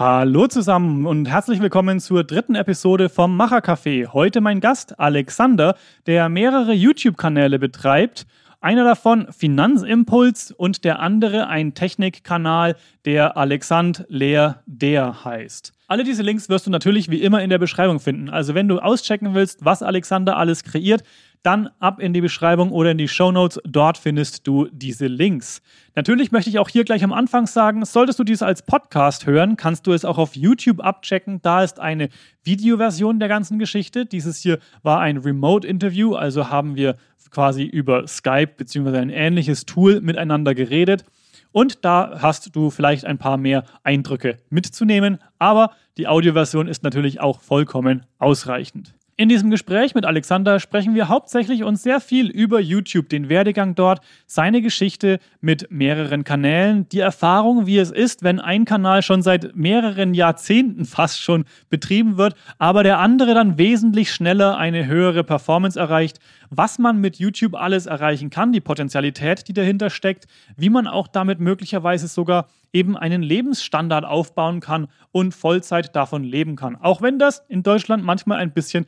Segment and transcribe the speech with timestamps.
[0.00, 4.06] Hallo zusammen und herzlich willkommen zur dritten Episode vom Machercafé.
[4.06, 5.76] Heute mein Gast Alexander,
[6.06, 8.26] der mehrere YouTube-Kanäle betreibt.
[8.62, 15.74] Einer davon Finanzimpuls und der andere ein Technikkanal, der Alexand Lehr der heißt.
[15.86, 18.30] Alle diese Links wirst du natürlich wie immer in der Beschreibung finden.
[18.30, 21.02] Also wenn du auschecken willst, was Alexander alles kreiert,
[21.42, 23.58] dann ab in die Beschreibung oder in die Show Notes.
[23.64, 25.62] Dort findest du diese Links.
[25.94, 29.56] Natürlich möchte ich auch hier gleich am Anfang sagen, solltest du dies als Podcast hören,
[29.56, 31.40] kannst du es auch auf YouTube abchecken.
[31.42, 32.08] Da ist eine
[32.44, 34.06] Videoversion der ganzen Geschichte.
[34.06, 36.96] Dieses hier war ein Remote-Interview, also haben wir
[37.30, 38.98] quasi über Skype bzw.
[38.98, 41.04] ein ähnliches Tool miteinander geredet.
[41.52, 47.20] Und da hast du vielleicht ein paar mehr Eindrücke mitzunehmen, aber die Audioversion ist natürlich
[47.20, 48.94] auch vollkommen ausreichend.
[49.20, 53.74] In diesem Gespräch mit Alexander sprechen wir hauptsächlich uns sehr viel über YouTube, den Werdegang
[53.74, 59.20] dort, seine Geschichte mit mehreren Kanälen, die Erfahrung, wie es ist, wenn ein Kanal schon
[59.20, 65.22] seit mehreren Jahrzehnten fast schon betrieben wird, aber der andere dann wesentlich schneller eine höhere
[65.22, 70.70] Performance erreicht, was man mit YouTube alles erreichen kann, die Potenzialität, die dahinter steckt, wie
[70.70, 76.76] man auch damit möglicherweise sogar eben einen Lebensstandard aufbauen kann und Vollzeit davon leben kann.
[76.76, 78.86] Auch wenn das in Deutschland manchmal ein bisschen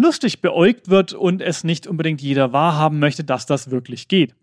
[0.00, 4.34] lustig beäugt wird und es nicht unbedingt jeder wahrhaben möchte, dass das wirklich geht.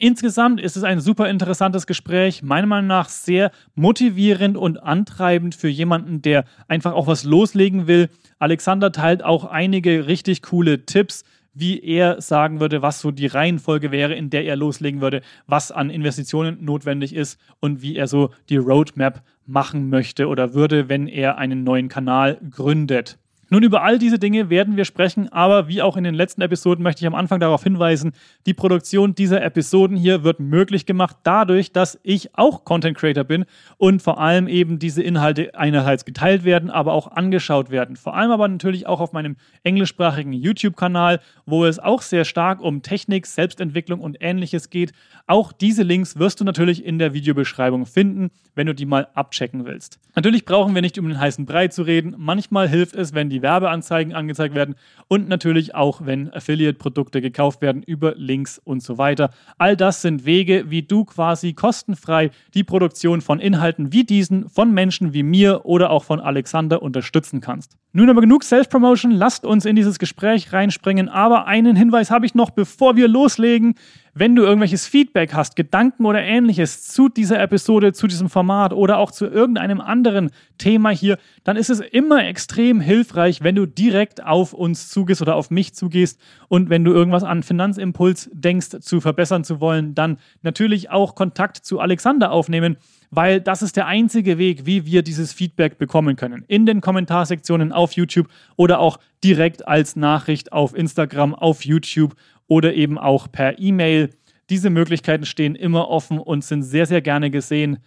[0.00, 5.68] Insgesamt ist es ein super interessantes Gespräch, meiner Meinung nach sehr motivierend und antreibend für
[5.68, 8.08] jemanden, der einfach auch was loslegen will.
[8.38, 13.90] Alexander teilt auch einige richtig coole Tipps, wie er sagen würde, was so die Reihenfolge
[13.90, 18.30] wäre, in der er loslegen würde, was an Investitionen notwendig ist und wie er so
[18.48, 23.18] die Roadmap machen möchte oder würde, wenn er einen neuen Kanal gründet.
[23.50, 26.82] Nun, über all diese Dinge werden wir sprechen, aber wie auch in den letzten Episoden
[26.82, 28.12] möchte ich am Anfang darauf hinweisen,
[28.44, 33.46] die Produktion dieser Episoden hier wird möglich gemacht dadurch, dass ich auch Content Creator bin
[33.78, 37.96] und vor allem eben diese Inhalte einerseits geteilt werden, aber auch angeschaut werden.
[37.96, 42.82] Vor allem aber natürlich auch auf meinem englischsprachigen YouTube-Kanal, wo es auch sehr stark um
[42.82, 44.92] Technik, Selbstentwicklung und ähnliches geht.
[45.26, 49.64] Auch diese Links wirst du natürlich in der Videobeschreibung finden, wenn du die mal abchecken
[49.64, 49.98] willst.
[50.14, 52.14] Natürlich brauchen wir nicht um den heißen Brei zu reden.
[52.18, 54.74] Manchmal hilft es, wenn die die Werbeanzeigen angezeigt werden
[55.06, 59.30] und natürlich auch, wenn Affiliate-Produkte gekauft werden über Links und so weiter.
[59.56, 64.72] All das sind Wege, wie du quasi kostenfrei die Produktion von Inhalten wie diesen von
[64.72, 67.76] Menschen wie mir oder auch von Alexander unterstützen kannst.
[67.92, 71.08] Nun aber genug Self-Promotion, lasst uns in dieses Gespräch reinspringen.
[71.08, 73.74] Aber einen Hinweis habe ich noch, bevor wir loslegen.
[74.18, 78.98] Wenn du irgendwelches Feedback hast, Gedanken oder ähnliches zu dieser Episode, zu diesem Format oder
[78.98, 84.24] auch zu irgendeinem anderen Thema hier, dann ist es immer extrem hilfreich, wenn du direkt
[84.24, 89.00] auf uns zugehst oder auf mich zugehst und wenn du irgendwas an Finanzimpuls denkst, zu
[89.00, 92.76] verbessern zu wollen, dann natürlich auch Kontakt zu Alexander aufnehmen
[93.10, 96.44] weil das ist der einzige Weg, wie wir dieses Feedback bekommen können.
[96.46, 102.14] In den Kommentarsektionen auf YouTube oder auch direkt als Nachricht auf Instagram, auf YouTube
[102.48, 104.10] oder eben auch per E-Mail.
[104.50, 107.78] Diese Möglichkeiten stehen immer offen und sind sehr, sehr gerne gesehen.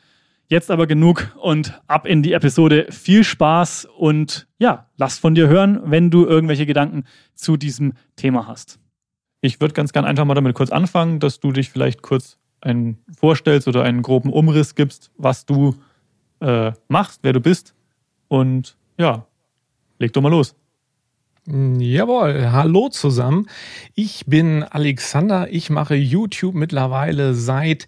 [0.48, 2.88] Jetzt aber genug und ab in die Episode.
[2.90, 8.48] Viel Spaß und ja, lass von dir hören, wenn du irgendwelche Gedanken zu diesem Thema
[8.48, 8.80] hast.
[9.42, 13.00] Ich würde ganz gerne einfach mal damit kurz anfangen, dass du dich vielleicht kurz einen
[13.18, 15.76] vorstellst oder einen groben Umriss gibst, was du
[16.42, 17.74] äh, machst, wer du bist.
[18.28, 19.26] Und ja,
[20.00, 20.56] leg doch mal los.
[21.48, 23.48] Jawohl, hallo zusammen.
[23.96, 25.48] Ich bin Alexander.
[25.52, 27.88] Ich mache YouTube mittlerweile seit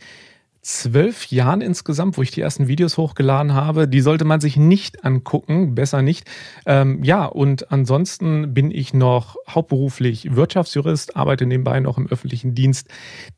[0.63, 3.85] zwölf Jahren insgesamt, wo ich die ersten Videos hochgeladen habe.
[3.85, 6.25] Die sollte man sich nicht angucken, besser nicht.
[6.65, 12.87] Ähm, ja, und ansonsten bin ich noch hauptberuflich Wirtschaftsjurist, arbeite nebenbei noch im öffentlichen Dienst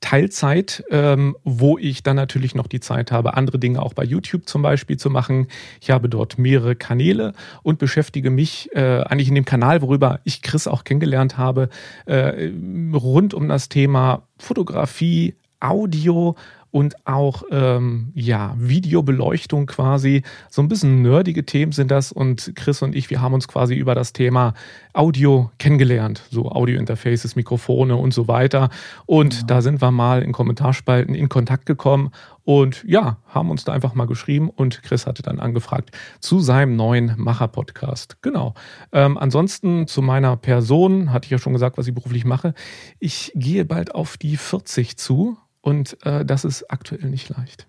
[0.01, 4.47] Teilzeit, ähm, wo ich dann natürlich noch die Zeit habe, andere Dinge auch bei YouTube
[4.47, 5.47] zum Beispiel zu machen.
[5.81, 7.33] Ich habe dort mehrere Kanäle
[7.63, 11.69] und beschäftige mich äh, eigentlich in dem Kanal, worüber ich Chris auch kennengelernt habe,
[12.05, 12.51] äh,
[12.93, 16.35] rund um das Thema Fotografie, Audio
[16.75, 20.23] und auch ähm, ja Videobeleuchtung quasi.
[20.49, 23.75] So ein bisschen nerdige Themen sind das und Chris und ich, wir haben uns quasi
[23.75, 24.53] über das Thema
[24.91, 28.67] Audio kennengelernt, so Audio-Interfaces, Mikrofone und so weiter.
[29.05, 29.43] Und ja.
[29.47, 32.11] da sind wir mal in Kommentarspalten in Kontakt gekommen
[32.43, 36.75] und ja, haben uns da einfach mal geschrieben und Chris hatte dann angefragt zu seinem
[36.75, 38.17] neuen Macher-Podcast.
[38.21, 38.53] Genau.
[38.91, 42.53] Ähm, ansonsten zu meiner Person, hatte ich ja schon gesagt, was ich beruflich mache.
[42.99, 47.65] Ich gehe bald auf die 40 zu und äh, das ist aktuell nicht leicht.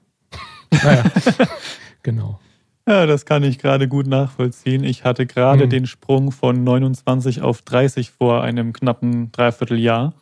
[0.84, 1.04] naja,
[2.02, 2.38] genau.
[2.86, 4.84] Ja, das kann ich gerade gut nachvollziehen.
[4.84, 5.70] Ich hatte gerade hm.
[5.70, 10.12] den Sprung von 29 auf 30 vor einem knappen Dreivierteljahr.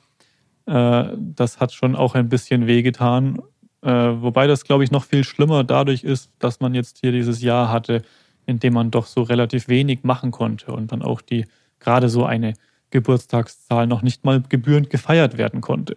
[0.67, 3.43] Äh, das hat schon auch ein bisschen wehgetan.
[3.83, 7.43] Äh, wobei das, glaube ich, noch viel schlimmer dadurch ist, dass man jetzt hier dieses
[7.43, 8.03] Jahr hatte,
[8.47, 11.45] in dem man doch so relativ wenig machen konnte und dann auch die
[11.81, 12.55] gerade so eine
[12.91, 15.97] Geburtstagszahl noch nicht mal gebührend gefeiert werden konnte.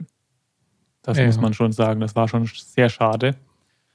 [1.07, 1.25] Das ja.
[1.25, 2.01] muss man schon sagen.
[2.01, 3.35] Das war schon sehr schade.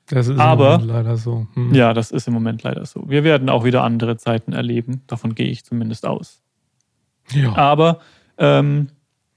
[0.06, 1.46] Das ist Aber, im Moment leider so.
[1.52, 1.74] Hm.
[1.74, 3.04] Ja, das ist im Moment leider so.
[3.06, 5.02] Wir werden auch wieder andere Zeiten erleben.
[5.08, 6.40] Davon gehe ich zumindest aus.
[7.32, 7.54] Ja.
[7.54, 8.00] Aber
[8.38, 8.88] ähm,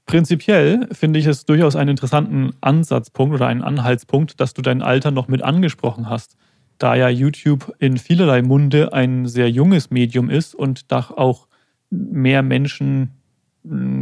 [0.06, 5.12] prinzipiell finde ich es durchaus einen interessanten Ansatzpunkt oder einen Anhaltspunkt, dass du dein Alter
[5.12, 6.38] noch mit angesprochen hast.
[6.77, 11.48] Da ja YouTube in vielerlei Munde ein sehr junges Medium ist und da auch
[11.89, 13.12] mehr Menschen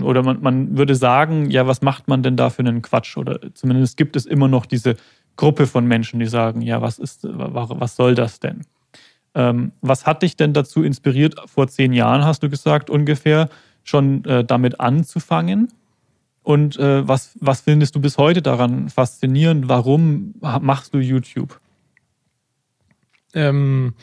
[0.03, 3.17] oder man, man würde sagen, ja, was macht man denn da für einen Quatsch?
[3.17, 4.95] Oder zumindest gibt es immer noch diese
[5.35, 8.61] Gruppe von Menschen, die sagen, ja, was ist, was soll das denn?
[9.35, 13.49] Ähm, was hat dich denn dazu inspiriert, vor zehn Jahren, hast du gesagt, ungefähr
[13.83, 15.69] schon äh, damit anzufangen?
[16.43, 19.69] Und äh, was, was findest du bis heute daran faszinierend?
[19.69, 21.59] Warum machst du YouTube?
[23.33, 23.93] Ähm,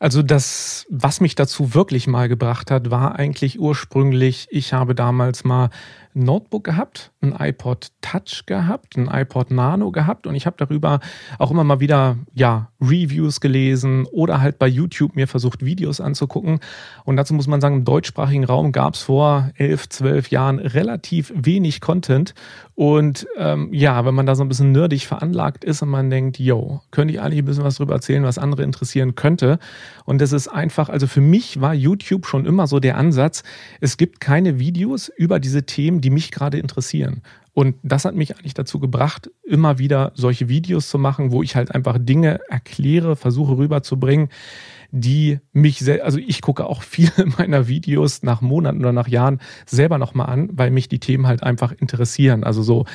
[0.00, 5.42] also das, was mich dazu wirklich mal gebracht hat, war eigentlich ursprünglich, ich habe damals
[5.42, 5.70] mal
[6.14, 11.00] ein Notebook gehabt, ein iPod Touch gehabt, ein iPod Nano gehabt und ich habe darüber
[11.38, 16.60] auch immer mal wieder ja Reviews gelesen oder halt bei YouTube mir versucht Videos anzugucken.
[17.04, 21.32] Und dazu muss man sagen im deutschsprachigen Raum gab es vor elf, zwölf Jahren relativ
[21.34, 22.34] wenig Content.
[22.76, 26.38] Und ähm, ja, wenn man da so ein bisschen nerdig veranlagt ist und man denkt,
[26.38, 29.58] yo, könnte ich eigentlich ein bisschen was darüber erzählen, was andere interessieren könnte
[30.04, 33.42] und das ist einfach, also für mich war YouTube schon immer so der Ansatz,
[33.80, 37.22] es gibt keine Videos über diese Themen, die mich gerade interessieren.
[37.54, 41.56] Und das hat mich eigentlich dazu gebracht, immer wieder solche Videos zu machen, wo ich
[41.56, 44.28] halt einfach Dinge erkläre, versuche rüberzubringen,
[44.90, 49.98] die mich also ich gucke auch viele meiner Videos nach Monaten oder nach Jahren selber
[49.98, 52.44] nochmal an, weil mich die Themen halt einfach interessieren.
[52.44, 52.86] Also so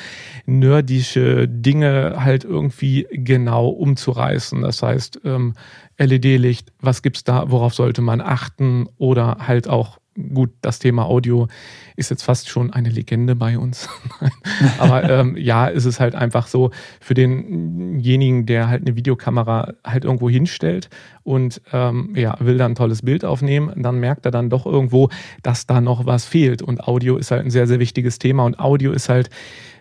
[0.46, 4.62] nerdische Dinge halt irgendwie genau umzureißen.
[4.62, 5.54] Das heißt, ähm,
[5.98, 9.98] LED-Licht, was gibt's da, worauf sollte man achten oder halt auch
[10.32, 11.48] gut, das Thema Audio
[11.96, 13.88] ist jetzt fast schon eine Legende bei uns.
[14.78, 16.70] Aber ähm, ja, ist es halt einfach so
[17.00, 20.88] für denjenigen, der halt eine Videokamera halt irgendwo hinstellt
[21.22, 25.08] und ähm, ja, will dann ein tolles Bild aufnehmen, dann merkt er dann doch irgendwo,
[25.42, 26.62] dass da noch was fehlt.
[26.62, 28.44] Und Audio ist halt ein sehr, sehr wichtiges Thema.
[28.44, 29.30] Und Audio ist halt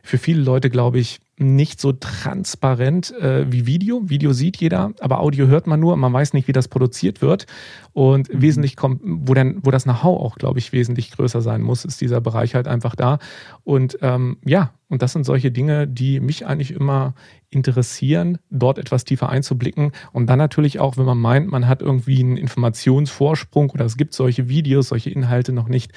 [0.06, 4.02] für viele Leute, glaube ich, nicht so transparent äh, wie Video.
[4.10, 5.96] Video sieht jeder, aber Audio hört man nur.
[5.96, 7.48] Man weiß nicht, wie das produziert wird.
[7.94, 8.42] Und mhm.
[8.42, 12.02] wesentlich kommt, wo, denn, wo das Know-how auch, glaube ich, wesentlich größer sein muss, ist
[12.02, 13.18] dieser Bereich halt einfach da.
[13.64, 17.16] Und ähm, ja, und das sind solche Dinge, die mich eigentlich immer
[17.50, 19.94] interessieren, dort etwas tiefer einzublicken.
[20.12, 24.14] Und dann natürlich auch, wenn man meint, man hat irgendwie einen Informationsvorsprung oder es gibt
[24.14, 25.94] solche Videos, solche Inhalte noch nicht,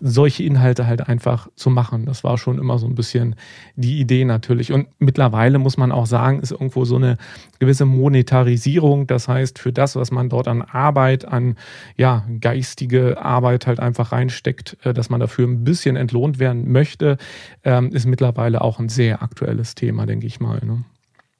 [0.00, 2.06] solche Inhalte halt einfach zu machen.
[2.06, 3.36] Das war schon immer so ein bisschen
[3.76, 4.72] die Idee natürlich.
[4.72, 7.16] Und mittlerweile muss man auch sagen, ist irgendwo so eine
[7.58, 9.06] gewisse Monetarisierung.
[9.06, 11.56] Das heißt, für das, was man dort an Arbeit, an
[11.96, 17.18] ja, geistige Arbeit halt einfach reinsteckt, äh, dass man dafür ein bisschen entlohnt werden möchte,
[17.62, 20.60] ähm, ist mittlerweile auch ein sehr aktuelles Thema, denke ich mal.
[20.64, 20.84] Ne?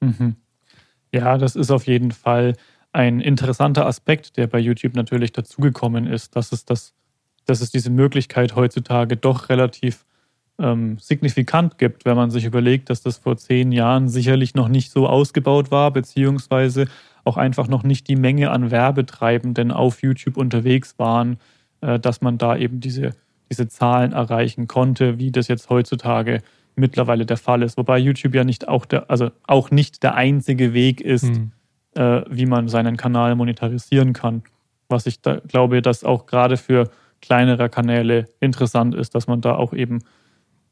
[0.01, 0.35] Mhm.
[1.13, 2.55] Ja, das ist auf jeden Fall
[2.91, 6.93] ein interessanter Aspekt, der bei YouTube natürlich dazugekommen ist, dass es das
[7.45, 10.05] dass es diese Möglichkeit heutzutage doch relativ
[10.59, 14.91] ähm, signifikant gibt, wenn man sich überlegt, dass das vor zehn Jahren sicherlich noch nicht
[14.91, 16.87] so ausgebaut war, beziehungsweise
[17.23, 21.37] auch einfach noch nicht die Menge an Werbetreibenden auf YouTube unterwegs waren,
[21.81, 23.11] äh, dass man da eben diese,
[23.49, 26.41] diese Zahlen erreichen konnte, wie das jetzt heutzutage
[26.75, 27.77] mittlerweile der Fall ist.
[27.77, 31.51] Wobei YouTube ja nicht auch der, also auch nicht der einzige Weg ist, mhm.
[31.95, 34.43] äh, wie man seinen Kanal monetarisieren kann.
[34.87, 36.89] Was ich da glaube, dass auch gerade für
[37.25, 39.99] kleinerer Kanäle interessant ist, dass man da auch eben,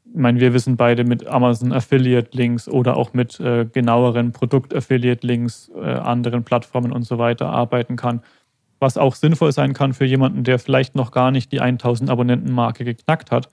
[0.06, 4.76] ich meine, wir wissen beide mit Amazon Affiliate Links oder auch mit äh, genaueren Produkt
[4.76, 8.22] Affiliate Links, äh, anderen Plattformen und so weiter arbeiten kann.
[8.80, 12.84] Was auch sinnvoll sein kann für jemanden, der vielleicht noch gar nicht die 1000 Abonnenten-Marke
[12.84, 13.48] geknackt hat,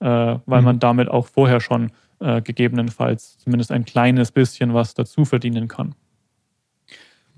[0.00, 0.06] äh,
[0.46, 0.64] weil mhm.
[0.64, 5.94] man damit auch vorher schon äh, gegebenenfalls zumindest ein kleines bisschen was dazu verdienen kann.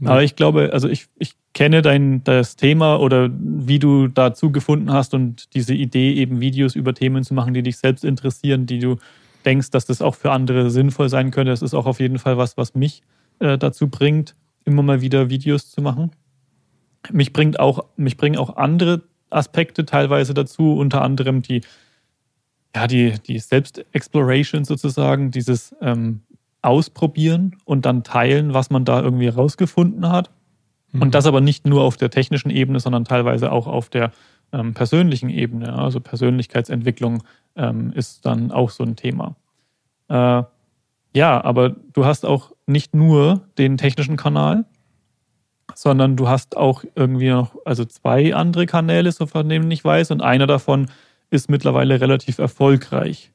[0.05, 4.93] Aber ich glaube, also ich, ich kenne dein das Thema oder wie du dazu gefunden
[4.93, 8.79] hast und diese Idee, eben Videos über Themen zu machen, die dich selbst interessieren, die
[8.79, 8.97] du
[9.47, 11.51] denkst, dass das auch für andere sinnvoll sein könnte.
[11.51, 13.03] Das ist auch auf jeden Fall was, was mich
[13.39, 14.35] äh, dazu bringt,
[14.65, 16.11] immer mal wieder Videos zu machen.
[17.11, 21.63] Mich bringt auch, mich bringen auch andere Aspekte teilweise dazu, unter anderem die,
[22.75, 26.21] ja, die, die Selbstexploration sozusagen, dieses ähm,
[26.67, 30.31] Ausprobieren und dann teilen, was man da irgendwie rausgefunden hat.
[30.93, 31.03] Mhm.
[31.03, 34.13] Und das aber nicht nur auf der technischen Ebene, sondern teilweise auch auf der
[34.53, 35.79] ähm, persönlichen Ebene.
[35.79, 37.23] Also Persönlichkeitsentwicklung
[37.55, 39.37] ähm, ist dann auch so ein Thema.
[40.09, 40.43] Äh,
[41.15, 44.65] ja, aber du hast auch nicht nur den technischen Kanal,
[45.75, 50.11] sondern du hast auch irgendwie noch, also zwei andere Kanäle, so von denen ich weiß,
[50.11, 50.89] und einer davon
[51.31, 53.33] ist mittlerweile relativ erfolgreich.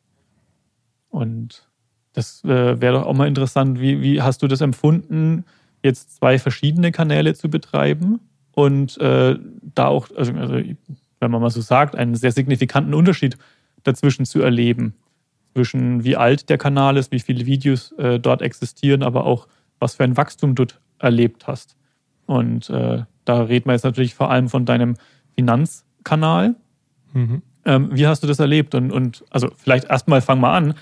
[1.10, 1.71] Und
[2.14, 5.46] das äh, wäre doch auch mal interessant, wie, wie hast du das empfunden,
[5.84, 8.20] jetzt zwei verschiedene Kanäle zu betreiben
[8.54, 9.38] und äh,
[9.76, 13.38] da auch, also, also, wenn man mal so sagt, einen sehr signifikanten Unterschied
[13.84, 14.94] dazwischen zu erleben.
[15.54, 19.48] Zwischen wie alt der Kanal ist, wie viele Videos äh, dort existieren, aber auch
[19.80, 20.66] was für ein Wachstum du
[21.00, 21.76] erlebt hast.
[22.26, 24.96] Und äh, da reden wir jetzt natürlich vor allem von deinem
[25.36, 26.56] Finanzkanal.
[27.14, 27.42] Mhm.
[27.66, 28.76] Ähm, wie hast du das erlebt?
[28.76, 30.74] Und, und also vielleicht erstmal fang mal an.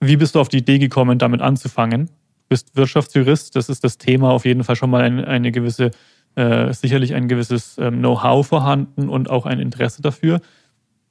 [0.00, 2.06] Wie bist du auf die Idee gekommen, damit anzufangen?
[2.06, 2.12] Du
[2.48, 5.90] bist Wirtschaftsjurist, das ist das Thema auf jeden Fall schon mal ein, eine gewisse,
[6.34, 10.40] äh, sicherlich ein gewisses ähm, Know-how vorhanden und auch ein Interesse dafür.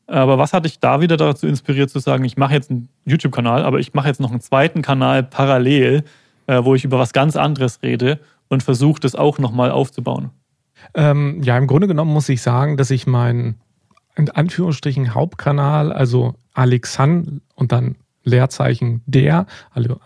[0.07, 3.63] Aber was hat dich da wieder dazu inspiriert zu sagen, ich mache jetzt einen YouTube-Kanal,
[3.63, 6.03] aber ich mache jetzt noch einen zweiten Kanal parallel,
[6.47, 10.31] äh, wo ich über was ganz anderes rede und versuche das auch nochmal aufzubauen?
[10.95, 13.61] Ähm, ja, im Grunde genommen muss ich sagen, dass ich meinen
[14.15, 19.45] in Anführungsstrichen Hauptkanal, also Alexan und dann Leerzeichen der,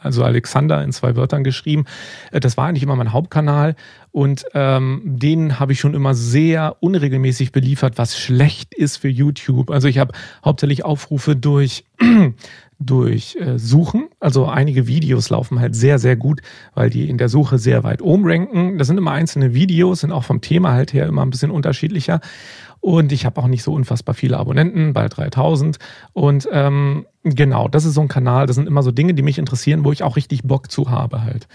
[0.01, 1.85] also Alexander in zwei Wörtern geschrieben.
[2.31, 3.75] Äh, das war eigentlich immer mein Hauptkanal
[4.11, 9.71] und ähm, den habe ich schon immer sehr unregelmäßig beliefert, was schlecht ist für YouTube.
[9.71, 10.13] Also ich habe
[10.45, 11.85] hauptsächlich Aufrufe durch
[12.79, 14.09] durch äh, Suchen.
[14.19, 16.41] Also einige Videos laufen halt sehr, sehr gut,
[16.73, 18.77] weil die in der Suche sehr weit oben ranken.
[18.77, 22.19] Das sind immer einzelne Videos, sind auch vom Thema halt her immer ein bisschen unterschiedlicher.
[22.83, 25.79] Und ich habe auch nicht so unfassbar viele Abonnenten, bald 3000.
[26.11, 29.37] Und ähm, genau, das ist so ein Kanal, das sind immer so Dinge, die mich
[29.37, 31.47] interessieren, wo ich auch richtig Bock zu habe halt.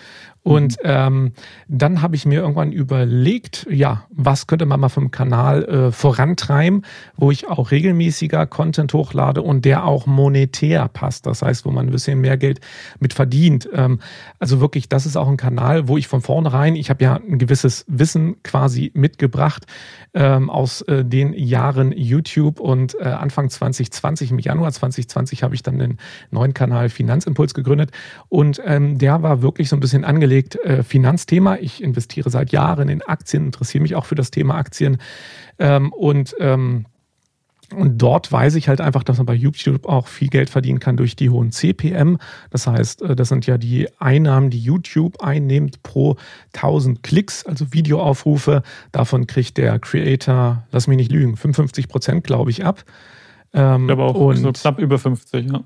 [0.49, 1.33] Und ähm,
[1.69, 6.87] dann habe ich mir irgendwann überlegt, ja, was könnte man mal vom Kanal äh, vorantreiben,
[7.19, 11.27] wo ich auch regelmäßiger Content hochlade und der auch monetär passt.
[11.27, 12.61] Das heißt, wo man ein bisschen mehr Geld
[12.99, 13.69] mit verdient.
[13.75, 14.01] Ähm,
[14.39, 17.39] also wirklich, das ist auch ein Kanal, wo ich von vornherein, ich habe ja ein
[17.39, 19.67] gewisses Wissen quasi mitgebracht
[20.15, 25.63] ähm, aus äh, den Jahren YouTube und äh, Anfang 2020, im Januar 2020 habe ich
[25.63, 25.99] dann den
[26.31, 27.91] neuen Kanal Finanzimpuls gegründet
[28.31, 31.57] und ähm, der war wirklich so ein bisschen angelegt angelegt, äh, Finanzthema.
[31.57, 34.99] Ich investiere seit Jahren in Aktien, interessiere mich auch für das Thema Aktien.
[35.59, 36.87] Ähm, und ähm,
[37.77, 40.97] und dort weiß ich halt einfach, dass man bei YouTube auch viel Geld verdienen kann
[40.97, 42.17] durch die hohen CPM.
[42.49, 46.17] Das heißt, äh, das sind ja die Einnahmen, die YouTube einnimmt pro
[46.55, 48.63] 1000 Klicks, also Videoaufrufe.
[48.91, 52.85] Davon kriegt der Creator, lass mich nicht lügen, 55 Prozent, glaube ich, ab.
[53.53, 55.63] Ähm, aber auch und so knapp über 50, ja.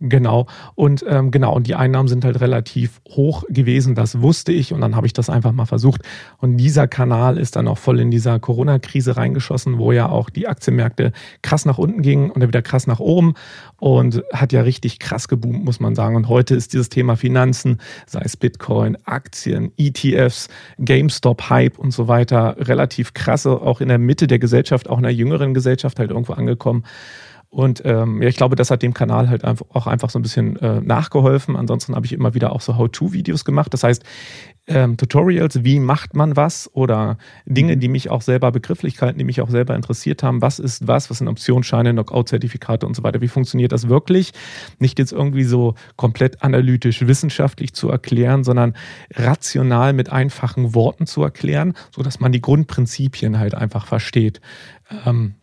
[0.00, 0.46] Genau.
[0.74, 4.80] Und ähm, genau, und die Einnahmen sind halt relativ hoch gewesen, das wusste ich und
[4.80, 6.02] dann habe ich das einfach mal versucht.
[6.38, 10.48] Und dieser Kanal ist dann auch voll in dieser Corona-Krise reingeschossen, wo ja auch die
[10.48, 13.34] Aktienmärkte krass nach unten gingen und dann wieder krass nach oben
[13.78, 16.16] und hat ja richtig krass geboomt, muss man sagen.
[16.16, 20.48] Und heute ist dieses Thema Finanzen, sei es Bitcoin, Aktien, ETFs,
[20.78, 25.14] GameStop-Hype und so weiter, relativ krasse, auch in der Mitte der Gesellschaft, auch in der
[25.14, 26.84] jüngeren Gesellschaft halt irgendwo angekommen.
[27.54, 30.22] Und ähm, ja, ich glaube, das hat dem Kanal halt einfach auch einfach so ein
[30.22, 31.54] bisschen äh, nachgeholfen.
[31.54, 33.72] Ansonsten habe ich immer wieder auch so How-To-Videos gemacht.
[33.72, 34.02] Das heißt,
[34.66, 39.40] ähm, Tutorials, wie macht man was oder Dinge, die mich auch selber, Begrifflichkeiten, die mich
[39.40, 40.42] auch selber interessiert haben.
[40.42, 41.10] Was ist was?
[41.10, 43.20] Was sind Optionsscheine, Knockout-Zertifikate und so weiter?
[43.20, 44.32] Wie funktioniert das wirklich?
[44.80, 48.74] Nicht jetzt irgendwie so komplett analytisch, wissenschaftlich zu erklären, sondern
[49.14, 54.40] rational mit einfachen Worten zu erklären, sodass man die Grundprinzipien halt einfach versteht.
[55.06, 55.36] Ähm,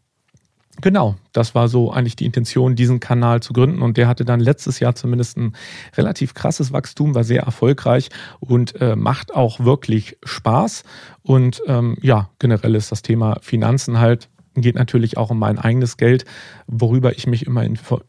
[0.82, 3.82] Genau, das war so eigentlich die Intention, diesen Kanal zu gründen.
[3.82, 5.54] Und der hatte dann letztes Jahr zumindest ein
[5.96, 8.10] relativ krasses Wachstum, war sehr erfolgreich
[8.40, 10.84] und äh, macht auch wirklich Spaß.
[11.22, 15.96] Und ähm, ja, generell ist das Thema Finanzen halt geht natürlich auch um mein eigenes
[15.96, 16.26] Geld,
[16.68, 17.66] worüber ich mich immer,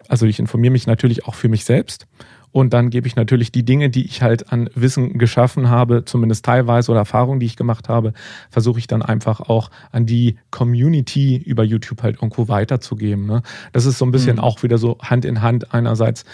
[0.08, 2.08] also ich informiere mich natürlich auch für mich selbst
[2.52, 6.44] und dann gebe ich natürlich die Dinge, die ich halt an Wissen geschaffen habe, zumindest
[6.44, 8.12] teilweise oder Erfahrungen, die ich gemacht habe,
[8.50, 13.26] versuche ich dann einfach auch an die Community über YouTube halt irgendwo weiterzugeben.
[13.26, 13.42] Ne?
[13.72, 14.42] Das ist so ein bisschen mhm.
[14.42, 16.24] auch wieder so Hand in Hand einerseits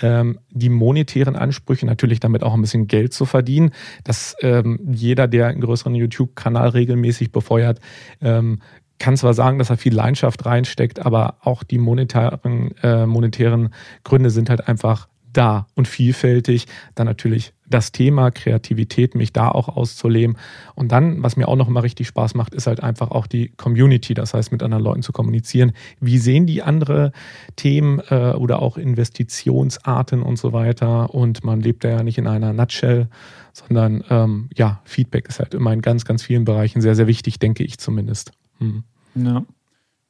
[0.00, 3.72] ähm, die monetären Ansprüche, natürlich damit auch ein bisschen Geld zu verdienen,
[4.04, 7.80] dass ähm, jeder, der einen größeren YouTube-Kanal regelmäßig befeuert,
[8.20, 8.60] ähm,
[9.00, 13.70] kann zwar sagen, dass er viel Leidenschaft reinsteckt, aber auch die monetären, äh, monetären
[14.04, 16.66] Gründe sind halt einfach da und vielfältig.
[16.94, 20.36] Dann natürlich das Thema Kreativität, mich da auch auszuleben.
[20.74, 23.48] Und dann, was mir auch noch immer richtig Spaß macht, ist halt einfach auch die
[23.56, 25.72] Community, das heißt mit anderen Leuten zu kommunizieren.
[26.00, 27.12] Wie sehen die andere
[27.56, 31.14] Themen äh, oder auch Investitionsarten und so weiter?
[31.14, 33.08] Und man lebt da ja nicht in einer Nutshell,
[33.52, 37.38] sondern ähm, ja, Feedback ist halt immer in ganz, ganz vielen Bereichen sehr, sehr wichtig,
[37.38, 38.32] denke ich zumindest.
[38.58, 38.84] Hm.
[39.14, 39.44] Ja.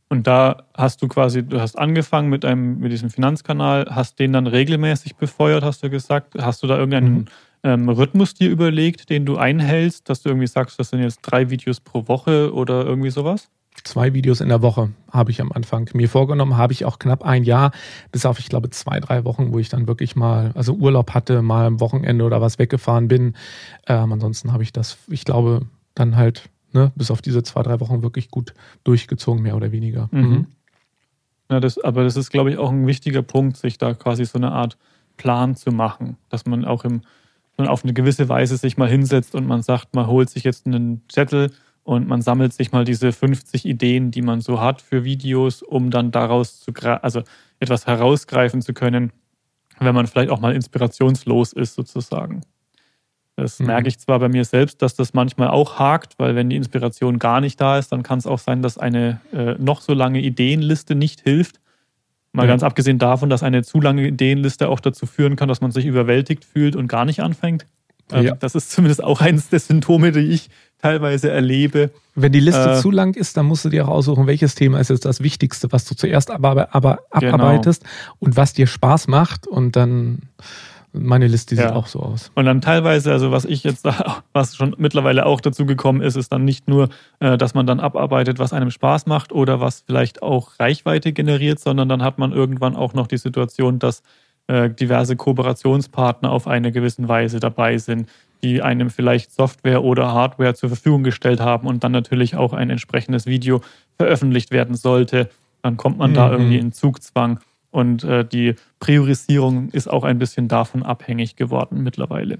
[0.08, 4.32] Und da hast du quasi, du hast angefangen mit einem, mit diesem Finanzkanal, hast den
[4.32, 6.34] dann regelmäßig befeuert, hast du gesagt.
[6.38, 7.26] Hast du da irgendeinen mhm.
[7.62, 11.50] ähm, Rhythmus dir überlegt, den du einhältst, dass du irgendwie sagst, das sind jetzt drei
[11.50, 13.49] Videos pro Woche oder irgendwie sowas?
[13.82, 17.25] Zwei Videos in der Woche habe ich am Anfang mir vorgenommen, habe ich auch knapp
[17.25, 17.73] ein Jahr,
[18.12, 21.42] bis auf, ich glaube, zwei, drei Wochen, wo ich dann wirklich mal, also Urlaub hatte,
[21.42, 23.34] mal am Wochenende oder was weggefahren bin.
[23.88, 25.62] Ähm, ansonsten habe ich das, ich glaube,
[25.94, 28.52] dann halt, ne, bis auf diese zwei, drei Wochen wirklich gut
[28.84, 30.08] durchgezogen, mehr oder weniger.
[30.10, 30.20] Mhm.
[30.20, 30.46] Mhm.
[31.50, 34.38] Ja, das, aber das ist, glaube ich, auch ein wichtiger Punkt, sich da quasi so
[34.38, 34.76] eine Art
[35.16, 37.02] Plan zu machen, dass man auch im,
[37.56, 41.02] auf eine gewisse Weise sich mal hinsetzt und man sagt, man holt sich jetzt einen
[41.08, 41.52] Zettel
[41.84, 45.90] und man sammelt sich mal diese 50 Ideen, die man so hat für Videos, um
[45.90, 47.22] dann daraus zu, also
[47.60, 49.12] etwas herausgreifen zu können,
[49.78, 52.40] wenn man vielleicht auch mal inspirationslos ist sozusagen.
[53.36, 53.66] Das mhm.
[53.66, 57.18] merke ich zwar bei mir selbst, dass das manchmal auch hakt, weil wenn die Inspiration
[57.18, 60.20] gar nicht da ist, dann kann es auch sein, dass eine äh, noch so lange
[60.20, 61.60] Ideenliste nicht hilft.
[62.32, 62.48] Mal ja.
[62.48, 65.86] ganz abgesehen davon, dass eine zu lange Ideenliste auch dazu führen kann, dass man sich
[65.86, 67.66] überwältigt fühlt und gar nicht anfängt.
[68.12, 68.34] Ähm, ja.
[68.34, 71.90] Das ist zumindest auch eines der Symptome, die ich teilweise erlebe.
[72.14, 74.78] Wenn die Liste äh, zu lang ist, dann musst du dir auch aussuchen, welches Thema
[74.80, 77.34] ist jetzt das Wichtigste, was du zuerst aber, aber genau.
[77.34, 78.16] abarbeitest genau.
[78.18, 80.18] und was dir Spaß macht und dann
[80.94, 81.74] meine Liste sieht ja.
[81.74, 82.30] auch so aus.
[82.34, 83.84] Und dann teilweise, also was ich jetzt,
[84.32, 86.88] was schon mittlerweile auch dazu gekommen ist, ist dann nicht nur,
[87.20, 91.58] äh, dass man dann abarbeitet, was einem Spaß macht oder was vielleicht auch Reichweite generiert,
[91.58, 94.02] sondern dann hat man irgendwann auch noch die Situation, dass
[94.46, 98.08] äh, diverse Kooperationspartner auf eine gewisse Weise dabei sind,
[98.42, 102.70] die einem vielleicht Software oder Hardware zur Verfügung gestellt haben und dann natürlich auch ein
[102.70, 103.62] entsprechendes Video
[103.96, 105.30] veröffentlicht werden sollte.
[105.62, 106.14] Dann kommt man mhm.
[106.14, 107.40] da irgendwie in Zugzwang.
[107.74, 112.38] Und äh, die Priorisierung ist auch ein bisschen davon abhängig geworden mittlerweile.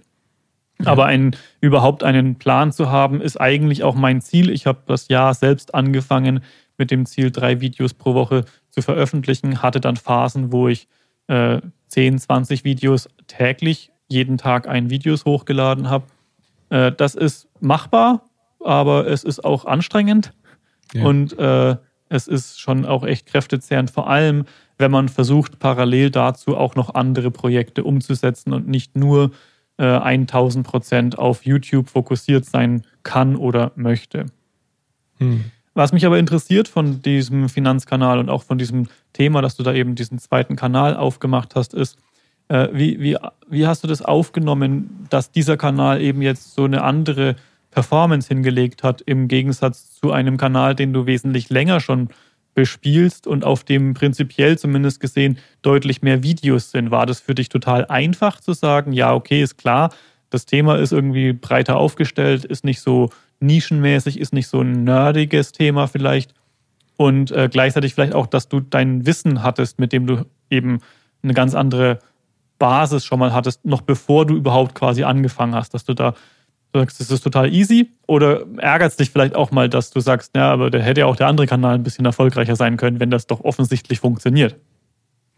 [0.81, 0.93] Ja.
[0.93, 4.49] Aber ein, überhaupt einen Plan zu haben, ist eigentlich auch mein Ziel.
[4.49, 6.39] Ich habe das Jahr selbst angefangen
[6.79, 10.87] mit dem Ziel, drei Videos pro Woche zu veröffentlichen, hatte dann Phasen, wo ich
[11.27, 16.05] äh, 10, 20 Videos täglich, jeden Tag ein Videos hochgeladen habe.
[16.71, 18.23] Äh, das ist machbar,
[18.61, 20.33] aber es ist auch anstrengend
[20.93, 21.05] ja.
[21.05, 21.75] und äh,
[22.09, 24.45] es ist schon auch echt kräftezehrend, vor allem
[24.79, 29.31] wenn man versucht, parallel dazu auch noch andere Projekte umzusetzen und nicht nur
[29.77, 34.27] äh, 1000 Prozent auf YouTube fokussiert sein kann oder möchte.
[35.19, 35.45] Hm.
[35.75, 39.73] Was mich aber interessiert von diesem Finanzkanal und auch von diesem Thema, dass du da
[39.73, 41.99] eben diesen zweiten Kanal aufgemacht hast, ist,
[42.49, 43.17] äh, wie, wie,
[43.49, 47.35] wie hast du das aufgenommen, dass dieser Kanal eben jetzt so eine andere
[47.73, 52.09] Performance hingelegt hat, im Gegensatz zu einem Kanal, den du wesentlich länger schon
[52.55, 56.91] bespielst und auf dem prinzipiell zumindest gesehen deutlich mehr Videos sind.
[56.91, 59.93] War das für dich total einfach zu sagen, ja, okay, ist klar,
[60.31, 65.53] das Thema ist irgendwie breiter aufgestellt, ist nicht so nischenmäßig, ist nicht so ein nerdiges
[65.53, 66.35] Thema vielleicht
[66.97, 70.79] und äh, gleichzeitig vielleicht auch, dass du dein Wissen hattest, mit dem du eben
[71.23, 71.99] eine ganz andere
[72.59, 76.15] Basis schon mal hattest, noch bevor du überhaupt quasi angefangen hast, dass du da
[76.75, 80.01] Du sagst, das ist total easy oder ärgert es dich vielleicht auch mal, dass du
[80.01, 82.99] sagst, ja, aber da hätte ja auch der andere Kanal ein bisschen erfolgreicher sein können,
[82.99, 84.57] wenn das doch offensichtlich funktioniert.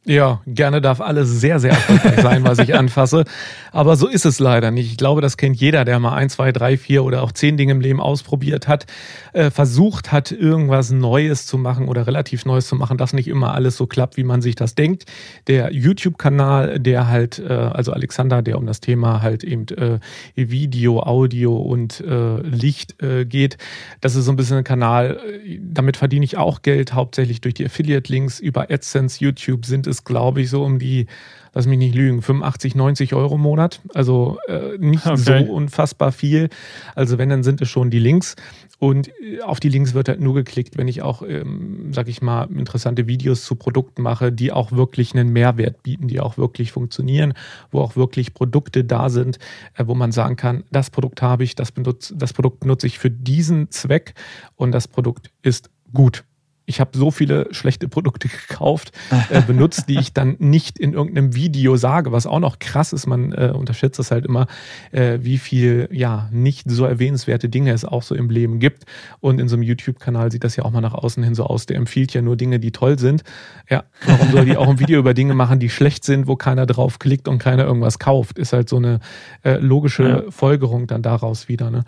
[0.09, 3.25] Ja, gerne darf alles sehr, sehr erfolgreich sein, was ich anfasse.
[3.73, 4.89] Aber so ist es leider nicht.
[4.89, 7.73] Ich glaube, das kennt jeder, der mal ein, zwei, drei, vier oder auch zehn Dinge
[7.73, 8.87] im Leben ausprobiert hat,
[9.33, 13.53] äh, versucht hat, irgendwas Neues zu machen oder relativ Neues zu machen, dass nicht immer
[13.53, 15.07] alles so klappt, wie man sich das denkt.
[15.49, 19.99] Der YouTube-Kanal, der halt, äh, also Alexander, der um das Thema halt eben äh,
[20.37, 23.59] Video, Audio und äh, Licht äh, geht,
[24.01, 27.55] das ist so ein bisschen ein Kanal, äh, damit verdiene ich auch Geld, hauptsächlich durch
[27.55, 31.07] die Affiliate-Links über AdSense, YouTube sind es ist, glaube ich, so um die,
[31.55, 33.81] lass mich nicht lügen, 85, 90 Euro im Monat.
[33.95, 35.17] Also äh, nicht okay.
[35.17, 36.49] so unfassbar viel.
[36.95, 38.37] Also wenn, dann sind es schon die Links.
[38.79, 42.21] Und äh, auf die Links wird halt nur geklickt, wenn ich auch, ähm, sag ich
[42.21, 46.73] mal, interessante Videos zu Produkten mache, die auch wirklich einen Mehrwert bieten, die auch wirklich
[46.73, 47.33] funktionieren,
[47.71, 49.39] wo auch wirklich Produkte da sind,
[49.75, 52.99] äh, wo man sagen kann, das Produkt habe ich, das, benutze, das Produkt nutze ich
[52.99, 54.15] für diesen Zweck
[54.57, 56.25] und das Produkt ist gut
[56.67, 58.93] ich habe so viele schlechte Produkte gekauft,
[59.31, 63.07] äh, benutzt, die ich dann nicht in irgendeinem Video sage, was auch noch krass ist.
[63.07, 64.47] Man äh, unterschätzt das halt immer,
[64.91, 68.85] äh, wie viel ja nicht so erwähnenswerte Dinge es auch so im Leben gibt.
[69.21, 71.67] Und in so einem YouTube-Kanal sieht das ja auch mal nach außen hin so aus.
[71.67, 73.23] Der empfiehlt ja nur Dinge, die toll sind.
[73.71, 76.67] Ja, warum soll die auch ein Video über Dinge machen, die schlecht sind, wo keiner
[76.67, 78.39] drauf klickt und keiner irgendwas kauft?
[78.39, 79.01] Ist halt so eine
[79.45, 80.31] äh, logische ja.
[80.31, 81.71] Folgerung dann daraus wieder.
[81.71, 81.85] Ne?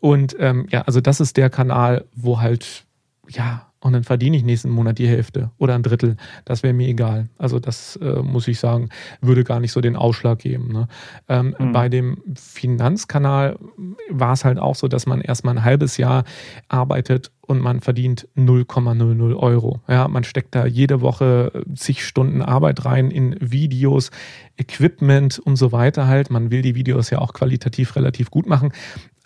[0.00, 2.84] Und ähm, ja, also das ist der Kanal, wo halt
[3.28, 6.16] ja, und dann verdiene ich nächsten Monat die Hälfte oder ein Drittel.
[6.44, 7.28] Das wäre mir egal.
[7.36, 8.88] Also das äh, muss ich sagen,
[9.20, 10.72] würde gar nicht so den Ausschlag geben.
[10.72, 10.86] Ne?
[11.28, 11.72] Ähm, mhm.
[11.72, 13.58] Bei dem Finanzkanal
[14.08, 16.22] war es halt auch so, dass man erstmal ein halbes Jahr
[16.68, 19.80] arbeitet und man verdient 0,00 Euro.
[19.88, 24.10] Ja, man steckt da jede Woche zig Stunden Arbeit rein in Videos,
[24.56, 26.30] Equipment und so weiter halt.
[26.30, 28.72] Man will die Videos ja auch qualitativ relativ gut machen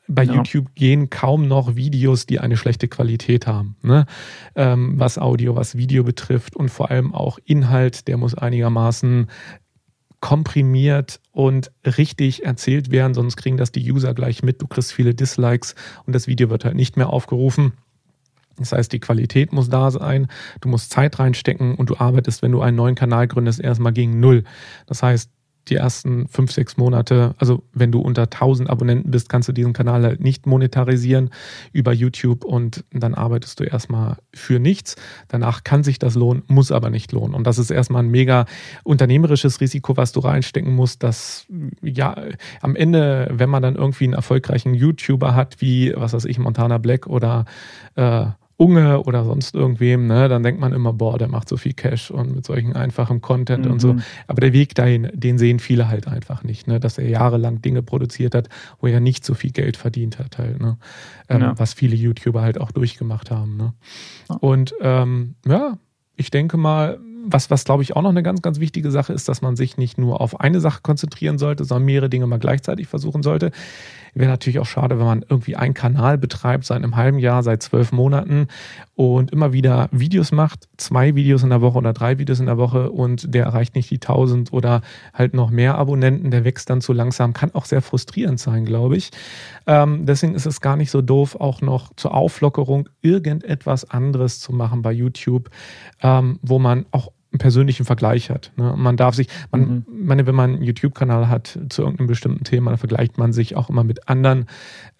[0.08, 0.34] bei ja.
[0.34, 4.06] YouTube gehen kaum noch Videos, die eine schlechte Qualität haben, ne?
[4.54, 9.26] ähm, was Audio, was Video betrifft und vor allem auch Inhalt, der muss einigermaßen
[10.20, 14.62] komprimiert und richtig erzählt werden, sonst kriegen das die User gleich mit.
[14.62, 15.74] Du kriegst viele Dislikes
[16.06, 17.72] und das Video wird halt nicht mehr aufgerufen.
[18.58, 20.28] Das heißt, die Qualität muss da sein,
[20.62, 24.18] du musst Zeit reinstecken und du arbeitest, wenn du einen neuen Kanal gründest, erstmal gegen
[24.18, 24.44] Null.
[24.86, 25.30] Das heißt,
[25.68, 29.72] die ersten fünf, sechs Monate, also wenn du unter 1000 Abonnenten bist, kannst du diesen
[29.72, 31.30] Kanal halt nicht monetarisieren
[31.72, 34.96] über YouTube und dann arbeitest du erstmal für nichts.
[35.28, 37.34] Danach kann sich das lohnen, muss aber nicht lohnen.
[37.34, 38.46] Und das ist erstmal ein mega
[38.84, 41.46] unternehmerisches Risiko, was du reinstecken musst, dass
[41.82, 42.16] ja
[42.60, 46.78] am Ende, wenn man dann irgendwie einen erfolgreichen YouTuber hat, wie, was weiß ich, Montana
[46.78, 47.44] Black oder
[47.96, 48.26] äh,
[48.58, 52.10] Unge oder sonst irgendwem, ne, dann denkt man immer, boah, der macht so viel Cash
[52.10, 53.72] und mit solchen einfachen Content mhm.
[53.72, 53.92] und so.
[53.92, 54.02] Mhm.
[54.26, 57.82] Aber der Weg dahin, den sehen viele halt einfach nicht, ne, dass er jahrelang Dinge
[57.82, 58.48] produziert hat,
[58.80, 60.78] wo er nicht so viel Geld verdient hat, halt, ne.
[61.28, 61.58] Ähm, ja.
[61.58, 63.56] Was viele YouTuber halt auch durchgemacht haben.
[63.56, 63.74] Ne.
[64.40, 65.76] Und ähm, ja,
[66.16, 69.28] ich denke mal, was, was glaube ich auch noch eine ganz, ganz wichtige Sache ist,
[69.28, 72.88] dass man sich nicht nur auf eine Sache konzentrieren sollte, sondern mehrere Dinge mal gleichzeitig
[72.88, 73.50] versuchen sollte.
[74.16, 77.62] Wäre natürlich auch schade, wenn man irgendwie einen Kanal betreibt seit einem halben Jahr, seit
[77.62, 78.48] zwölf Monaten
[78.94, 82.56] und immer wieder Videos macht, zwei Videos in der Woche oder drei Videos in der
[82.56, 84.80] Woche und der erreicht nicht die tausend oder
[85.12, 88.96] halt noch mehr Abonnenten, der wächst dann zu langsam, kann auch sehr frustrierend sein, glaube
[88.96, 89.10] ich.
[89.66, 94.54] Ähm, deswegen ist es gar nicht so doof, auch noch zur Auflockerung irgendetwas anderes zu
[94.54, 95.50] machen bei YouTube,
[96.00, 98.52] ähm, wo man auch einen persönlichen Vergleich hat.
[98.56, 98.74] Ne?
[98.76, 99.84] Man darf sich, man, mhm.
[99.88, 103.68] meine, wenn man einen YouTube-Kanal hat zu irgendeinem bestimmten Thema, dann vergleicht man sich auch
[103.68, 104.46] immer mit anderen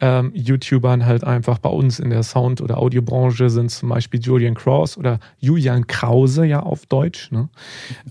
[0.01, 1.59] ähm, YouTubern halt einfach.
[1.59, 6.45] Bei uns in der Sound- oder Audiobranche sind zum Beispiel Julian Cross oder Julian Krause
[6.45, 7.31] ja auf Deutsch.
[7.33, 7.49] Ne?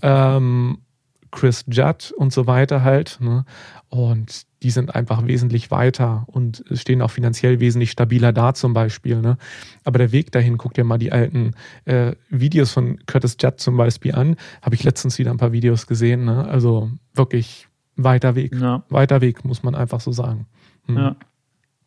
[0.02, 0.78] Ähm,
[1.30, 3.18] Chris Judd und so weiter halt.
[3.20, 3.44] Ne?
[3.88, 9.20] Und die sind einfach wesentlich weiter und stehen auch finanziell wesentlich stabiler da zum Beispiel.
[9.20, 9.36] Ne?
[9.84, 11.52] Aber der Weg dahin, guck dir mal die alten
[11.84, 14.36] äh, Videos von Curtis Judd zum Beispiel an.
[14.62, 16.24] Habe ich letztens wieder ein paar Videos gesehen.
[16.24, 16.46] Ne?
[16.48, 18.54] Also wirklich weiter Weg.
[18.54, 18.82] Ja.
[18.88, 20.46] Weiter Weg, muss man einfach so sagen.
[20.86, 20.96] Hm.
[20.96, 21.16] Ja.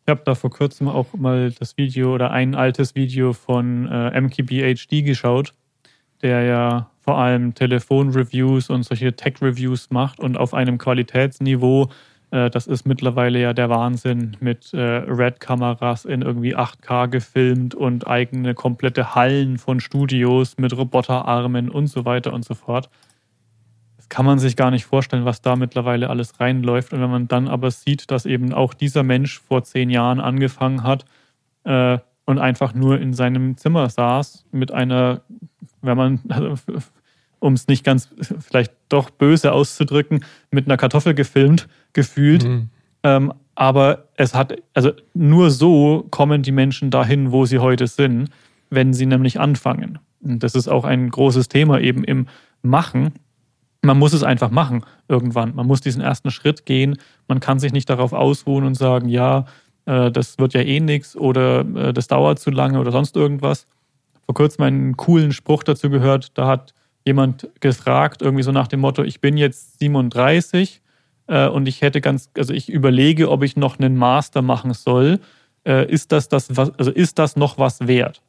[0.06, 4.20] Ich habe da vor kurzem auch mal das Video oder ein altes Video von äh,
[4.20, 5.54] MKBHD geschaut,
[6.22, 11.90] der ja vor allem Telefonreviews und solche Tech-Reviews macht und auf einem Qualitätsniveau,
[12.30, 18.54] das ist mittlerweile ja der Wahnsinn mit äh, Red-Kameras in irgendwie 8K gefilmt und eigene
[18.54, 22.88] komplette Hallen von Studios mit Roboterarmen und so weiter und so fort.
[23.96, 26.92] Das kann man sich gar nicht vorstellen, was da mittlerweile alles reinläuft.
[26.92, 30.84] Und wenn man dann aber sieht, dass eben auch dieser Mensch vor zehn Jahren angefangen
[30.84, 31.04] hat
[31.64, 35.22] äh, und einfach nur in seinem Zimmer saß mit einer,
[35.82, 36.20] wenn man
[37.40, 42.44] um es nicht ganz vielleicht doch böse auszudrücken, mit einer Kartoffel gefilmt, gefühlt.
[42.44, 42.68] Mhm.
[43.02, 48.30] Ähm, aber es hat, also nur so kommen die Menschen dahin, wo sie heute sind,
[48.70, 49.98] wenn sie nämlich anfangen.
[50.22, 52.26] Und das ist auch ein großes Thema eben im
[52.62, 53.12] Machen.
[53.82, 55.54] Man muss es einfach machen irgendwann.
[55.54, 56.96] Man muss diesen ersten Schritt gehen.
[57.28, 59.46] Man kann sich nicht darauf ausruhen und sagen, ja,
[59.86, 63.66] äh, das wird ja eh nichts oder äh, das dauert zu lange oder sonst irgendwas.
[64.26, 66.74] Vor kurzem einen coolen Spruch dazu gehört, da hat
[67.04, 70.89] jemand gefragt, irgendwie so nach dem Motto, ich bin jetzt 37 äh,
[71.48, 75.20] und ich hätte ganz, also ich überlege, ob ich noch einen Master machen soll.
[75.64, 78.22] Äh, ist das das, was, also ist das noch was wert?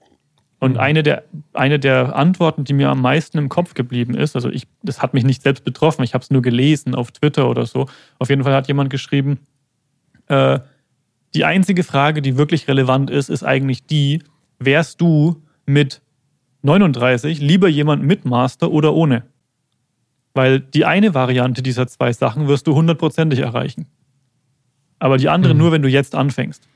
[0.60, 0.80] Und mhm.
[0.80, 4.68] eine der, eine der Antworten, die mir am meisten im Kopf geblieben ist, also ich,
[4.84, 7.88] das hat mich nicht selbst betroffen, ich habe es nur gelesen auf Twitter oder so.
[8.20, 9.40] Auf jeden Fall hat jemand geschrieben,
[10.28, 10.60] äh,
[11.34, 14.22] die einzige Frage, die wirklich relevant ist, ist eigentlich die,
[14.60, 16.02] wärst du mit
[16.62, 19.24] 39 lieber jemand mit Master oder ohne.
[20.34, 23.88] Weil die eine Variante dieser zwei Sachen wirst du hundertprozentig erreichen.
[25.00, 25.60] Aber die andere mhm.
[25.60, 26.68] nur, wenn du jetzt anfängst.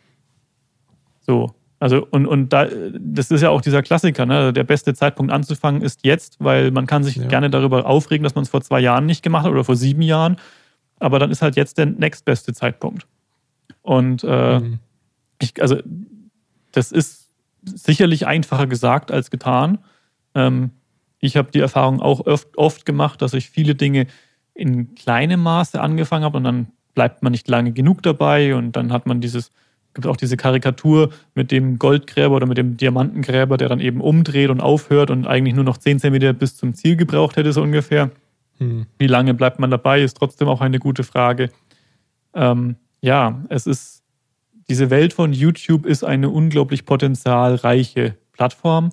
[1.22, 1.54] So.
[1.80, 4.54] Also, und, und da, das ist ja auch dieser Klassiker, ne?
[4.54, 7.28] Der beste Zeitpunkt anzufangen ist jetzt, weil man kann sich ja.
[7.28, 10.02] gerne darüber aufregen, dass man es vor zwei Jahren nicht gemacht hat oder vor sieben
[10.02, 10.38] Jahren.
[11.00, 13.06] Aber dann ist halt jetzt der nächstbeste Zeitpunkt.
[13.82, 14.80] Und äh, mhm.
[15.40, 15.78] ich, also,
[16.72, 17.30] das ist
[17.64, 19.80] sicherlich einfacher gesagt als getan.
[20.34, 20.72] Ähm,
[21.26, 24.08] ich habe die Erfahrung auch oft, oft gemacht, dass ich viele Dinge
[24.54, 28.94] in kleinem Maße angefangen habe und dann bleibt man nicht lange genug dabei und dann
[28.94, 29.52] hat man dieses
[29.96, 34.50] gibt auch diese Karikatur mit dem Goldgräber oder mit dem Diamantengräber, der dann eben umdreht
[34.50, 38.12] und aufhört und eigentlich nur noch 10 cm bis zum Ziel gebraucht hätte, so ungefähr.
[38.60, 38.86] Hm.
[39.00, 41.50] Wie lange bleibt man dabei, ist trotzdem auch eine gute Frage.
[42.34, 44.04] Ähm, ja, es ist,
[44.70, 48.92] diese Welt von YouTube ist eine unglaublich potenzialreiche Plattform.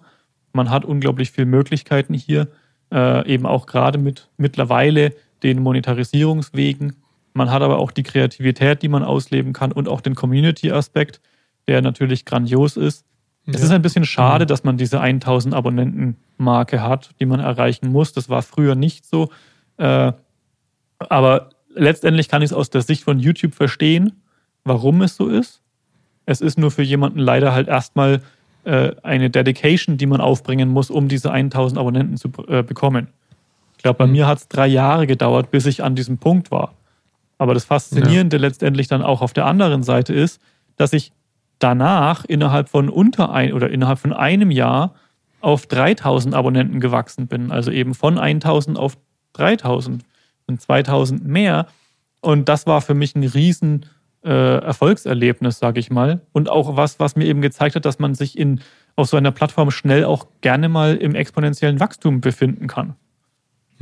[0.52, 2.48] Man hat unglaublich viele Möglichkeiten hier,
[2.92, 6.96] äh, eben auch gerade mit mittlerweile den Monetarisierungswegen.
[7.34, 11.20] Man hat aber auch die Kreativität, die man ausleben kann und auch den Community-Aspekt,
[11.66, 13.06] der natürlich grandios ist.
[13.46, 13.54] Ja.
[13.54, 14.48] Es ist ein bisschen schade, mhm.
[14.48, 18.12] dass man diese 1000 Abonnenten-Marke hat, die man erreichen muss.
[18.12, 19.30] Das war früher nicht so.
[19.78, 20.12] Äh,
[20.98, 24.22] aber letztendlich kann ich es aus der Sicht von YouTube verstehen,
[24.64, 25.62] warum es so ist.
[26.26, 28.22] Es ist nur für jemanden leider halt erstmal
[28.64, 33.08] äh, eine Dedication, die man aufbringen muss, um diese 1000 Abonnenten zu äh, bekommen.
[33.76, 34.12] Ich glaube, bei mhm.
[34.12, 36.74] mir hat es drei Jahre gedauert, bis ich an diesem Punkt war.
[37.38, 38.42] Aber das Faszinierende ja.
[38.42, 40.40] letztendlich dann auch auf der anderen Seite ist,
[40.76, 41.12] dass ich
[41.58, 44.94] danach innerhalb von unter ein oder innerhalb von einem Jahr
[45.40, 47.50] auf 3000 Abonnenten gewachsen bin.
[47.50, 48.96] Also eben von 1000 auf
[49.32, 50.04] 3000
[50.46, 51.66] und 2000 mehr.
[52.20, 53.86] Und das war für mich ein riesen
[54.24, 56.20] äh, Erfolgserlebnis, sage ich mal.
[56.32, 58.60] Und auch was, was mir eben gezeigt hat, dass man sich in,
[58.96, 62.94] auf so einer Plattform schnell auch gerne mal im exponentiellen Wachstum befinden kann.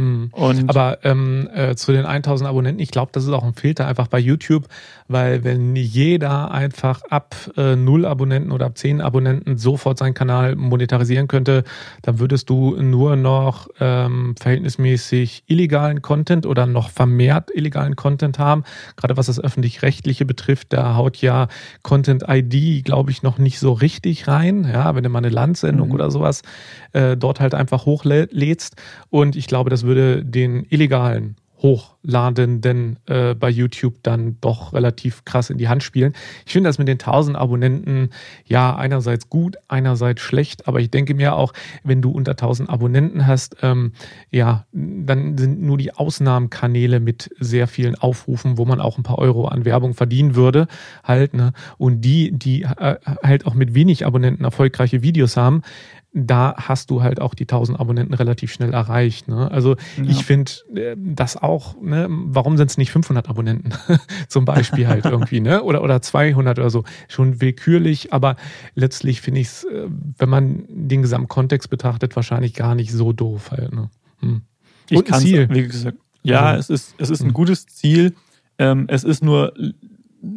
[0.00, 0.30] Hm.
[0.68, 4.08] Aber ähm, äh, zu den 1000 Abonnenten, ich glaube, das ist auch ein Filter einfach
[4.08, 4.66] bei YouTube,
[5.08, 10.56] weil wenn jeder einfach ab äh, 0 Abonnenten oder ab 10 Abonnenten sofort seinen Kanal
[10.56, 11.64] monetarisieren könnte,
[12.02, 18.64] dann würdest du nur noch ähm, verhältnismäßig illegalen Content oder noch vermehrt illegalen Content haben.
[18.96, 21.48] Gerade was das öffentlich-rechtliche betrifft, da haut ja
[21.82, 24.64] Content ID, glaube ich, noch nicht so richtig rein.
[24.72, 25.94] Ja, wenn du mal eine Landsendung mhm.
[25.94, 26.42] oder sowas
[26.92, 28.76] äh, dort halt einfach hochlädst.
[29.10, 35.24] Und ich glaube, das würde würde den illegalen Hochladenden äh, bei YouTube dann doch relativ
[35.24, 36.14] krass in die Hand spielen.
[36.46, 38.10] Ich finde das mit den 1000 Abonnenten
[38.46, 41.52] ja einerseits gut, einerseits schlecht, aber ich denke mir auch,
[41.84, 43.92] wenn du unter 1000 Abonnenten hast, ähm,
[44.30, 49.18] ja, dann sind nur die Ausnahmenkanäle mit sehr vielen Aufrufen, wo man auch ein paar
[49.18, 50.66] Euro an Werbung verdienen würde,
[51.04, 51.52] halt, ne?
[51.76, 55.62] Und die, die äh, halt auch mit wenig Abonnenten erfolgreiche Videos haben,
[56.12, 59.28] da hast du halt auch die 1000 Abonnenten relativ schnell erreicht.
[59.28, 59.50] Ne?
[59.50, 60.04] Also ja.
[60.08, 62.08] ich finde äh, das auch, ne?
[62.10, 63.72] warum sind es nicht 500 Abonnenten
[64.28, 65.62] zum Beispiel halt irgendwie, ne?
[65.62, 68.36] oder, oder 200 oder so, schon willkürlich, aber
[68.74, 69.86] letztlich finde ich es, äh,
[70.18, 73.72] wenn man den Gesamtkontext betrachtet, wahrscheinlich gar nicht so doof halt.
[73.72, 73.90] Ne?
[74.18, 74.42] Hm.
[74.88, 75.48] Ich kann Ziel.
[75.50, 76.58] Wie gesagt, ja, mhm.
[76.58, 77.34] es ist, es ist ein hm.
[77.34, 78.14] gutes Ziel.
[78.58, 79.54] Ähm, es ist nur,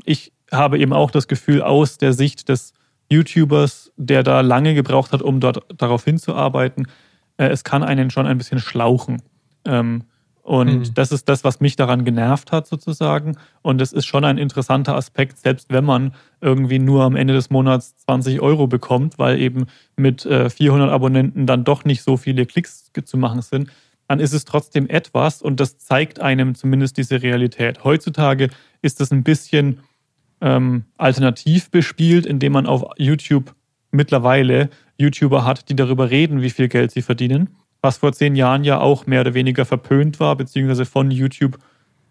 [0.05, 2.73] ich habe eben auch das Gefühl aus der Sicht des
[3.11, 6.87] YouTubers, der da lange gebraucht hat, um dort darauf hinzuarbeiten.
[7.37, 9.21] Äh, es kann einen schon ein bisschen schlauchen.
[9.65, 10.03] Ähm,
[10.43, 10.93] und mhm.
[10.93, 13.37] das ist das, was mich daran genervt hat, sozusagen.
[13.61, 17.49] Und es ist schon ein interessanter Aspekt, selbst wenn man irgendwie nur am Ende des
[17.49, 22.45] Monats 20 Euro bekommt, weil eben mit äh, 400 Abonnenten dann doch nicht so viele
[22.45, 23.69] Klicks zu machen sind,
[24.09, 27.85] dann ist es trotzdem etwas und das zeigt einem zumindest diese Realität.
[27.85, 28.49] Heutzutage
[28.81, 29.79] ist es ein bisschen
[30.43, 33.56] ähm, alternativ bespielt, indem man auf YouTube
[33.91, 37.49] mittlerweile YouTuber hat, die darüber reden, wie viel Geld sie verdienen,
[37.82, 41.58] was vor zehn Jahren ja auch mehr oder weniger verpönt war, beziehungsweise von YouTube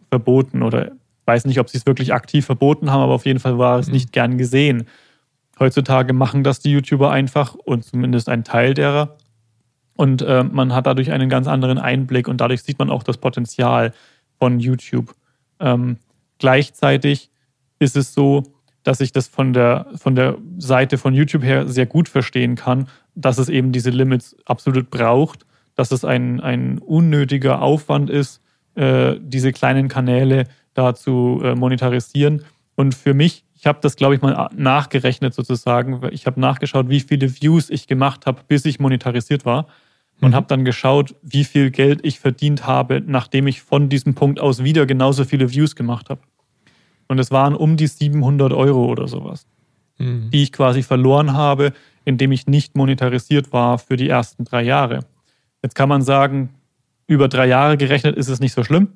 [0.08, 0.92] verboten oder
[1.26, 3.86] weiß nicht, ob sie es wirklich aktiv verboten haben, aber auf jeden Fall war es
[3.88, 3.92] mhm.
[3.92, 4.86] nicht gern gesehen.
[5.60, 9.16] Heutzutage machen das die YouTuber einfach und zumindest ein Teil derer.
[9.94, 13.18] Und äh, man hat dadurch einen ganz anderen Einblick und dadurch sieht man auch das
[13.18, 13.92] Potenzial
[14.38, 15.14] von YouTube.
[15.60, 15.98] Ähm,
[16.38, 17.31] gleichzeitig
[17.82, 18.44] ist es so,
[18.82, 22.88] dass ich das von der, von der Seite von YouTube her sehr gut verstehen kann,
[23.14, 28.40] dass es eben diese Limits absolut braucht, dass es ein, ein unnötiger Aufwand ist,
[28.74, 32.44] äh, diese kleinen Kanäle da zu äh, monetarisieren.
[32.74, 36.00] Und für mich, ich habe das, glaube ich, mal nachgerechnet sozusagen.
[36.10, 39.66] Ich habe nachgeschaut, wie viele Views ich gemacht habe, bis ich monetarisiert war.
[40.20, 40.34] Und mhm.
[40.34, 44.62] habe dann geschaut, wie viel Geld ich verdient habe, nachdem ich von diesem Punkt aus
[44.62, 46.20] wieder genauso viele Views gemacht habe.
[47.12, 49.46] Und es waren um die 700 Euro oder sowas,
[49.98, 50.30] mhm.
[50.30, 51.74] die ich quasi verloren habe,
[52.06, 55.00] indem ich nicht monetarisiert war für die ersten drei Jahre.
[55.62, 56.48] Jetzt kann man sagen,
[57.06, 58.88] über drei Jahre gerechnet ist es nicht so schlimm.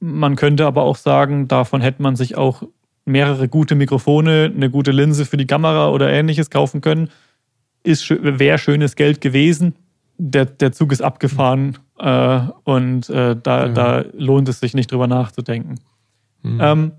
[0.00, 2.64] Man könnte aber auch sagen, davon hätte man sich auch
[3.04, 7.08] mehrere gute Mikrofone, eine gute Linse für die Kamera oder ähnliches kaufen können.
[7.84, 9.76] wäre schönes Geld gewesen.
[10.18, 13.68] Der, der Zug ist abgefahren äh, und äh, da, ja.
[13.68, 15.76] da lohnt es sich nicht drüber nachzudenken.
[16.42, 16.58] Mhm.
[16.60, 16.92] Ähm,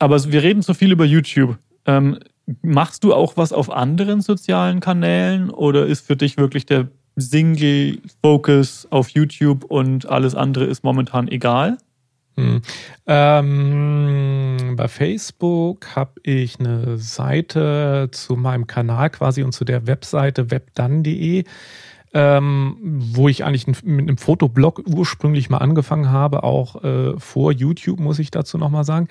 [0.00, 1.58] aber wir reden so viel über YouTube.
[1.86, 2.18] Ähm,
[2.62, 8.88] machst du auch was auf anderen sozialen Kanälen oder ist für dich wirklich der Single-Focus
[8.90, 11.78] auf YouTube und alles andere ist momentan egal?
[12.36, 12.62] Hm.
[13.06, 20.50] Ähm, bei Facebook habe ich eine Seite zu meinem Kanal quasi und zu der Webseite
[20.50, 21.44] webdan.de,
[22.12, 28.00] ähm, wo ich eigentlich mit einem Fotoblog ursprünglich mal angefangen habe, auch äh, vor YouTube,
[28.00, 29.08] muss ich dazu nochmal sagen.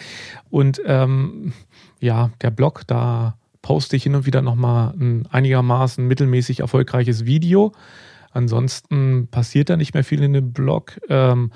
[0.49, 1.53] Und ähm,
[1.99, 7.73] ja, der Blog, da poste ich hin und wieder nochmal ein einigermaßen mittelmäßig erfolgreiches Video.
[8.31, 10.99] Ansonsten passiert da nicht mehr viel in dem Blog.
[11.09, 11.51] Ähm,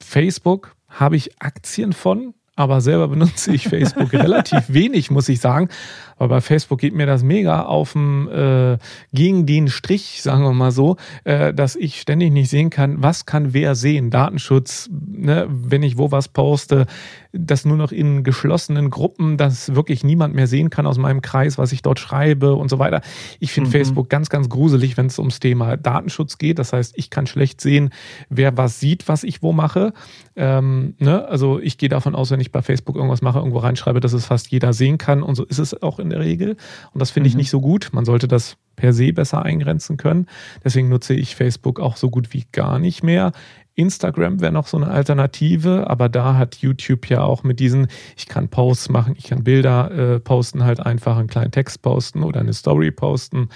[0.00, 5.68] Facebook habe ich Aktien von, aber selber benutze ich Facebook relativ wenig, muss ich sagen.
[6.16, 8.78] Aber bei Facebook geht mir das mega auf dem, äh,
[9.12, 13.26] gegen den Strich, sagen wir mal so, äh, dass ich ständig nicht sehen kann, was
[13.26, 14.10] kann wer sehen.
[14.10, 16.86] Datenschutz, ne, wenn ich wo was poste,
[17.32, 21.56] das nur noch in geschlossenen Gruppen, dass wirklich niemand mehr sehen kann aus meinem Kreis,
[21.56, 23.00] was ich dort schreibe und so weiter.
[23.40, 23.72] Ich finde mhm.
[23.72, 26.58] Facebook ganz, ganz gruselig, wenn es ums Thema Datenschutz geht.
[26.58, 27.90] Das heißt, ich kann schlecht sehen,
[28.28, 29.94] wer was sieht, was ich wo mache.
[30.36, 31.26] Ähm, ne?
[31.26, 34.26] Also ich gehe davon aus, wenn ich bei Facebook irgendwas mache, irgendwo reinschreibe, dass es
[34.26, 35.22] fast jeder sehen kann.
[35.22, 36.56] Und so ist es auch in der Regel.
[36.92, 37.38] Und das finde ich mhm.
[37.38, 37.90] nicht so gut.
[37.92, 40.26] Man sollte das per se besser eingrenzen können.
[40.64, 43.32] Deswegen nutze ich Facebook auch so gut wie gar nicht mehr.
[43.74, 48.26] Instagram wäre noch so eine Alternative, aber da hat YouTube ja auch mit diesen, ich
[48.26, 52.40] kann Posts machen, ich kann Bilder äh, posten, halt einfach einen kleinen Text posten oder
[52.40, 53.48] eine Story posten,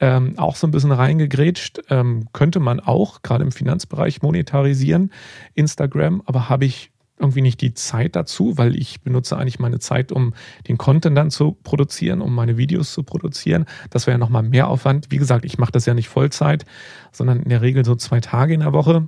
[0.00, 1.80] ähm, auch so ein bisschen reingegrätscht.
[1.90, 5.12] Ähm, könnte man auch gerade im Finanzbereich monetarisieren,
[5.54, 6.90] Instagram, aber habe ich
[7.22, 10.34] irgendwie nicht die Zeit dazu, weil ich benutze eigentlich meine Zeit, um
[10.66, 13.64] den Content dann zu produzieren, um meine Videos zu produzieren.
[13.90, 15.06] Das wäre ja nochmal mehr Aufwand.
[15.10, 16.66] Wie gesagt, ich mache das ja nicht Vollzeit,
[17.12, 19.06] sondern in der Regel so zwei Tage in der Woche.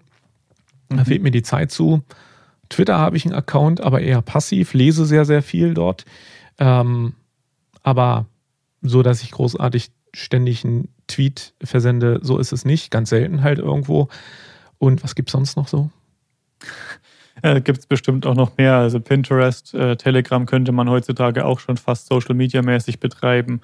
[0.96, 1.06] Da mhm.
[1.06, 2.02] fehlt mir die Zeit zu.
[2.68, 6.04] Twitter habe ich einen Account, aber eher passiv, lese sehr, sehr viel dort.
[6.58, 7.14] Ähm,
[7.82, 8.26] aber
[8.82, 12.90] so, dass ich großartig ständig einen Tweet versende, so ist es nicht.
[12.90, 14.08] Ganz selten halt irgendwo.
[14.78, 15.90] Und was gibt es sonst noch so?
[17.42, 18.76] Äh, Gibt es bestimmt auch noch mehr.
[18.76, 23.60] Also Pinterest, äh, Telegram könnte man heutzutage auch schon fast Social Media mäßig betreiben.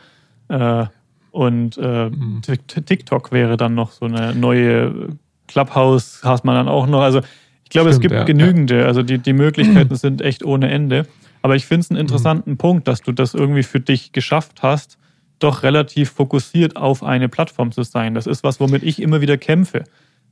[0.49, 0.87] Äh,
[1.31, 2.43] und äh, mhm.
[2.43, 5.16] TikTok wäre dann noch so eine neue
[5.51, 7.03] Clubhouse, hast man dann auch noch.
[7.03, 7.21] Also
[7.65, 8.81] ich glaube, es gibt ja, genügende.
[8.81, 8.87] Ja.
[8.87, 11.07] Also die, die Möglichkeiten sind echt ohne Ende.
[11.43, 12.03] Aber ich finde es einen mhm.
[12.03, 12.59] interessanten mhm.
[12.59, 14.99] Punkt, dass du das irgendwie für dich geschafft hast,
[15.39, 18.15] doch relativ fokussiert auf eine Plattform zu sein.
[18.15, 19.85] Das ist was, womit ich immer wieder kämpfe.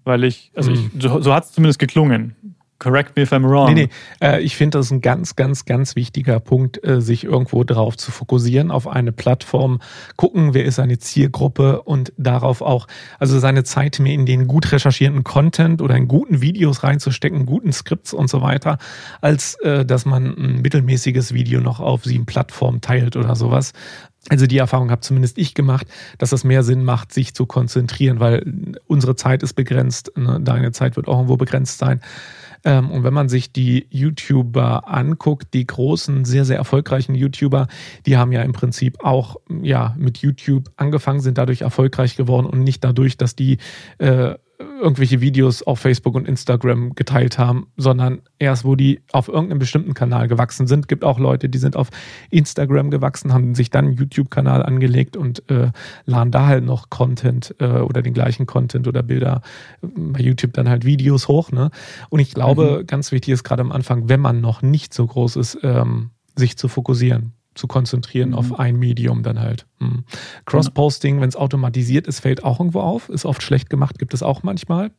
[0.04, 1.00] Weil ich, also ich, mhm.
[1.00, 2.34] so, so hat es zumindest geklungen.
[2.78, 3.74] Correct me if I'm wrong.
[3.74, 3.86] Nee,
[4.20, 4.26] nee.
[4.26, 8.12] Äh, ich finde das ein ganz, ganz, ganz wichtiger Punkt, äh, sich irgendwo darauf zu
[8.12, 9.80] fokussieren, auf eine Plattform,
[10.16, 12.86] gucken, wer ist seine Zielgruppe und darauf auch,
[13.18, 17.72] also seine Zeit mehr in den gut recherchierten Content oder in guten Videos reinzustecken, guten
[17.72, 18.78] Skripts und so weiter,
[19.20, 23.72] als äh, dass man ein mittelmäßiges Video noch auf sieben Plattformen teilt oder sowas.
[24.30, 25.86] Also die Erfahrung habe zumindest ich gemacht,
[26.18, 30.38] dass es mehr Sinn macht, sich zu konzentrieren, weil unsere Zeit ist begrenzt, ne?
[30.40, 32.00] deine Zeit wird auch irgendwo begrenzt sein.
[32.64, 37.68] Ähm, und wenn man sich die YouTuber anguckt, die großen, sehr, sehr erfolgreichen YouTuber,
[38.06, 42.60] die haben ja im Prinzip auch ja, mit YouTube angefangen, sind dadurch erfolgreich geworden und
[42.60, 43.58] nicht dadurch, dass die
[43.98, 49.60] äh, irgendwelche Videos auf Facebook und Instagram geteilt haben, sondern erst, wo die auf irgendeinem
[49.60, 50.88] bestimmten Kanal gewachsen sind.
[50.88, 51.88] Gibt auch Leute, die sind auf
[52.30, 55.70] Instagram gewachsen, haben sich dann einen YouTube-Kanal angelegt und äh,
[56.06, 59.42] laden da halt noch Content äh, oder den gleichen Content oder Bilder
[59.82, 61.52] äh, bei YouTube dann halt Videos hoch.
[61.52, 61.70] Ne?
[62.10, 62.86] Und ich glaube, mhm.
[62.86, 66.56] ganz wichtig ist gerade am Anfang, wenn man noch nicht so groß ist, ähm, sich
[66.56, 68.34] zu fokussieren zu konzentrieren mhm.
[68.36, 69.66] auf ein Medium dann halt.
[69.80, 70.04] Mhm.
[70.46, 73.08] Cross-Posting, wenn es automatisiert ist, fällt auch irgendwo auf.
[73.08, 74.90] Ist oft schlecht gemacht, gibt es auch manchmal.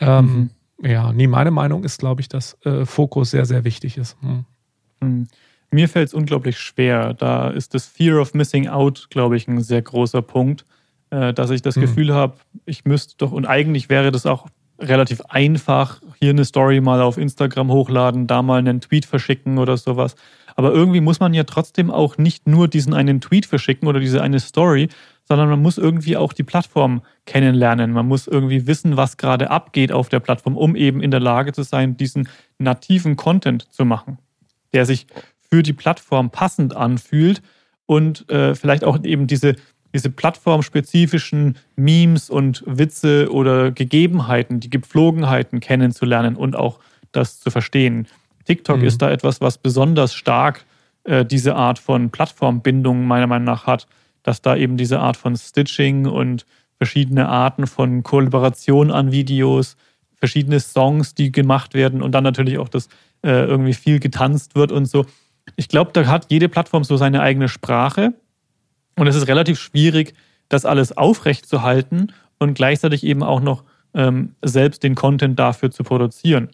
[0.00, 0.88] Ähm, mhm.
[0.88, 4.16] Ja, nee, meine Meinung ist, glaube ich, dass äh, Fokus sehr, sehr wichtig ist.
[4.22, 4.44] Mhm.
[5.00, 5.28] Mhm.
[5.70, 7.14] Mir fällt es unglaublich schwer.
[7.14, 10.64] Da ist das Fear of Missing Out, glaube ich, ein sehr großer Punkt,
[11.10, 11.82] äh, dass ich das mhm.
[11.82, 14.48] Gefühl habe, ich müsste doch, und eigentlich wäre das auch
[14.80, 19.76] relativ einfach, hier eine Story mal auf Instagram hochladen, da mal einen Tweet verschicken oder
[19.76, 20.16] sowas.
[20.60, 24.20] Aber irgendwie muss man ja trotzdem auch nicht nur diesen einen Tweet verschicken oder diese
[24.20, 24.90] eine Story,
[25.24, 27.92] sondern man muss irgendwie auch die Plattform kennenlernen.
[27.92, 31.54] Man muss irgendwie wissen, was gerade abgeht auf der Plattform, um eben in der Lage
[31.54, 34.18] zu sein, diesen nativen Content zu machen,
[34.74, 35.06] der sich
[35.38, 37.40] für die Plattform passend anfühlt
[37.86, 39.56] und äh, vielleicht auch eben diese,
[39.94, 46.80] diese plattformspezifischen Memes und Witze oder Gegebenheiten, die Gepflogenheiten kennenzulernen und auch
[47.12, 48.06] das zu verstehen.
[48.50, 48.84] TikTok mhm.
[48.84, 50.66] ist da etwas, was besonders stark
[51.04, 53.86] äh, diese Art von Plattformbindung meiner Meinung nach hat,
[54.24, 59.76] dass da eben diese Art von Stitching und verschiedene Arten von Kollaboration an Videos,
[60.16, 62.88] verschiedene Songs, die gemacht werden und dann natürlich auch, dass
[63.22, 65.06] äh, irgendwie viel getanzt wird und so.
[65.54, 68.14] Ich glaube, da hat jede Plattform so seine eigene Sprache
[68.96, 70.14] und es ist relativ schwierig,
[70.48, 73.62] das alles aufrechtzuerhalten und gleichzeitig eben auch noch
[73.94, 76.48] ähm, selbst den Content dafür zu produzieren.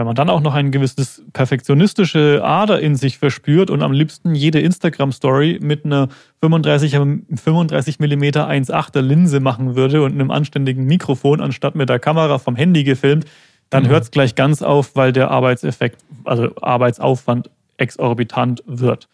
[0.00, 4.34] Wenn man dann auch noch ein gewisses perfektionistische Ader in sich verspürt und am liebsten
[4.34, 6.08] jede Instagram-Story mit einer
[6.40, 12.38] 35, 35 mm 1.8er Linse machen würde und einem anständigen Mikrofon, anstatt mit der Kamera
[12.38, 13.26] vom Handy gefilmt,
[13.68, 13.88] dann mhm.
[13.88, 19.06] hört es gleich ganz auf, weil der Arbeitseffekt, also Arbeitsaufwand exorbitant wird.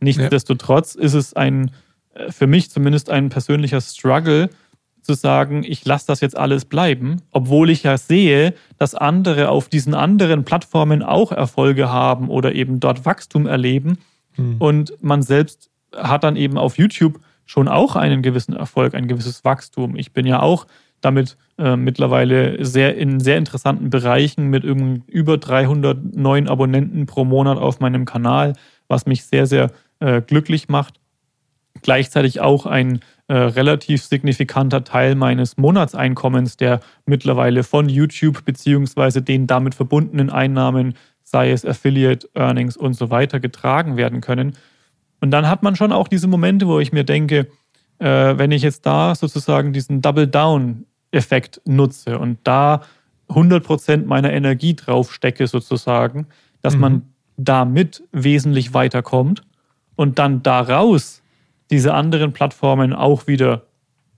[0.00, 1.04] Nichtsdestotrotz ja.
[1.04, 1.70] ist es ein,
[2.12, 4.50] äh, für mich zumindest ein persönlicher Struggle,
[5.08, 9.70] zu sagen, ich lasse das jetzt alles bleiben, obwohl ich ja sehe, dass andere auf
[9.70, 13.96] diesen anderen Plattformen auch Erfolge haben oder eben dort Wachstum erleben.
[14.32, 14.56] Hm.
[14.58, 19.46] Und man selbst hat dann eben auf YouTube schon auch einen gewissen Erfolg, ein gewisses
[19.46, 19.96] Wachstum.
[19.96, 20.66] Ich bin ja auch
[21.00, 27.56] damit äh, mittlerweile sehr in sehr interessanten Bereichen mit über 300 neuen Abonnenten pro Monat
[27.56, 28.52] auf meinem Kanal,
[28.88, 31.00] was mich sehr, sehr äh, glücklich macht.
[31.80, 39.46] Gleichzeitig auch ein äh, relativ signifikanter Teil meines Monatseinkommens, der mittlerweile von YouTube beziehungsweise den
[39.46, 44.54] damit verbundenen Einnahmen, sei es Affiliate Earnings und so weiter, getragen werden können.
[45.20, 47.48] Und dann hat man schon auch diese Momente, wo ich mir denke,
[47.98, 52.80] äh, wenn ich jetzt da sozusagen diesen Double-Down-Effekt nutze und da
[53.28, 56.28] 100% meiner Energie drauf stecke sozusagen,
[56.62, 56.80] dass mhm.
[56.80, 57.02] man
[57.36, 59.42] damit wesentlich weiterkommt
[59.96, 61.22] und dann daraus
[61.70, 63.66] diese anderen Plattformen auch wieder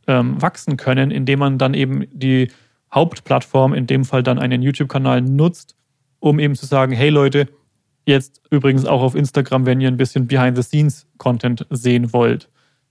[0.07, 2.49] ähm, wachsen können, indem man dann eben die
[2.93, 5.77] Hauptplattform, in dem Fall dann einen YouTube-Kanal nutzt,
[6.19, 7.49] um eben zu sagen, hey Leute,
[8.07, 12.49] jetzt übrigens auch auf Instagram, wenn ihr ein bisschen Behind-the-Scenes-Content sehen wollt.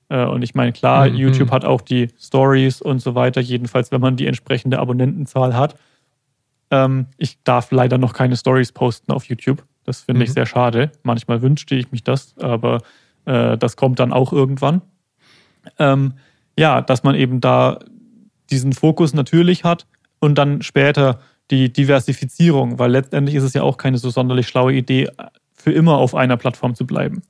[0.10, 1.16] Äh, und ich meine, klar, mhm.
[1.16, 5.76] YouTube hat auch die Stories und so weiter, jedenfalls wenn man die entsprechende Abonnentenzahl hat.
[6.72, 9.64] Ähm, ich darf leider noch keine Stories posten auf YouTube.
[9.84, 10.24] Das finde mhm.
[10.24, 10.92] ich sehr schade.
[11.04, 12.80] Manchmal wünschte ich mich das, aber
[13.26, 14.82] äh, das kommt dann auch irgendwann.
[15.78, 16.14] Ähm,
[16.58, 17.80] ja, dass man eben da
[18.50, 19.88] diesen Fokus natürlich hat
[20.20, 21.20] und dann später
[21.52, 25.10] die Diversifizierung, weil letztendlich ist es ja auch keine so sonderlich schlaue Idee,
[25.54, 27.22] für immer auf einer Plattform zu bleiben,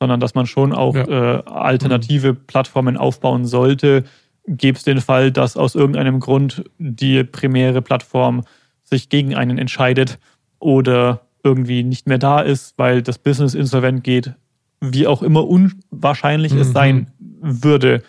[0.00, 1.06] sondern dass man schon auch ja.
[1.06, 2.46] äh, alternative mhm.
[2.46, 4.04] Plattformen aufbauen sollte.
[4.46, 8.42] Gäbe es den Fall, dass aus irgendeinem Grund die primäre Plattform
[8.82, 10.18] sich gegen einen entscheidet
[10.58, 14.34] oder irgendwie nicht mehr da ist, weil das Business insolvent geht,
[14.82, 16.60] wie auch immer unwahrscheinlich mhm.
[16.60, 17.06] es sein
[17.40, 18.02] würde.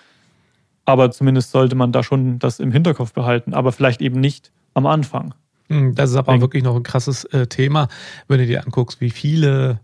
[0.85, 4.85] Aber zumindest sollte man da schon das im Hinterkopf behalten, aber vielleicht eben nicht am
[4.85, 5.33] Anfang.
[5.69, 7.87] Hm, das ist aber wirklich noch ein krasses äh, Thema,
[8.27, 9.79] wenn du dir anguckst, wie viele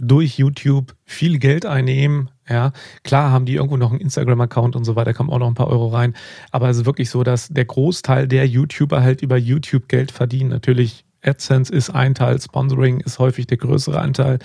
[0.00, 2.30] durch YouTube viel Geld einnehmen.
[2.48, 2.72] Ja,
[3.02, 5.68] klar haben die irgendwo noch einen Instagram-Account und so weiter, kommen auch noch ein paar
[5.68, 6.14] Euro rein.
[6.52, 10.50] Aber es ist wirklich so, dass der Großteil der YouTuber halt über YouTube Geld verdienen.
[10.50, 14.38] Natürlich AdSense ist ein Teil, Sponsoring ist häufig der größere Anteil.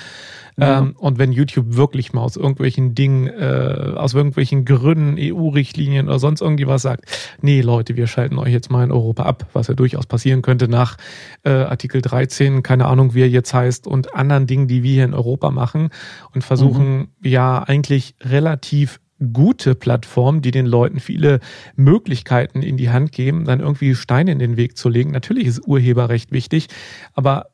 [0.58, 0.80] Ja.
[0.80, 6.20] Ähm, und wenn YouTube wirklich mal aus irgendwelchen Dingen, äh, aus irgendwelchen Gründen, EU-Richtlinien oder
[6.20, 7.06] sonst irgendwie was sagt,
[7.42, 10.68] nee Leute, wir schalten euch jetzt mal in Europa ab, was ja durchaus passieren könnte
[10.68, 10.98] nach
[11.44, 15.06] äh, Artikel 13, keine Ahnung, wie er jetzt heißt, und anderen Dingen, die wir hier
[15.06, 15.90] in Europa machen
[16.34, 17.08] und versuchen mhm.
[17.24, 19.00] ja eigentlich relativ
[19.32, 21.40] gute Plattformen, die den Leuten viele
[21.76, 25.12] Möglichkeiten in die Hand geben, dann irgendwie Steine in den Weg zu legen.
[25.12, 26.68] Natürlich ist Urheberrecht wichtig,
[27.14, 27.53] aber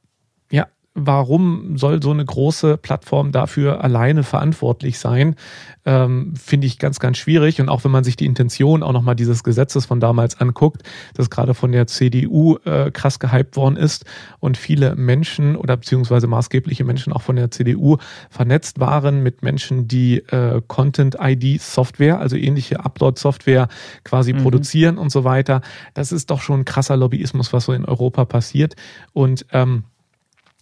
[1.05, 5.35] warum soll so eine große Plattform dafür alleine verantwortlich sein?
[5.85, 7.61] Ähm, Finde ich ganz, ganz schwierig.
[7.61, 10.83] Und auch wenn man sich die Intention auch nochmal dieses Gesetzes von damals anguckt,
[11.15, 14.05] das gerade von der CDU äh, krass gehypt worden ist
[14.39, 17.97] und viele Menschen oder beziehungsweise maßgebliche Menschen auch von der CDU
[18.29, 23.67] vernetzt waren mit Menschen, die äh, Content-ID-Software, also ähnliche Upload-Software
[24.03, 24.43] quasi mhm.
[24.43, 25.61] produzieren und so weiter.
[25.93, 28.75] Das ist doch schon ein krasser Lobbyismus, was so in Europa passiert.
[29.13, 29.83] Und ähm,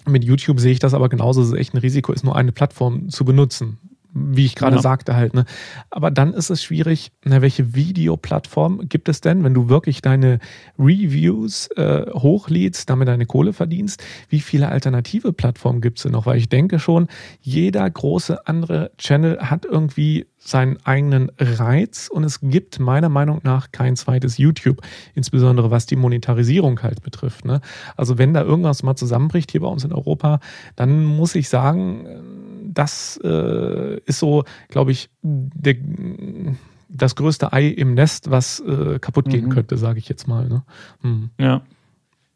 [0.08, 2.51] mit YouTube sehe ich das aber genauso, dass es echt ein Risiko ist, nur eine
[2.51, 3.78] Plattform zu benutzen
[4.14, 4.82] wie ich gerade ja.
[4.82, 5.34] sagte halt.
[5.34, 5.45] Ne?
[5.89, 10.39] Aber dann ist es schwierig, na, welche Videoplattform gibt es denn, wenn du wirklich deine
[10.80, 14.03] Reviews äh, hochlädst, damit deine Kohle verdienst?
[14.30, 16.26] Wie viele alternative Plattformen gibt es denn noch?
[16.26, 17.08] Weil ich denke schon,
[17.41, 23.72] jeder große andere Channel hat irgendwie seinen eigenen Reiz und es gibt meiner Meinung nach
[23.72, 24.82] kein zweites YouTube,
[25.14, 27.43] insbesondere was die Monetarisierung halt betrifft.
[27.43, 27.60] Ne?
[27.97, 30.39] Also wenn da irgendwas mal zusammenbricht hier bei uns in Europa,
[30.76, 32.36] dann muss ich sagen,
[32.78, 35.75] das äh, ist so, glaube ich, der,
[36.89, 39.49] das größte Ei im Nest, was äh, kaputt gehen mhm.
[39.49, 40.47] könnte, sage ich jetzt mal.
[40.47, 40.63] Ne?
[41.01, 41.30] Mhm.
[41.39, 41.61] Ja.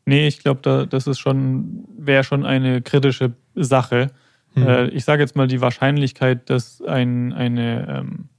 [0.06, 4.08] Nee, ich glaube, da, das ist schon, wäre schon eine kritische Sache.
[4.56, 4.68] Mhm.
[4.68, 8.30] Äh, ich sage jetzt mal, die Wahrscheinlichkeit, dass ein, eine, ähm,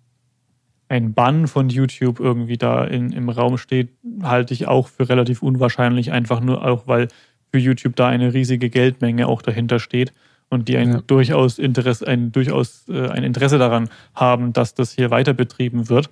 [0.89, 3.91] ein Bann von YouTube irgendwie da in, im Raum steht,
[4.25, 7.09] halte ich auch für relativ unwahrscheinlich, einfach nur auch, weil
[7.53, 10.13] für YouTube da eine riesige Geldmenge auch dahinter steht
[10.53, 11.01] und die ein ja.
[11.07, 16.11] durchaus Interesse, ein durchaus äh, ein Interesse daran haben, dass das hier weiter betrieben wird.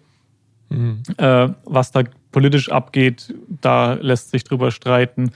[0.71, 1.03] Mhm.
[1.19, 5.33] Äh, was da politisch abgeht, da lässt sich drüber streiten.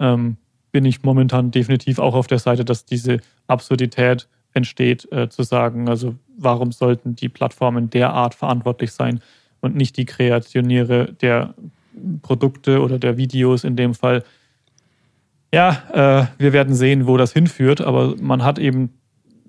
[0.00, 0.38] Ähm,
[0.72, 5.88] bin ich momentan definitiv auch auf der Seite, dass diese Absurdität entsteht, äh, zu sagen,
[5.88, 9.20] also warum sollten die Plattformen derart verantwortlich sein
[9.60, 11.54] und nicht die Kreationiere der
[12.22, 14.24] Produkte oder der Videos in dem Fall.
[15.52, 18.90] Ja, äh, wir werden sehen, wo das hinführt, aber man hat eben,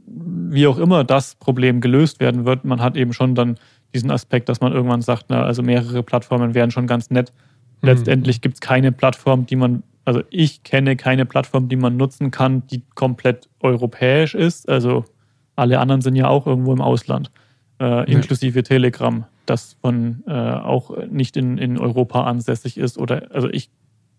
[0.06, 3.56] wie auch immer das Problem gelöst werden wird, man hat eben schon dann
[3.94, 7.34] diesen Aspekt, dass man irgendwann sagt, na, also mehrere Plattformen wären schon ganz nett.
[7.82, 7.90] Mhm.
[7.90, 12.32] Letztendlich gibt es keine Plattform, die man, also ich kenne keine Plattform, die man nutzen
[12.32, 14.70] kann, die komplett europäisch ist.
[14.70, 15.06] Also
[15.56, 17.32] alle anderen sind ja auch irgendwo im Ausland,
[17.82, 22.98] äh, inklusive Telegram, das von äh, auch nicht in, in Europa ansässig ist.
[22.98, 23.70] Oder also ich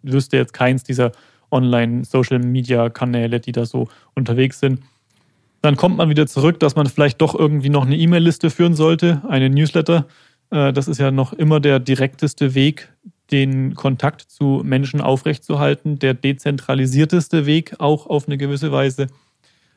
[0.02, 1.12] wüsste jetzt keins dieser
[1.50, 4.80] Online-Social-Media-Kanäle, die da so unterwegs sind.
[5.62, 9.22] Dann kommt man wieder zurück, dass man vielleicht doch irgendwie noch eine E-Mail-Liste führen sollte,
[9.28, 10.06] eine Newsletter.
[10.50, 12.92] Äh, das ist ja noch immer der direkteste Weg,
[13.30, 19.06] den Kontakt zu Menschen aufrechtzuerhalten, der dezentralisierteste Weg auch auf eine gewisse Weise.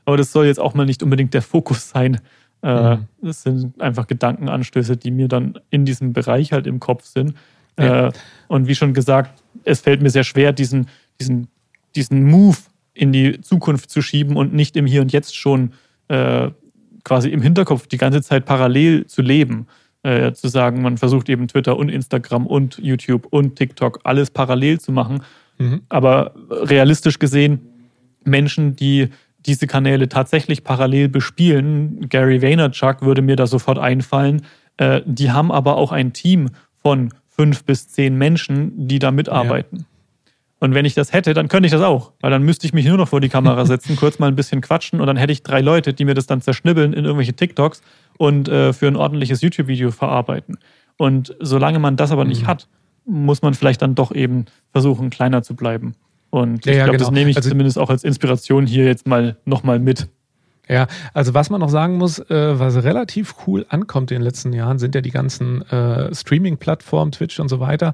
[0.05, 2.19] Aber das soll jetzt auch mal nicht unbedingt der Fokus sein.
[2.61, 3.07] Äh, mhm.
[3.21, 7.36] Das sind einfach Gedankenanstöße, die mir dann in diesem Bereich halt im Kopf sind.
[7.78, 8.07] Ja.
[8.07, 8.11] Äh,
[8.47, 10.88] und wie schon gesagt, es fällt mir sehr schwer, diesen,
[11.19, 11.47] diesen,
[11.96, 12.58] diesen Move
[12.94, 15.74] in die Zukunft zu schieben und nicht im Hier und Jetzt schon
[16.08, 16.50] äh,
[17.04, 19.68] quasi im Hinterkopf die ganze Zeit parallel zu leben.
[20.06, 24.82] Äh, zu sagen, man versucht eben Twitter und Instagram und YouTube und TikTok alles parallel
[24.82, 25.24] zu machen.
[25.60, 25.84] Mhm.
[25.88, 27.62] Aber realistisch gesehen,
[28.26, 29.08] Menschen, die
[29.46, 34.41] diese Kanäle tatsächlich parallel bespielen, Gary Vaynerchuk würde mir da sofort einfallen,
[34.76, 36.50] äh, die haben aber auch ein Team
[36.82, 39.78] von fünf bis zehn Menschen, die da mitarbeiten.
[39.80, 39.86] Ja.
[40.64, 42.14] Und wenn ich das hätte, dann könnte ich das auch.
[42.22, 44.61] Weil dann müsste ich mich nur noch vor die Kamera setzen, kurz mal ein bisschen
[44.61, 47.82] quatschen und dann hätte ich drei Leute, die mir das dann zerschnibbeln in irgendwelche TikToks
[48.18, 50.57] und äh, für ein ordentliches YouTube-Video verarbeiten.
[50.95, 52.47] Und solange man das aber nicht mhm.
[52.47, 52.70] hat,
[53.03, 55.95] muss man vielleicht dann doch eben versuchen, kleiner zu bleiben.
[56.30, 57.03] Und ja, ich glaube, genau.
[57.03, 60.07] das nehme ich also, zumindest auch als Inspiration hier jetzt mal nochmal mit.
[60.70, 64.53] Ja, also was man noch sagen muss, äh, was relativ cool ankommt in den letzten
[64.53, 67.93] Jahren, sind ja die ganzen äh, Streaming-Plattformen, Twitch und so weiter.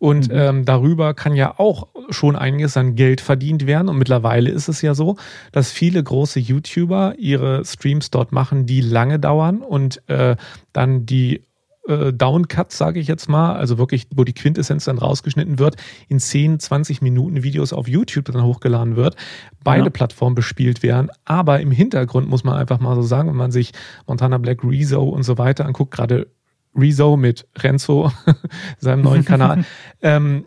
[0.00, 0.36] Und mhm.
[0.36, 3.88] ähm, darüber kann ja auch schon einiges an Geld verdient werden.
[3.88, 5.16] Und mittlerweile ist es ja so,
[5.52, 10.34] dass viele große YouTuber ihre Streams dort machen, die lange dauern und äh,
[10.72, 11.42] dann die
[11.88, 15.76] äh, Downcuts, sage ich jetzt mal, also wirklich, wo die Quintessenz dann rausgeschnitten wird,
[16.08, 19.16] in 10, 20 Minuten Videos auf YouTube dann hochgeladen wird,
[19.64, 19.90] beide ja.
[19.90, 21.10] Plattformen bespielt werden.
[21.24, 23.72] Aber im Hintergrund muss man einfach mal so sagen, wenn man sich
[24.06, 26.28] Montana Black, Rezo und so weiter anguckt, gerade
[26.76, 28.12] Rezo mit Renzo,
[28.78, 29.64] seinem neuen Kanal,
[30.02, 30.44] ähm,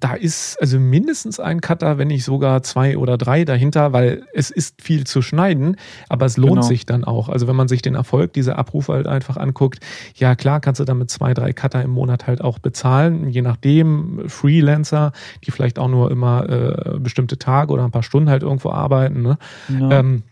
[0.00, 4.50] da ist also mindestens ein Cutter, wenn nicht sogar zwei oder drei dahinter, weil es
[4.50, 5.76] ist viel zu schneiden,
[6.08, 6.62] aber es lohnt genau.
[6.62, 7.28] sich dann auch.
[7.28, 9.80] Also wenn man sich den Erfolg dieser Abrufe halt einfach anguckt,
[10.14, 14.28] ja klar kannst du damit zwei, drei Cutter im Monat halt auch bezahlen, je nachdem
[14.28, 15.12] Freelancer,
[15.44, 19.22] die vielleicht auch nur immer äh, bestimmte Tage oder ein paar Stunden halt irgendwo arbeiten.
[19.22, 19.38] Ne?
[19.68, 20.00] Ja.
[20.00, 20.22] Ähm,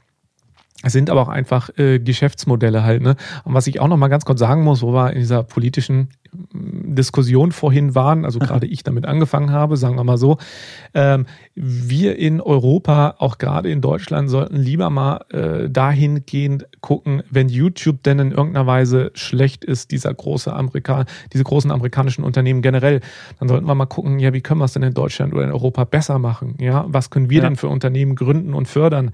[0.82, 3.02] es sind aber auch einfach äh, Geschäftsmodelle halt.
[3.02, 3.16] Ne?
[3.44, 6.10] Und was ich auch noch mal ganz kurz sagen muss, wo wir in dieser politischen
[6.52, 10.38] Diskussion vorhin waren, also gerade ich damit angefangen habe, sagen wir mal so,
[10.94, 17.48] ähm, wir in Europa, auch gerade in Deutschland, sollten lieber mal äh, dahingehend gucken, wenn
[17.48, 23.00] YouTube denn in irgendeiner Weise schlecht ist, dieser große Amerika, diese großen amerikanischen Unternehmen generell,
[23.38, 25.52] dann sollten wir mal gucken, ja, wie können wir es denn in Deutschland oder in
[25.52, 26.56] Europa besser machen?
[26.60, 27.48] Ja, was können wir ja.
[27.48, 29.12] denn für Unternehmen gründen und fördern?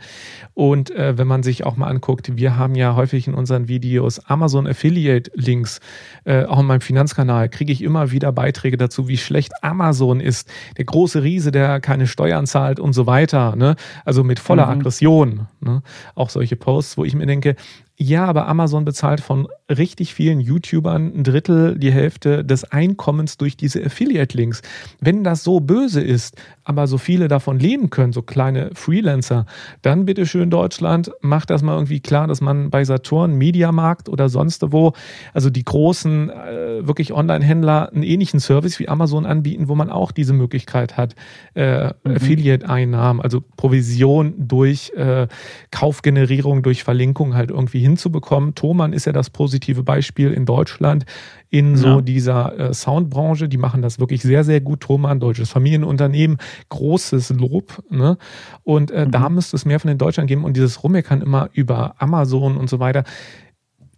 [0.54, 4.18] Und äh, wenn man sich auch mal anguckt, wir haben ja häufig in unseren Videos
[4.26, 5.80] Amazon Affiliate Links,
[6.24, 6.80] äh, auch in meinem
[7.12, 10.48] Finanzkanal kriege ich immer wieder Beiträge dazu, wie schlecht Amazon ist,
[10.78, 13.54] der große Riese, der keine Steuern zahlt und so weiter.
[13.54, 13.76] Ne?
[14.04, 14.72] Also mit voller mhm.
[14.72, 15.46] Aggression.
[15.60, 15.82] Ne?
[16.14, 17.56] Auch solche Posts, wo ich mir denke,
[17.96, 23.56] ja, aber Amazon bezahlt von richtig vielen YouTubern ein Drittel, die Hälfte des Einkommens durch
[23.56, 24.62] diese Affiliate-Links.
[25.00, 29.46] Wenn das so böse ist, aber so viele davon leben können, so kleine Freelancer,
[29.82, 34.28] dann bitte schön Deutschland, macht das mal irgendwie klar, dass man bei Saturn, Mediamarkt oder
[34.28, 34.92] sonst wo,
[35.34, 40.12] also die großen, äh, wirklich Online-Händler einen ähnlichen Service wie Amazon anbieten, wo man auch
[40.12, 41.14] diese Möglichkeit hat,
[41.54, 42.16] äh, mhm.
[42.16, 45.28] Affiliate-Einnahmen, also Provision durch äh,
[45.70, 48.54] Kaufgenerierung, durch Verlinkung halt irgendwie hinzubekommen.
[48.54, 51.04] Thomann ist ja das positive Beispiel in Deutschland
[51.50, 52.00] in so ja.
[52.00, 53.48] dieser äh, Soundbranche.
[53.48, 54.80] Die machen das wirklich sehr, sehr gut.
[54.80, 56.38] Thomann, deutsches Familienunternehmen,
[56.70, 57.82] großes Lob.
[57.90, 58.16] Ne?
[58.62, 59.10] Und äh, mhm.
[59.10, 60.44] da müsste es mehr von den Deutschland geben.
[60.44, 63.04] Und dieses Rummeckern immer über Amazon und so weiter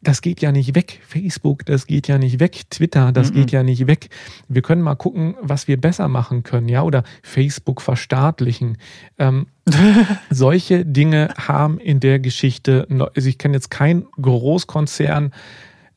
[0.04, 1.00] das geht ja nicht weg.
[1.06, 2.62] Facebook, das geht ja nicht weg.
[2.70, 3.34] Twitter, das -mm.
[3.34, 4.08] geht ja nicht weg.
[4.48, 8.78] Wir können mal gucken, was wir besser machen können, ja, oder Facebook verstaatlichen.
[9.18, 9.46] Ähm,
[10.30, 15.32] solche Dinge haben in der Geschichte, also ich kenne jetzt keinen Großkonzern,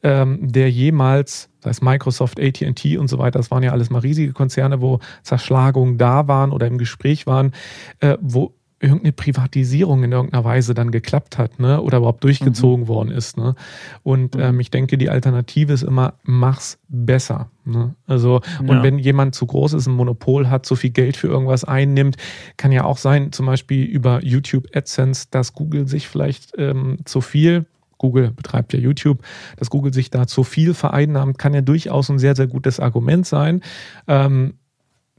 [0.03, 3.99] ähm, der jemals, das heißt Microsoft, AT&T und so weiter, das waren ja alles mal
[3.99, 7.51] riesige Konzerne, wo Zerschlagungen da waren oder im Gespräch waren,
[7.99, 11.82] äh, wo irgendeine Privatisierung in irgendeiner Weise dann geklappt hat, ne?
[11.82, 12.88] Oder überhaupt durchgezogen mhm.
[12.88, 13.38] worden ist.
[13.38, 13.55] Ne?
[14.03, 14.41] Und mhm.
[14.41, 17.49] ähm, ich denke, die Alternative ist immer, mach's besser.
[17.65, 17.95] Ne?
[18.05, 18.69] Also, ja.
[18.69, 22.17] und wenn jemand zu groß ist, ein Monopol hat, so viel Geld für irgendwas einnimmt,
[22.57, 27.21] kann ja auch sein, zum Beispiel über YouTube AdSense, dass Google sich vielleicht ähm, zu
[27.21, 27.65] viel
[27.97, 29.23] Google betreibt ja YouTube,
[29.57, 33.25] dass Google sich da zu viel vereinnahmt, kann ja durchaus ein sehr, sehr gutes Argument
[33.25, 33.61] sein.
[34.07, 34.53] Ähm,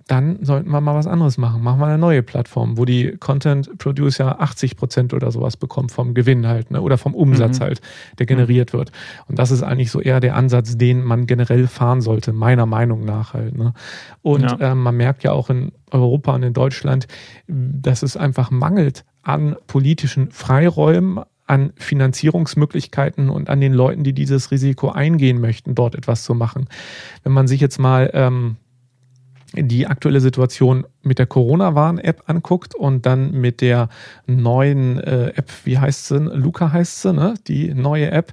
[0.09, 1.62] dann sollten wir mal was anderes machen.
[1.62, 6.14] Machen wir eine neue Plattform, wo die Content Producer 80 Prozent oder sowas bekommt vom
[6.14, 6.80] Gewinn halt, ne?
[6.80, 7.64] oder vom Umsatz mhm.
[7.64, 7.80] halt,
[8.18, 8.90] der generiert wird.
[9.28, 13.04] Und das ist eigentlich so eher der Ansatz, den man generell fahren sollte, meiner Meinung
[13.04, 13.56] nach halt.
[13.56, 13.74] Ne?
[14.22, 14.72] Und ja.
[14.72, 17.06] ähm, man merkt ja auch in Europa und in Deutschland,
[17.46, 24.50] dass es einfach mangelt an politischen Freiräumen, an Finanzierungsmöglichkeiten und an den Leuten, die dieses
[24.50, 26.66] Risiko eingehen möchten, dort etwas zu machen.
[27.24, 28.56] Wenn man sich jetzt mal ähm,
[29.62, 33.88] die aktuelle Situation mit der Corona-Warn-App anguckt und dann mit der
[34.26, 36.18] neuen äh, App, wie heißt sie?
[36.18, 37.34] Luca heißt sie, ne?
[37.46, 38.32] Die neue App.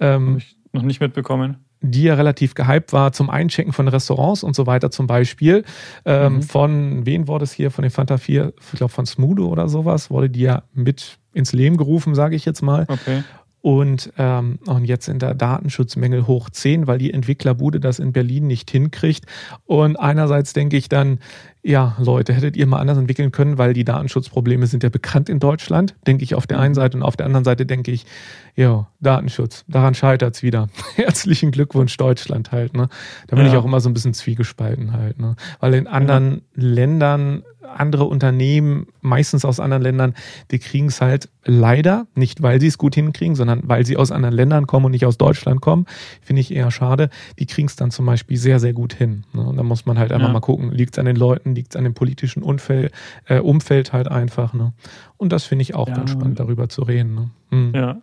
[0.00, 0.40] Ähm,
[0.72, 1.58] noch nicht mitbekommen.
[1.82, 5.64] Die ja relativ gehypt war zum Einchecken von Restaurants und so weiter zum Beispiel.
[6.04, 6.42] Ähm, mhm.
[6.42, 7.70] Von, wen wurde es hier?
[7.70, 11.52] Von den Fanta 4, ich glaube von Smudo oder sowas, wurde die ja mit ins
[11.52, 12.86] Leben gerufen, sage ich jetzt mal.
[12.88, 13.22] Okay
[13.66, 18.46] und, ähm, und jetzt sind da Datenschutzmängel hoch 10, weil die Entwicklerbude das in Berlin
[18.46, 19.24] nicht hinkriegt.
[19.64, 21.18] Und einerseits denke ich dann,
[21.64, 25.40] ja, Leute, hättet ihr mal anders entwickeln können, weil die Datenschutzprobleme sind ja bekannt in
[25.40, 26.76] Deutschland, denke ich auf der einen mhm.
[26.76, 26.96] Seite.
[26.96, 28.06] Und auf der anderen Seite denke ich,
[28.54, 30.68] ja, Datenschutz, daran scheitert es wieder.
[30.94, 32.76] Herzlichen Glückwunsch, Deutschland halt.
[32.76, 32.88] Ne?
[33.26, 33.50] Da bin ja.
[33.50, 35.18] ich auch immer so ein bisschen zwiegespalten halt.
[35.18, 35.34] Ne?
[35.58, 36.62] Weil in anderen ja.
[36.62, 40.14] Ländern andere Unternehmen, meistens aus anderen Ländern,
[40.50, 44.12] die kriegen es halt leider, nicht weil sie es gut hinkriegen, sondern weil sie aus
[44.12, 45.86] anderen Ländern kommen und nicht aus Deutschland kommen,
[46.22, 47.10] finde ich eher schade.
[47.38, 49.24] Die kriegen es dann zum Beispiel sehr, sehr gut hin.
[49.32, 49.42] Ne?
[49.42, 50.32] Und da muss man halt einfach ja.
[50.32, 52.92] mal gucken, liegt es an den Leuten, liegt es an dem politischen Umfeld,
[53.26, 54.52] äh, Umfeld halt einfach.
[54.54, 54.72] Ne?
[55.16, 55.94] Und das finde ich auch ja.
[55.94, 57.14] ganz spannend, darüber zu reden.
[57.14, 57.30] Ne?
[57.50, 57.72] Hm.
[57.74, 57.96] Ja.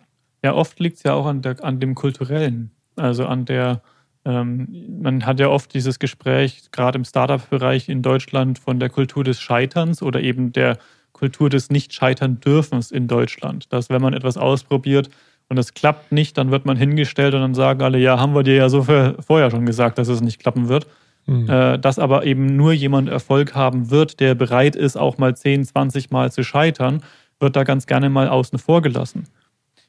[0.44, 3.82] ja, oft liegt es ja auch an, der, an dem Kulturellen, also an der
[4.26, 4.68] ähm,
[5.02, 9.42] man hat ja oft dieses Gespräch, gerade im Startup-Bereich in Deutschland, von der Kultur des
[9.42, 10.78] Scheiterns oder eben der
[11.12, 13.72] Kultur des Nicht-Scheitern-Dürfens in Deutschland.
[13.72, 15.10] Dass, wenn man etwas ausprobiert
[15.50, 18.44] und es klappt nicht, dann wird man hingestellt und dann sagen alle, ja, haben wir
[18.44, 20.88] dir ja so vorher schon gesagt, dass es nicht klappen wird.
[21.26, 21.50] Mhm.
[21.50, 25.64] Äh, dass aber eben nur jemand Erfolg haben wird, der bereit ist, auch mal 10,
[25.64, 27.02] 20 Mal zu scheitern,
[27.40, 29.26] wird da ganz gerne mal außen vor gelassen.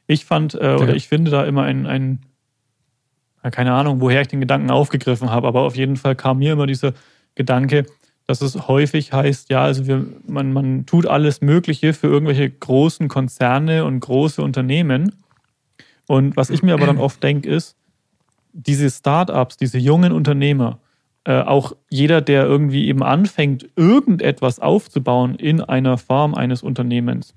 [0.07, 0.95] Ich fand äh, oder ja.
[0.95, 2.20] ich finde da immer ein, ein
[3.51, 6.67] keine Ahnung, woher ich den Gedanken aufgegriffen habe, aber auf jeden Fall kam mir immer
[6.67, 6.95] dieser
[7.35, 7.87] Gedanke,
[8.27, 13.09] dass es häufig heißt, ja, also wir, man, man tut alles Mögliche für irgendwelche großen
[13.09, 15.17] Konzerne und große Unternehmen.
[16.07, 17.77] Und was ich mir aber dann oft denke, ist,
[18.53, 20.79] diese Startups, diese jungen Unternehmer,
[21.25, 27.35] äh, auch jeder, der irgendwie eben anfängt, irgendetwas aufzubauen in einer Form eines Unternehmens,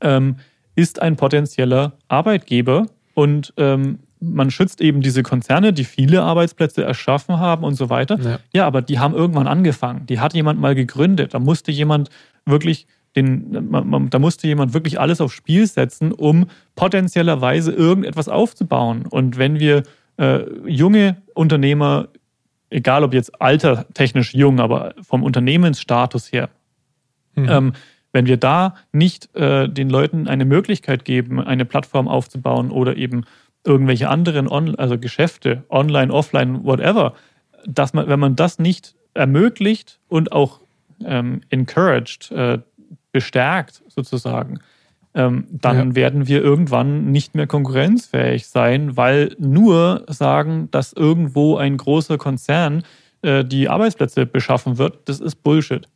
[0.00, 0.36] ähm,
[0.74, 7.38] ist ein potenzieller Arbeitgeber und ähm, man schützt eben diese Konzerne, die viele Arbeitsplätze erschaffen
[7.38, 8.18] haben und so weiter.
[8.20, 8.38] Ja.
[8.52, 10.06] ja, aber die haben irgendwann angefangen.
[10.06, 11.34] Die hat jemand mal gegründet.
[11.34, 12.08] Da musste jemand
[12.46, 13.70] wirklich den,
[14.10, 16.46] da musste jemand wirklich alles aufs Spiel setzen, um
[16.76, 19.04] potenziellerweise irgendetwas aufzubauen.
[19.06, 19.82] Und wenn wir
[20.16, 22.08] äh, junge Unternehmer,
[22.70, 26.48] egal ob jetzt altertechnisch jung, aber vom Unternehmensstatus her,
[27.34, 27.48] mhm.
[27.48, 27.72] ähm,
[28.12, 33.24] wenn wir da nicht äh, den Leuten eine Möglichkeit geben, eine Plattform aufzubauen oder eben
[33.64, 37.14] irgendwelche anderen On also Geschäfte, online, offline, whatever,
[37.66, 40.60] dass man, wenn man das nicht ermöglicht und auch
[41.04, 42.58] ähm, encouraged, äh,
[43.12, 44.60] bestärkt sozusagen,
[45.14, 45.94] ähm, dann ja.
[45.94, 52.82] werden wir irgendwann nicht mehr konkurrenzfähig sein, weil nur sagen, dass irgendwo ein großer Konzern
[53.20, 55.86] äh, die Arbeitsplätze beschaffen wird, das ist Bullshit.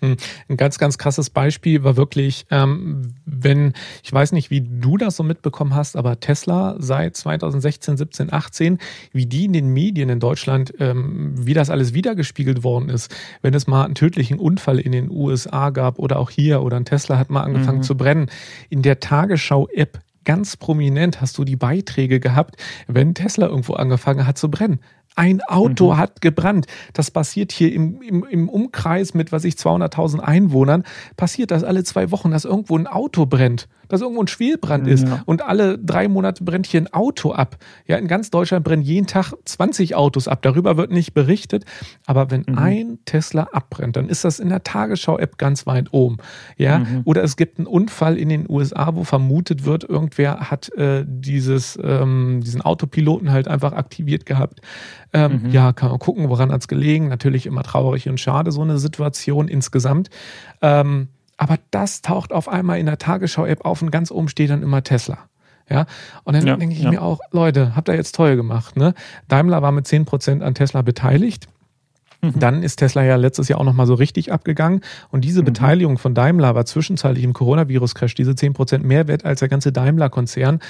[0.00, 0.16] Hm.
[0.48, 5.16] Ein ganz, ganz krasses Beispiel war wirklich, ähm, wenn, ich weiß nicht, wie du das
[5.16, 8.78] so mitbekommen hast, aber Tesla seit 2016, 17, 18,
[9.12, 13.54] wie die in den Medien in Deutschland, ähm, wie das alles wiedergespiegelt worden ist, wenn
[13.54, 17.18] es mal einen tödlichen Unfall in den USA gab oder auch hier oder ein Tesla
[17.18, 17.82] hat mal angefangen mhm.
[17.82, 18.30] zu brennen.
[18.70, 24.38] In der Tagesschau-App ganz prominent hast du die Beiträge gehabt, wenn Tesla irgendwo angefangen hat
[24.38, 24.80] zu brennen
[25.20, 25.98] Ein Auto mhm.
[25.98, 26.66] hat gebrannt.
[26.94, 30.84] Das passiert hier im, im, im Umkreis mit, was ich, 200.000 Einwohnern,
[31.18, 35.06] passiert das alle zwei Wochen, dass irgendwo ein Auto brennt dass irgendwo ein Schwelbrand ist
[35.06, 35.22] ja.
[35.26, 37.58] und alle drei Monate brennt hier ein Auto ab.
[37.86, 40.42] Ja, in ganz Deutschland brennen jeden Tag 20 Autos ab.
[40.42, 41.64] Darüber wird nicht berichtet.
[42.06, 42.56] Aber wenn mhm.
[42.56, 46.18] ein Tesla abbrennt, dann ist das in der Tagesschau-App ganz weit oben.
[46.56, 47.02] Ja, mhm.
[47.04, 51.78] oder es gibt einen Unfall in den USA, wo vermutet wird, irgendwer hat äh, dieses,
[51.82, 54.60] ähm, diesen Autopiloten halt einfach aktiviert gehabt.
[55.12, 55.50] Ähm, mhm.
[55.50, 57.08] Ja, kann man gucken, woran hat es gelegen.
[57.08, 60.10] Natürlich immer traurig und schade, so eine Situation insgesamt.
[60.62, 64.62] Ähm, aber das taucht auf einmal in der Tagesschau-App auf und ganz oben steht dann
[64.62, 65.18] immer Tesla.
[65.68, 65.86] Ja,
[66.24, 66.90] und dann ja, denke ich ja.
[66.90, 68.76] mir auch, Leute, habt ihr jetzt toll gemacht.
[68.76, 68.92] Ne?
[69.28, 71.46] Daimler war mit 10% an Tesla beteiligt.
[72.22, 72.32] Mhm.
[72.38, 74.80] Dann ist Tesla ja letztes Jahr auch nochmal so richtig abgegangen.
[75.10, 75.46] Und diese mhm.
[75.46, 80.60] Beteiligung von Daimler war zwischenzeitlich im Coronavirus-Crash diese 10% mehr wert als der ganze Daimler-Konzern,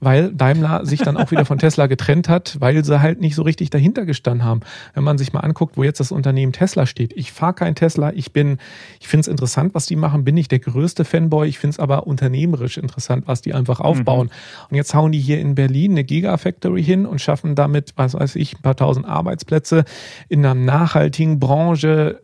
[0.00, 3.42] weil Daimler sich dann auch wieder von Tesla getrennt hat, weil sie halt nicht so
[3.42, 4.60] richtig dahinter gestanden haben.
[4.94, 7.12] Wenn man sich mal anguckt, wo jetzt das Unternehmen Tesla steht.
[7.16, 8.58] Ich fahre kein Tesla, ich bin,
[9.00, 11.78] ich finde es interessant, was die machen, bin ich der größte Fanboy, ich finde es
[11.78, 14.26] aber unternehmerisch interessant, was die einfach aufbauen.
[14.26, 14.66] Mhm.
[14.70, 18.36] Und jetzt hauen die hier in Berlin eine Gigafactory hin und schaffen damit, was weiß
[18.36, 19.84] ich, ein paar tausend Arbeitsplätze
[20.28, 22.20] in einem nachhaltigen nachhaltigen Branche,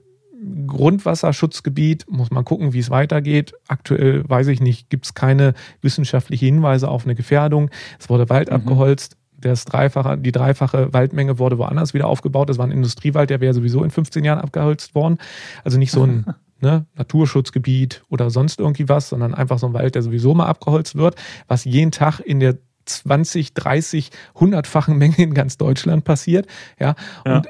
[0.66, 3.54] Grundwasserschutzgebiet, muss man gucken, wie es weitergeht.
[3.68, 7.70] Aktuell weiß ich nicht, gibt es keine wissenschaftlichen Hinweise auf eine Gefährdung.
[7.98, 8.56] Es wurde Wald mhm.
[8.56, 9.16] abgeholzt.
[9.38, 12.48] Das dreifache, die dreifache Waldmenge wurde woanders wieder aufgebaut.
[12.48, 15.18] Das war ein Industriewald, der wäre sowieso in 15 Jahren abgeholzt worden.
[15.62, 16.26] Also nicht so ein
[16.60, 20.96] ne, Naturschutzgebiet oder sonst irgendwie was, sondern einfach so ein Wald, der sowieso mal abgeholzt
[20.96, 21.14] wird,
[21.46, 26.46] was jeden Tag in der 20, 30, 100-fachen Menge in ganz Deutschland passiert.
[26.78, 27.36] Ja, ja.
[27.36, 27.46] und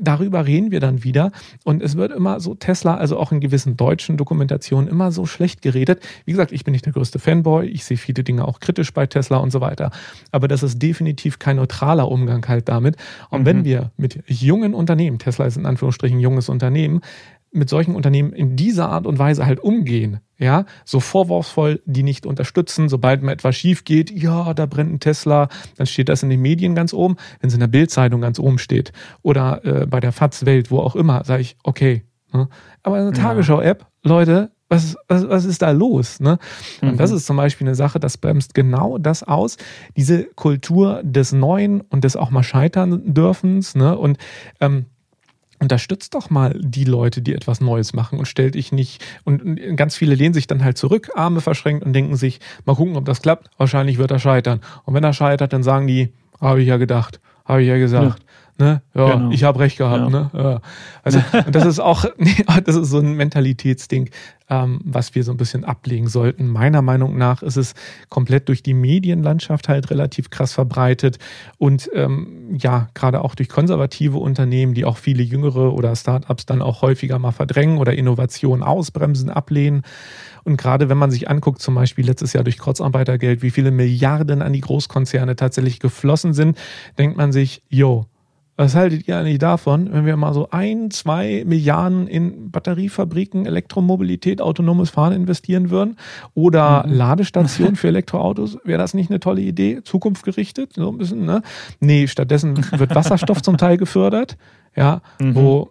[0.00, 1.32] darüber reden wir dann wieder.
[1.64, 5.62] Und es wird immer so Tesla, also auch in gewissen deutschen Dokumentationen, immer so schlecht
[5.62, 6.00] geredet.
[6.24, 7.66] Wie gesagt, ich bin nicht der größte Fanboy.
[7.66, 9.90] Ich sehe viele Dinge auch kritisch bei Tesla und so weiter.
[10.32, 12.96] Aber das ist definitiv kein neutraler Umgang halt damit.
[13.30, 13.46] Und mhm.
[13.46, 17.00] wenn wir mit jungen Unternehmen, Tesla ist in Anführungsstrichen junges Unternehmen,
[17.50, 22.26] mit solchen Unternehmen in dieser Art und Weise halt umgehen, ja, so vorwurfsvoll die nicht
[22.26, 26.30] unterstützen, sobald mal etwas schief geht, ja, da brennt ein Tesla, dann steht das in
[26.30, 28.92] den Medien ganz oben, wenn es in der Bildzeitung ganz oben steht
[29.22, 32.04] oder äh, bei der FATS Welt, wo auch immer, sage ich, okay.
[32.32, 32.48] Ne?
[32.82, 36.20] Aber eine Tagesschau-App, Leute, was, was, was ist da los?
[36.20, 36.38] Ne?
[36.82, 36.96] Und mhm.
[36.98, 39.56] das ist zum Beispiel eine Sache, das bremst genau das aus,
[39.96, 43.74] diese Kultur des Neuen und des auch mal scheitern dürfens.
[43.74, 43.96] Ne?
[43.96, 44.18] Und
[44.60, 44.86] ähm,
[45.60, 49.04] unterstützt doch mal die Leute, die etwas Neues machen und stellt dich nicht.
[49.24, 52.96] Und ganz viele lehnen sich dann halt zurück, Arme verschränkt und denken sich, mal gucken,
[52.96, 53.50] ob das klappt.
[53.58, 54.60] Wahrscheinlich wird er scheitern.
[54.84, 58.18] Und wenn er scheitert, dann sagen die, habe ich ja gedacht, habe ich ja gesagt.
[58.18, 58.27] Ja.
[58.58, 58.82] Ne?
[58.92, 59.30] Ja, genau.
[59.30, 60.02] ich habe recht gehabt.
[60.02, 60.08] Ja.
[60.10, 60.30] Ne?
[60.34, 60.60] Ja.
[61.04, 62.04] Also das ist auch,
[62.64, 64.10] das ist so ein Mentalitätsding,
[64.50, 66.48] ähm, was wir so ein bisschen ablegen sollten.
[66.48, 67.74] Meiner Meinung nach ist es
[68.08, 71.18] komplett durch die Medienlandschaft halt relativ krass verbreitet
[71.58, 76.60] und ähm, ja, gerade auch durch konservative Unternehmen, die auch viele jüngere oder Startups dann
[76.60, 79.82] auch häufiger mal verdrängen oder Innovationen ausbremsen, ablehnen.
[80.42, 84.42] Und gerade wenn man sich anguckt, zum Beispiel letztes Jahr durch Kurzarbeitergeld, wie viele Milliarden
[84.42, 86.58] an die Großkonzerne tatsächlich geflossen sind,
[86.98, 88.06] denkt man sich, yo,
[88.58, 94.42] was haltet ihr eigentlich davon, wenn wir mal so ein, zwei Milliarden in Batteriefabriken, Elektromobilität,
[94.42, 95.96] autonomes Fahren investieren würden?
[96.34, 96.92] Oder mhm.
[96.92, 98.58] Ladestationen für Elektroautos?
[98.64, 99.82] Wäre das nicht eine tolle Idee?
[99.84, 100.72] Zukunftsgerichtet?
[100.72, 101.42] So ein bisschen, ne?
[101.78, 104.36] Nee, stattdessen wird Wasserstoff zum Teil gefördert.
[104.74, 105.36] Ja, mhm.
[105.36, 105.70] wo,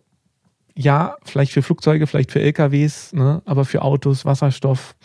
[0.73, 3.41] ja, vielleicht für Flugzeuge, vielleicht für LKWs, ne?
[3.43, 4.95] Aber für Autos, Wasserstoff,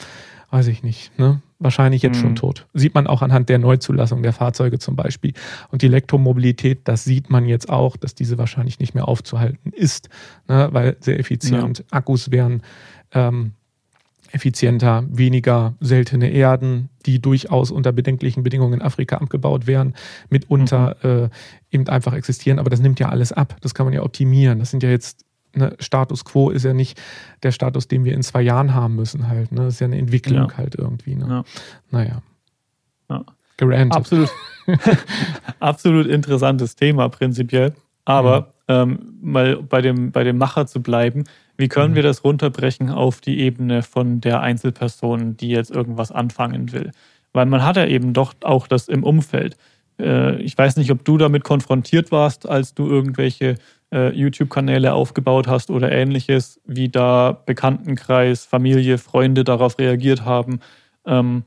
[0.52, 1.42] weiß ich nicht, ne?
[1.62, 2.20] Wahrscheinlich jetzt mhm.
[2.20, 2.66] schon tot.
[2.74, 5.32] Sieht man auch anhand der Neuzulassung der Fahrzeuge zum Beispiel.
[5.70, 10.08] Und die Elektromobilität, das sieht man jetzt auch, dass diese wahrscheinlich nicht mehr aufzuhalten ist,
[10.48, 11.78] ne, weil sehr effizient.
[11.78, 11.84] Ja.
[11.90, 12.62] Akkus wären
[13.12, 13.52] ähm,
[14.32, 19.94] effizienter, weniger seltene Erden, die durchaus unter bedenklichen Bedingungen in Afrika abgebaut werden,
[20.30, 21.08] mitunter mhm.
[21.08, 21.28] äh,
[21.70, 22.58] eben einfach existieren.
[22.58, 23.56] Aber das nimmt ja alles ab.
[23.60, 24.58] Das kann man ja optimieren.
[24.58, 27.00] Das sind ja jetzt ne, Status quo ist ja nicht
[27.42, 29.52] der Status, den wir in zwei Jahren haben müssen halt.
[29.52, 29.64] Ne?
[29.64, 30.56] Das ist ja eine Entwicklung ja.
[30.56, 31.14] halt irgendwie.
[31.14, 31.26] Ne?
[31.28, 31.44] Ja.
[31.90, 32.22] Naja.
[33.08, 33.24] Ja.
[33.56, 33.96] Gerantet.
[33.96, 34.30] Absolut.
[35.60, 37.74] Absolut interessantes Thema prinzipiell.
[38.04, 41.24] Aber ähm, mal bei dem, bei dem Macher zu bleiben,
[41.56, 41.96] wie können mhm.
[41.96, 46.90] wir das runterbrechen auf die Ebene von der Einzelperson, die jetzt irgendwas anfangen will?
[47.32, 49.56] Weil man hat ja eben doch auch das im Umfeld.
[49.98, 53.56] Äh, ich weiß nicht, ob du damit konfrontiert warst, als du irgendwelche
[53.92, 60.60] äh, YouTube-Kanäle aufgebaut hast oder ähnliches, wie da Bekanntenkreis, Familie, Freunde darauf reagiert haben.
[61.06, 61.44] Ähm,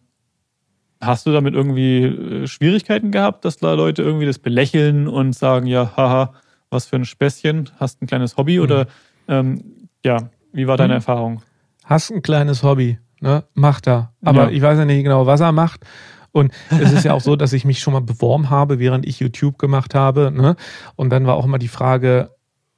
[1.02, 5.66] hast du damit irgendwie äh, Schwierigkeiten gehabt, dass da Leute irgendwie das belächeln und sagen,
[5.66, 6.34] ja, haha,
[6.70, 8.64] was für ein Späßchen, hast ein kleines Hobby mhm.
[8.64, 8.88] oder
[9.28, 10.98] ähm, ja, wie war deine mhm.
[10.98, 11.42] Erfahrung?
[11.84, 13.44] Hast ein kleines Hobby, ne?
[13.54, 14.14] Macht er.
[14.24, 14.50] Aber ja.
[14.50, 15.82] ich weiß ja nicht genau, was er macht.
[16.32, 19.20] Und es ist ja auch so, dass ich mich schon mal beworben habe, während ich
[19.20, 20.32] YouTube gemacht habe.
[20.36, 20.58] Ne?
[20.96, 22.35] Und dann war auch immer die Frage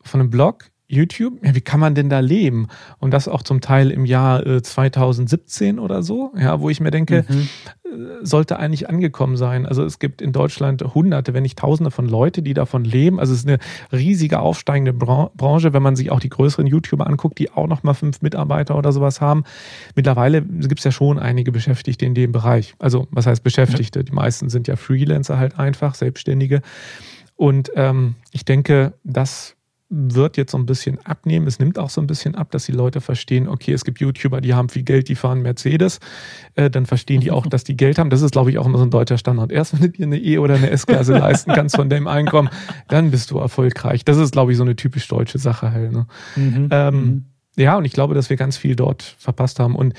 [0.08, 2.68] von einem Blog, YouTube, ja, wie kann man denn da leben?
[3.00, 6.92] Und das auch zum Teil im Jahr äh, 2017 oder so, ja, wo ich mir
[6.92, 7.50] denke, mhm.
[7.84, 9.66] äh, sollte eigentlich angekommen sein.
[9.66, 13.20] Also es gibt in Deutschland hunderte, wenn nicht tausende von Leute, die davon leben.
[13.20, 13.60] Also es ist eine
[13.92, 17.94] riesige aufsteigende Bran Branche, wenn man sich auch die größeren YouTuber anguckt, die auch nochmal
[17.94, 19.44] fünf Mitarbeiter oder sowas haben.
[19.94, 22.76] Mittlerweile gibt es ja schon einige Beschäftigte in dem Bereich.
[22.80, 24.00] Also was heißt Beschäftigte?
[24.00, 24.04] Ja.
[24.04, 26.62] Die meisten sind ja Freelancer halt einfach, Selbstständige.
[27.36, 29.57] Und ähm, ich denke, das
[29.90, 31.48] wird jetzt so ein bisschen abnehmen.
[31.48, 34.42] Es nimmt auch so ein bisschen ab, dass die Leute verstehen, okay, es gibt YouTuber,
[34.42, 36.00] die haben viel Geld, die fahren Mercedes.
[36.56, 38.10] Äh, dann verstehen die auch, dass die Geld haben.
[38.10, 39.52] Das ist, glaube ich, auch immer so ein deutscher Standard.
[39.52, 42.50] Erst wenn du dir eine E- oder eine S-Klasse leisten kannst von dem Einkommen,
[42.90, 44.04] dann bist du erfolgreich.
[44.04, 45.94] Das ist, glaube ich, so eine typisch deutsche Sache halt.
[45.94, 46.08] Ne?
[46.36, 46.68] Mhm.
[46.72, 47.26] Ähm, mhm.
[47.56, 49.76] Ja, und ich glaube, dass wir ganz viel dort verpasst haben.
[49.76, 49.94] Und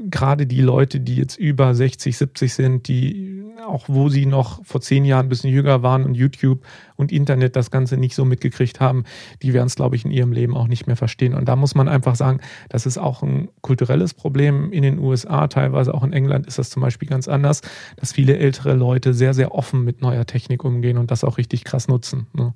[0.00, 4.80] gerade die Leute, die jetzt über 60, 70 sind, die auch wo sie noch vor
[4.80, 6.64] zehn Jahren ein bisschen jünger waren und YouTube
[6.96, 9.04] und Internet das Ganze nicht so mitgekriegt haben,
[9.42, 11.34] die werden es, glaube ich, in ihrem Leben auch nicht mehr verstehen.
[11.34, 15.48] Und da muss man einfach sagen, das ist auch ein kulturelles Problem in den USA,
[15.48, 17.62] teilweise auch in England ist das zum Beispiel ganz anders,
[17.96, 21.64] dass viele ältere Leute sehr, sehr offen mit neuer Technik umgehen und das auch richtig
[21.64, 22.26] krass nutzen.
[22.32, 22.54] Ne?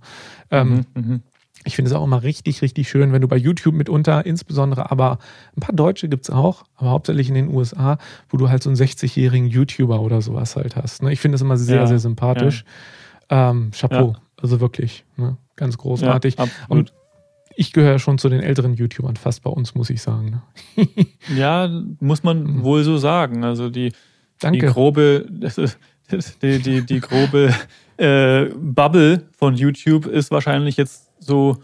[0.50, 1.22] Ähm, mhm, ähm,
[1.64, 5.18] ich finde es auch immer richtig, richtig schön, wenn du bei YouTube mitunter, insbesondere aber
[5.56, 7.98] ein paar Deutsche gibt es auch, aber hauptsächlich in den USA,
[8.28, 11.02] wo du halt so einen 60-jährigen YouTuber oder sowas halt hast.
[11.02, 11.12] Ne?
[11.12, 12.64] Ich finde das immer sehr, ja, sehr sympathisch.
[13.30, 13.50] Ja.
[13.50, 14.22] Ähm, Chapeau, ja.
[14.40, 15.36] also wirklich, ne?
[15.56, 16.36] ganz großartig.
[16.68, 16.92] Und
[17.56, 20.40] ich gehöre schon zu den älteren YouTubern, fast bei uns, muss ich sagen.
[20.76, 20.88] Ne?
[21.36, 22.62] ja, muss man mhm.
[22.62, 23.44] wohl so sagen.
[23.44, 23.92] Also die,
[24.38, 24.60] Danke.
[24.60, 25.26] die grobe,
[26.40, 27.52] die, die, die grobe
[27.96, 31.58] äh, Bubble von YouTube ist wahrscheinlich jetzt so,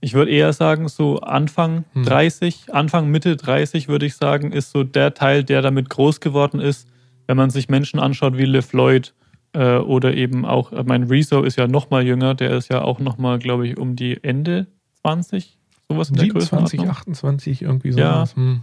[0.00, 2.04] ich würde eher sagen, so Anfang hm.
[2.04, 6.60] 30, Anfang, Mitte 30 würde ich sagen, ist so der Teil, der damit groß geworden
[6.60, 6.88] ist.
[7.26, 9.14] Wenn man sich Menschen anschaut wie LeFloid
[9.52, 13.00] äh, oder eben auch, mein Rezo ist ja noch mal jünger, der ist ja auch
[13.00, 14.66] noch mal, glaube ich, um die Ende
[15.02, 18.34] 20, sowas in der 27, 28, irgendwie sowas.
[18.34, 18.36] Ja.
[18.36, 18.62] Hm.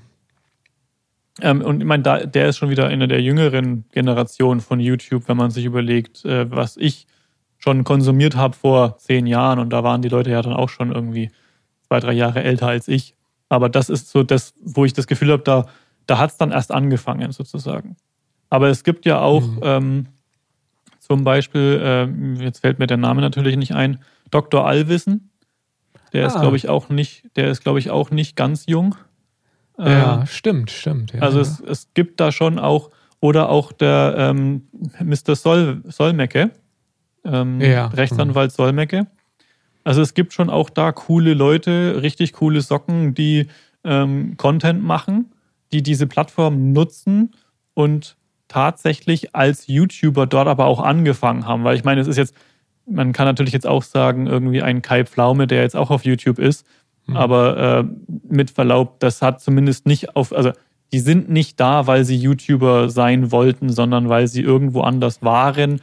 [1.41, 5.27] Ähm, und ich meine, da, der ist schon wieder eine der jüngeren Generationen von YouTube,
[5.27, 7.07] wenn man sich überlegt, äh, was ich
[7.65, 10.91] schon konsumiert habe vor zehn Jahren und da waren die Leute ja dann auch schon
[10.91, 11.31] irgendwie
[11.87, 13.15] zwei, drei Jahre älter als ich.
[13.49, 15.65] Aber das ist so das, wo ich das Gefühl habe, da,
[16.05, 17.95] da hat es dann erst angefangen sozusagen.
[18.51, 19.59] Aber es gibt ja auch mhm.
[19.63, 20.05] ähm,
[20.99, 21.81] zum Beispiel,
[22.39, 23.99] äh, jetzt fällt mir der Name natürlich nicht ein,
[24.29, 24.67] Dr.
[24.67, 25.31] Allwissen.
[26.13, 26.27] Der ah.
[26.27, 28.95] ist, glaube ich, auch nicht, der ist, glaube ich, auch nicht ganz jung.
[29.79, 31.13] Ja, äh, stimmt, stimmt.
[31.13, 32.91] Ja, also Es, es gibt da schon auch,
[33.21, 34.67] oder auch der ähm,
[35.03, 35.35] Mr.
[35.35, 36.51] Sol, Solmecke,
[37.25, 37.87] ähm, ja.
[37.87, 38.55] Rechtsanwalt mhm.
[38.55, 39.07] Solmecke.
[39.83, 43.47] Also es gibt schon auch da coole Leute, richtig coole Socken, die
[43.83, 45.31] ähm, Content machen,
[45.71, 47.35] die diese Plattform nutzen
[47.75, 48.17] und
[48.47, 51.63] tatsächlich als YouTuber dort aber auch angefangen haben.
[51.63, 52.35] Weil ich meine, es ist jetzt,
[52.87, 56.39] man kann natürlich jetzt auch sagen, irgendwie ein Kai Pflaume, der jetzt auch auf YouTube
[56.39, 56.65] ist,
[57.05, 57.17] mhm.
[57.17, 57.83] aber äh,
[58.27, 60.51] mit Verlaub, das hat zumindest nicht auf, also
[60.93, 65.79] die sind nicht da, weil sie YouTuber sein wollten, sondern weil sie irgendwo anders waren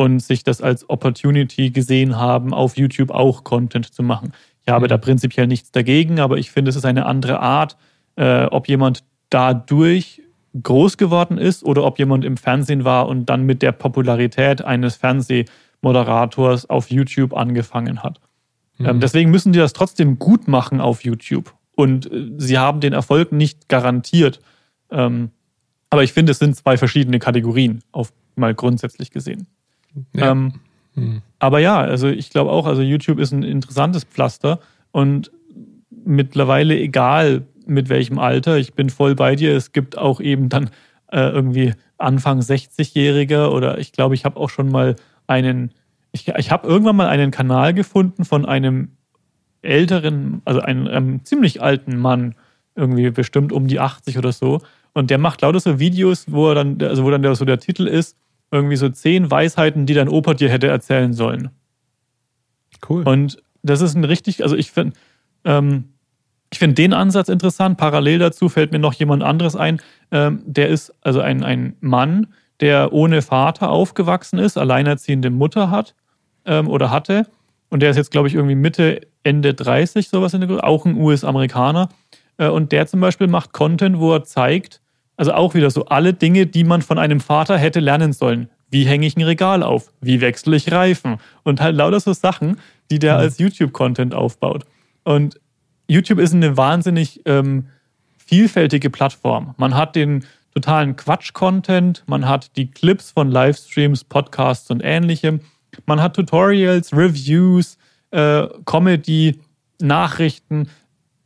[0.00, 4.32] und sich das als Opportunity gesehen haben, auf YouTube auch Content zu machen.
[4.64, 4.88] Ich habe mhm.
[4.88, 7.76] da prinzipiell nichts dagegen, aber ich finde, es ist eine andere Art,
[8.16, 10.22] äh, ob jemand dadurch
[10.62, 14.96] groß geworden ist oder ob jemand im Fernsehen war und dann mit der Popularität eines
[14.96, 18.22] Fernsehmoderators auf YouTube angefangen hat.
[18.78, 18.90] Ähm, mhm.
[18.92, 21.54] Ähm, deswegen müssen die das trotzdem gut machen auf YouTube.
[21.76, 24.40] Und äh, sie haben den Erfolg nicht garantiert.
[24.90, 25.30] Ähm,
[25.90, 29.46] aber ich finde, es sind zwei verschiedene Kategorien, auf mal grundsätzlich gesehen.
[30.14, 30.30] Ja.
[30.30, 30.52] Ähm,
[30.94, 31.22] hm.
[31.38, 34.60] Aber ja, also ich glaube auch, also YouTube ist ein interessantes Pflaster
[34.92, 35.30] und
[35.90, 40.70] mittlerweile egal mit welchem Alter, ich bin voll bei dir, es gibt auch eben dann
[41.12, 45.72] äh, irgendwie Anfang 60-Jährige oder ich glaube, ich habe auch schon mal einen,
[46.12, 48.92] ich, ich habe irgendwann mal einen Kanal gefunden von einem
[49.62, 52.34] älteren, also einem, einem ziemlich alten Mann,
[52.74, 54.60] irgendwie bestimmt um die 80 oder so.
[54.92, 57.60] Und der macht lauter so Videos, wo er dann, also wo dann der, so der
[57.60, 58.16] Titel ist,
[58.50, 61.50] irgendwie so zehn Weisheiten, die dein Opa dir hätte erzählen sollen.
[62.88, 63.02] Cool.
[63.04, 64.96] Und das ist ein richtig, also ich finde,
[65.44, 65.84] ähm,
[66.52, 67.78] ich finde den Ansatz interessant.
[67.78, 69.80] Parallel dazu fällt mir noch jemand anderes ein.
[70.10, 72.28] Ähm, der ist also ein, ein Mann,
[72.60, 75.94] der ohne Vater aufgewachsen ist, alleinerziehende Mutter hat
[76.44, 77.26] ähm, oder hatte.
[77.68, 80.84] Und der ist jetzt, glaube ich, irgendwie Mitte, Ende 30, sowas in der Größe, auch
[80.86, 81.88] ein US-Amerikaner.
[82.36, 84.80] Äh, und der zum Beispiel macht Content, wo er zeigt,
[85.20, 88.48] also auch wieder so alle Dinge, die man von einem Vater hätte lernen sollen.
[88.70, 89.92] Wie hänge ich ein Regal auf?
[90.00, 91.18] Wie wechsle ich Reifen?
[91.42, 92.56] Und halt lauter so Sachen,
[92.90, 93.20] die der mhm.
[93.20, 94.64] als YouTube-Content aufbaut.
[95.04, 95.38] Und
[95.88, 97.66] YouTube ist eine wahnsinnig ähm,
[98.16, 99.54] vielfältige Plattform.
[99.58, 105.40] Man hat den, totalen Quatsch-Content, man hat die Clips von Livestreams, Podcasts und ähnlichem,
[105.84, 107.76] man hat Tutorials, Reviews,
[108.10, 109.38] äh, Comedy,
[109.80, 110.68] Nachrichten.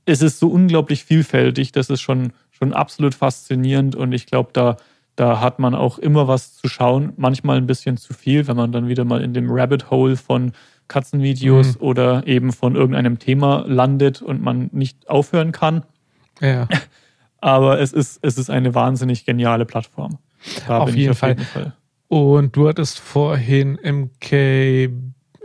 [0.05, 4.77] Es ist so unglaublich vielfältig, das ist schon, schon absolut faszinierend und ich glaube, da,
[5.17, 7.13] da hat man auch immer was zu schauen.
[7.17, 10.53] Manchmal ein bisschen zu viel, wenn man dann wieder mal in dem Rabbit Hole von
[10.89, 11.87] Katzenvideos mhm.
[11.87, 15.85] oder eben von irgendeinem Thema landet und man nicht aufhören kann.
[16.41, 16.69] Ja.
[17.41, 20.19] Aber es ist, es ist eine wahnsinnig geniale Plattform.
[20.67, 21.31] Auf, jeden, auf Fall.
[21.31, 21.73] jeden Fall.
[22.09, 24.33] Und du hattest vorhin MK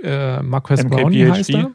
[0.04, 1.72] äh, Marquez MK Brownie heißt er?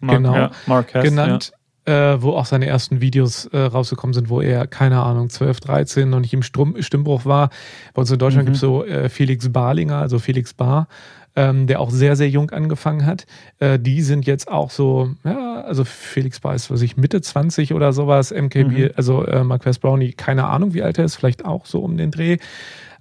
[0.00, 0.34] Mark, genau.
[0.34, 1.52] Ja, Marquez, genannt.
[1.52, 1.57] Ja.
[1.88, 6.10] Äh, wo auch seine ersten Videos äh, rausgekommen sind, wo er, keine Ahnung, 12, 13
[6.10, 7.48] noch nicht im Sturm, Stimmbruch war.
[7.94, 8.48] Bei uns in Deutschland mhm.
[8.48, 10.86] gibt es so äh, Felix Barlinger, also Felix Bar,
[11.34, 13.24] ähm, der auch sehr, sehr jung angefangen hat.
[13.58, 17.94] Äh, die sind jetzt auch so, ja, also Felix Weiß, was ich, Mitte 20 oder
[17.94, 18.90] sowas, MKB, mhm.
[18.94, 22.10] also äh, Marquez Brownie, keine Ahnung, wie alt er ist, vielleicht auch so um den
[22.10, 22.36] Dreh.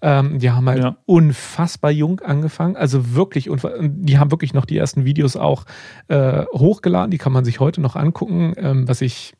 [0.01, 0.97] Ähm, die haben halt ja.
[1.05, 5.65] unfassbar jung angefangen, also wirklich, die haben wirklich noch die ersten Videos auch
[6.07, 9.33] äh, hochgeladen, die kann man sich heute noch angucken, ähm, was ich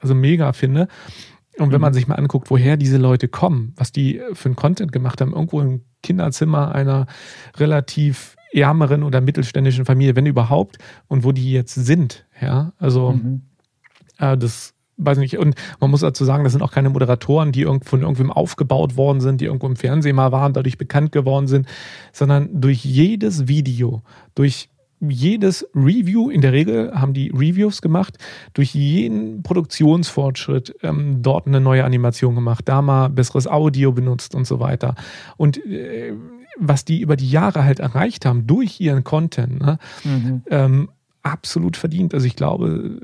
[0.00, 0.88] also mega finde.
[1.58, 1.94] Und wenn man mhm.
[1.94, 5.60] sich mal anguckt, woher diese Leute kommen, was die für einen Content gemacht haben, irgendwo
[5.60, 7.06] im Kinderzimmer einer
[7.56, 10.78] relativ ärmeren oder mittelständischen Familie, wenn überhaupt,
[11.08, 13.42] und wo die jetzt sind, ja, also mhm.
[14.18, 17.64] äh, das weiß nicht, und man muss dazu sagen, das sind auch keine Moderatoren, die
[17.64, 21.66] von irgendwem aufgebaut worden sind, die irgendwo im Fernsehen mal waren, dadurch bekannt geworden sind,
[22.12, 24.02] sondern durch jedes Video,
[24.34, 24.68] durch
[25.00, 28.16] jedes Review, in der Regel haben die Reviews gemacht,
[28.54, 34.46] durch jeden Produktionsfortschritt ähm, dort eine neue Animation gemacht, da mal besseres Audio benutzt und
[34.46, 34.94] so weiter.
[35.36, 36.14] Und äh,
[36.58, 40.42] was die über die Jahre halt erreicht haben durch ihren Content, ne, mhm.
[40.50, 40.88] ähm,
[41.26, 42.14] absolut verdient.
[42.14, 42.98] Also ich glaube,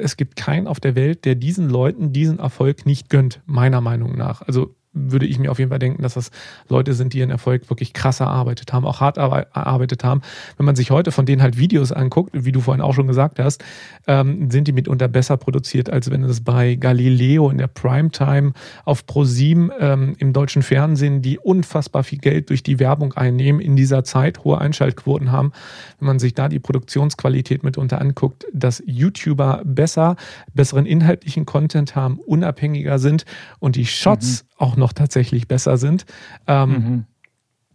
[0.00, 4.16] es gibt keinen auf der Welt, der diesen Leuten diesen Erfolg nicht gönnt, meiner Meinung
[4.16, 4.42] nach.
[4.42, 6.30] Also würde ich mir auf jeden Fall denken, dass das
[6.68, 10.22] Leute sind, die ihren Erfolg wirklich krass erarbeitet haben, auch hart erarbeitet haben.
[10.56, 13.38] Wenn man sich heute von denen halt Videos anguckt, wie du vorhin auch schon gesagt
[13.38, 13.64] hast,
[14.06, 18.52] ähm, sind die mitunter besser produziert, als wenn es bei Galileo in der Primetime
[18.84, 23.76] auf ProSieben ähm, im deutschen Fernsehen, die unfassbar viel Geld durch die Werbung einnehmen, in
[23.76, 25.52] dieser Zeit hohe Einschaltquoten haben.
[25.98, 30.16] Wenn man sich da die Produktionsqualität mitunter anguckt, dass YouTuber besser,
[30.52, 33.24] besseren inhaltlichen Content haben, unabhängiger sind
[33.58, 36.06] und die Shots mhm auch noch tatsächlich besser sind.
[36.46, 37.04] Ähm, mhm.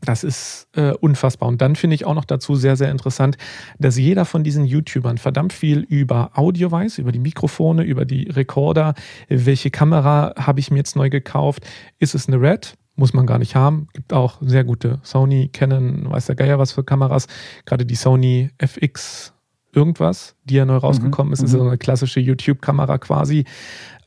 [0.02, 1.50] Das ist äh, unfassbar.
[1.50, 3.38] Und dann finde ich auch noch dazu sehr, sehr interessant,
[3.80, 8.30] dass jeder von diesen YouTubern verdammt viel über Audio weiß, über die Mikrofone, über die
[8.30, 8.94] Recorder.
[9.28, 11.66] Welche Kamera habe ich mir jetzt neu gekauft?
[12.00, 12.76] Ist es eine Red?
[12.96, 13.88] Muss man gar nicht haben.
[13.94, 17.28] Gibt auch sehr gute Sony, Canon, weiß der Geier was für Kameras.
[17.66, 19.34] Gerade die Sony FX
[19.74, 21.34] irgendwas, die ja neu rausgekommen mhm.
[21.34, 21.44] ist.
[21.44, 23.46] Das ist so eine klassische YouTube-Kamera quasi.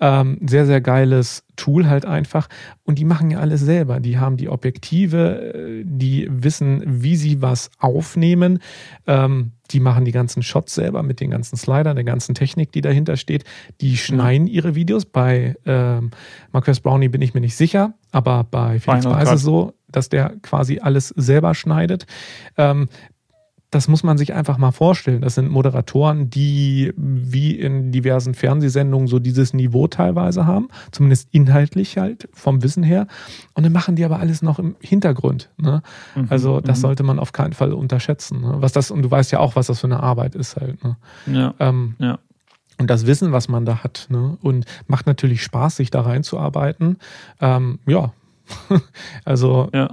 [0.02, 2.48] Ähm, sehr, sehr geiles Tool halt einfach.
[2.84, 4.00] Und die machen ja alles selber.
[4.00, 8.60] Die haben die Objektive, äh, die wissen, wie sie was aufnehmen.
[9.06, 12.80] Ähm, die machen die ganzen Shots selber mit den ganzen Slidern, der ganzen Technik, die
[12.80, 13.44] dahinter steht.
[13.82, 14.54] Die schneiden ja.
[14.54, 15.04] ihre Videos.
[15.04, 16.10] Bei ähm,
[16.50, 20.08] Marcus Brownie bin ich mir nicht sicher, aber bei Felix Weiß ist es so, dass
[20.08, 22.06] der quasi alles selber schneidet.
[22.56, 22.88] Ähm,
[23.70, 25.22] das muss man sich einfach mal vorstellen.
[25.22, 31.96] Das sind Moderatoren, die wie in diversen Fernsehsendungen so dieses Niveau teilweise haben, zumindest inhaltlich
[31.96, 33.06] halt vom Wissen her.
[33.54, 35.50] Und dann machen die aber alles noch im Hintergrund.
[35.56, 35.82] Ne?
[36.16, 36.82] Mhm, also das mhm.
[36.82, 38.40] sollte man auf keinen Fall unterschätzen.
[38.40, 38.56] Ne?
[38.58, 40.82] Was das und du weißt ja auch, was das für eine Arbeit ist halt.
[40.82, 40.96] Ne?
[41.26, 41.54] Ja.
[41.60, 42.18] Ähm, ja.
[42.78, 44.38] Und das Wissen, was man da hat, ne?
[44.40, 46.96] und macht natürlich Spaß, sich da reinzuarbeiten.
[47.40, 48.12] Ähm, ja,
[49.24, 49.92] also ja.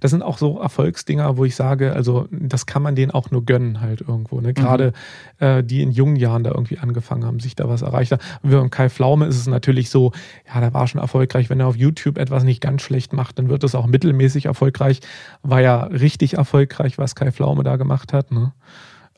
[0.00, 3.44] das sind auch so Erfolgsdinger, wo ich sage, also das kann man denen auch nur
[3.44, 4.40] gönnen halt irgendwo.
[4.40, 4.54] Ne?
[4.54, 4.92] Gerade
[5.38, 5.46] mhm.
[5.46, 8.22] äh, die in jungen Jahren da irgendwie angefangen haben, sich da was erreicht haben.
[8.42, 10.12] Und beim Kai Flaume ist es natürlich so,
[10.52, 11.50] ja, der war schon erfolgreich.
[11.50, 15.00] Wenn er auf YouTube etwas nicht ganz schlecht macht, dann wird es auch mittelmäßig erfolgreich.
[15.42, 18.30] War ja richtig erfolgreich, was Kai Flaume da gemacht hat.
[18.32, 18.52] Ne?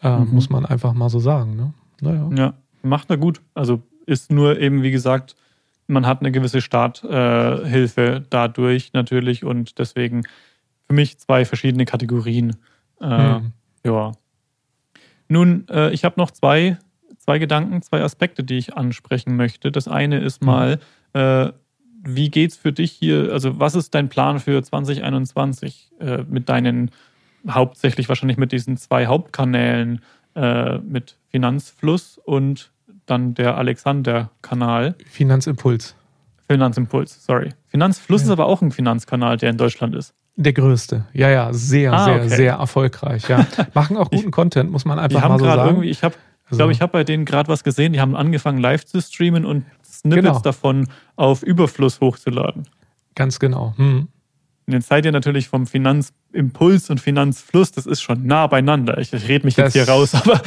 [0.03, 0.35] Äh, mhm.
[0.35, 1.57] Muss man einfach mal so sagen.
[1.57, 1.73] Ne?
[2.01, 2.31] Naja.
[2.35, 3.41] Ja, macht er gut.
[3.55, 5.37] Also ist nur eben, wie gesagt,
[5.91, 10.23] man hat eine gewisse Starthilfe dadurch natürlich und deswegen
[10.87, 12.57] für mich zwei verschiedene Kategorien.
[13.01, 13.53] Äh, hm.
[13.85, 14.13] Ja.
[15.29, 16.79] Nun, äh, ich habe noch zwei,
[17.19, 19.71] zwei Gedanken, zwei Aspekte, die ich ansprechen möchte.
[19.71, 20.47] Das eine ist hm.
[20.47, 20.79] mal,
[21.15, 21.53] hm.
[22.03, 23.33] wie geht's für dich hier?
[23.33, 26.91] Also, was ist dein Plan für 2021 äh, mit deinen
[27.49, 30.03] hauptsächlich wahrscheinlich mit diesen zwei Hauptkanälen,
[30.35, 32.71] äh, mit Finanzfluss und
[33.11, 34.95] dann der Alexander-Kanal.
[35.07, 35.95] Finanzimpuls.
[36.49, 37.51] Finanzimpuls, sorry.
[37.69, 38.27] Finanzfluss ja.
[38.27, 40.15] ist aber auch ein Finanzkanal, der in Deutschland ist.
[40.37, 41.07] Der größte.
[41.13, 42.29] Ja, ja, sehr, ah, sehr, okay.
[42.29, 43.29] sehr erfolgreich.
[43.29, 43.47] Ja.
[43.75, 45.69] Machen auch guten ich, Content, muss man einfach mal so sagen.
[45.69, 46.57] Irgendwie, ich habe also.
[46.57, 47.93] glaube, ich habe bei denen gerade was gesehen.
[47.93, 50.41] Die haben angefangen, live zu streamen und Snippets genau.
[50.41, 52.65] davon auf Überfluss hochzuladen.
[53.15, 53.75] Ganz genau.
[53.77, 54.09] Hm.
[54.67, 58.99] Und jetzt seid ihr natürlich vom Finanzimpuls und Finanzfluss, das ist schon nah beieinander.
[58.99, 60.41] Ich, ich rede mich das, jetzt hier raus, aber.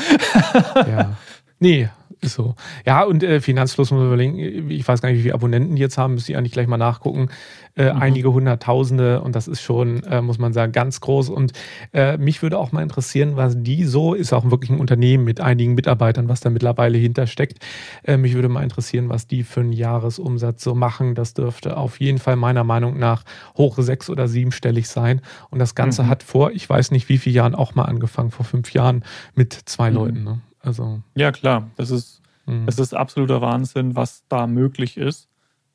[0.90, 1.18] ja.
[1.60, 1.90] Nee,
[2.24, 2.56] ist so.
[2.86, 5.82] Ja, und äh, Finanzfluss muss man überlegen, ich weiß gar nicht, wie viele Abonnenten die
[5.82, 7.30] jetzt haben, müsste ich eigentlich gleich mal nachgucken.
[7.76, 8.02] Äh, mhm.
[8.02, 11.30] Einige Hunderttausende und das ist schon, äh, muss man sagen, ganz groß.
[11.30, 11.54] Und
[11.92, 15.42] äh, mich würde auch mal interessieren, was die so, ist auch wirklich ein Unternehmen mit
[15.42, 17.58] einigen Mitarbeitern, was da mittlerweile hintersteckt.
[18.04, 21.16] Äh, mich würde mal interessieren, was die für einen Jahresumsatz so machen.
[21.16, 23.24] Das dürfte auf jeden Fall meiner Meinung nach
[23.58, 25.22] hoch sechs- oder siebenstellig sein.
[25.50, 26.08] Und das Ganze mhm.
[26.10, 29.04] hat vor, ich weiß nicht wie viele Jahren auch mal angefangen, vor fünf Jahren
[29.34, 29.96] mit zwei mhm.
[29.96, 30.24] Leuten.
[30.24, 30.42] Ne?
[30.64, 31.02] Also.
[31.16, 31.70] Ja, klar.
[31.76, 32.66] Das ist, mhm.
[32.66, 35.30] das ist absoluter Wahnsinn, was da möglich ist.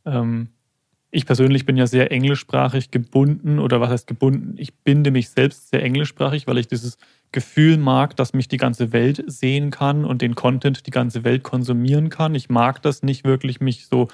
[0.05, 0.49] Ähm,
[1.11, 4.55] ich persönlich bin ja sehr englischsprachig gebunden oder was heißt gebunden?
[4.59, 6.99] Ich binde mich selbst sehr englischsprachig, weil ich dieses
[7.32, 11.45] Gefühl mag, dass mich die ganze Welt sehen kann und den Content die ganze Welt
[11.45, 12.34] konsumieren kann.
[12.34, 14.09] Ich mag das nicht wirklich, mich so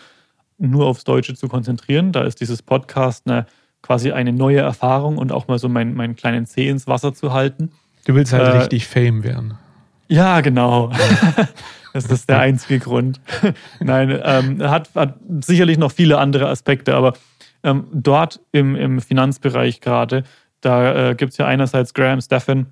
[0.59, 2.13] nur aufs Deutsche zu konzentrieren.
[2.13, 3.47] Da ist dieses Podcast eine,
[3.83, 7.33] quasi eine neue Erfahrung und auch mal so meinen, meinen kleinen Zeh ins Wasser zu
[7.33, 7.73] halten.
[8.05, 9.59] Du willst halt äh, richtig Fame werden.
[10.09, 10.91] Ja, genau.
[11.93, 13.21] das ist der einzige Grund.
[13.81, 17.15] Nein, ähm, hat, hat sicherlich noch viele andere Aspekte, aber
[17.63, 20.25] ähm, dort im, im Finanzbereich gerade,
[20.61, 22.67] da äh, gibt es ja einerseits Graham Stephan,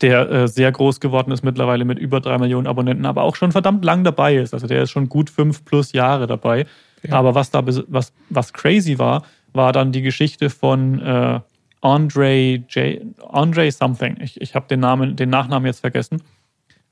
[0.00, 3.52] der äh, sehr groß geworden ist mittlerweile mit über drei Millionen Abonnenten, aber auch schon
[3.52, 4.52] verdammt lang dabei ist.
[4.54, 6.66] Also der ist schon gut fünf plus Jahre dabei.
[7.02, 7.14] Ja.
[7.14, 11.40] Aber was da was, was crazy war, war dann die Geschichte von äh,
[11.80, 13.02] Andre J.
[13.28, 14.18] Andre Something.
[14.20, 16.22] Ich, ich habe den Namen, den Nachnamen jetzt vergessen.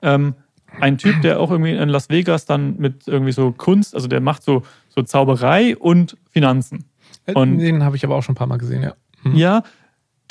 [0.05, 0.35] Ähm,
[0.81, 4.21] ein Typ, der auch irgendwie in Las Vegas dann mit irgendwie so Kunst, also der
[4.21, 6.85] macht so, so Zauberei und Finanzen.
[7.27, 8.95] Äh, und den habe ich aber auch schon ein paar Mal gesehen, ja.
[9.23, 9.35] Hm.
[9.35, 9.63] Ja,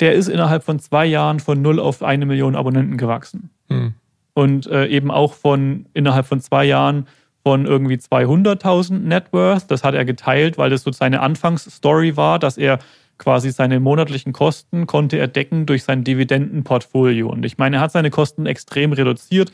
[0.00, 3.50] der ist innerhalb von zwei Jahren von null auf eine Million Abonnenten gewachsen.
[3.68, 3.94] Hm.
[4.34, 7.06] Und äh, eben auch von innerhalb von zwei Jahren
[7.44, 9.70] von irgendwie 200.000 Net Worth.
[9.70, 12.78] Das hat er geteilt, weil das so seine Anfangsstory war, dass er
[13.24, 17.30] quasi seine monatlichen Kosten konnte er decken durch sein Dividendenportfolio.
[17.30, 19.50] Und ich meine, er hat seine Kosten extrem reduziert.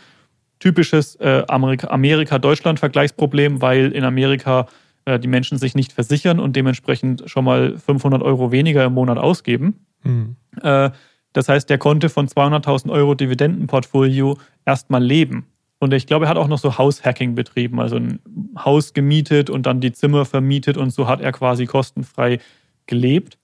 [0.58, 4.66] Typisches äh, Amerika-Deutschland-Vergleichsproblem, weil in Amerika
[5.04, 9.18] äh, die Menschen sich nicht versichern und dementsprechend schon mal 500 Euro weniger im Monat
[9.18, 9.86] ausgeben.
[10.02, 10.34] Mhm.
[10.62, 10.90] Äh,
[11.32, 15.46] das heißt, der konnte von 200.000 Euro Dividendenportfolio erstmal leben.
[15.78, 18.18] Und ich glaube, er hat auch noch so Haushacking betrieben, also ein
[18.58, 22.40] Haus gemietet und dann die Zimmer vermietet und so hat er quasi kostenfrei
[22.86, 23.38] gelebt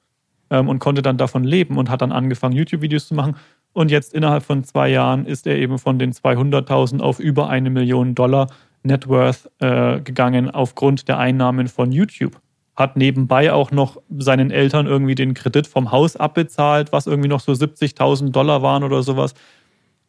[0.51, 3.36] ähm, und konnte dann davon leben und hat dann angefangen, YouTube-Videos zu machen.
[3.72, 7.70] Und jetzt innerhalb von zwei Jahren ist er eben von den 200.000 auf über eine
[7.70, 8.49] Million Dollar
[8.82, 12.40] Net Worth äh, gegangen aufgrund der Einnahmen von YouTube.
[12.74, 17.40] Hat nebenbei auch noch seinen Eltern irgendwie den Kredit vom Haus abbezahlt, was irgendwie noch
[17.40, 19.34] so 70.000 Dollar waren oder sowas.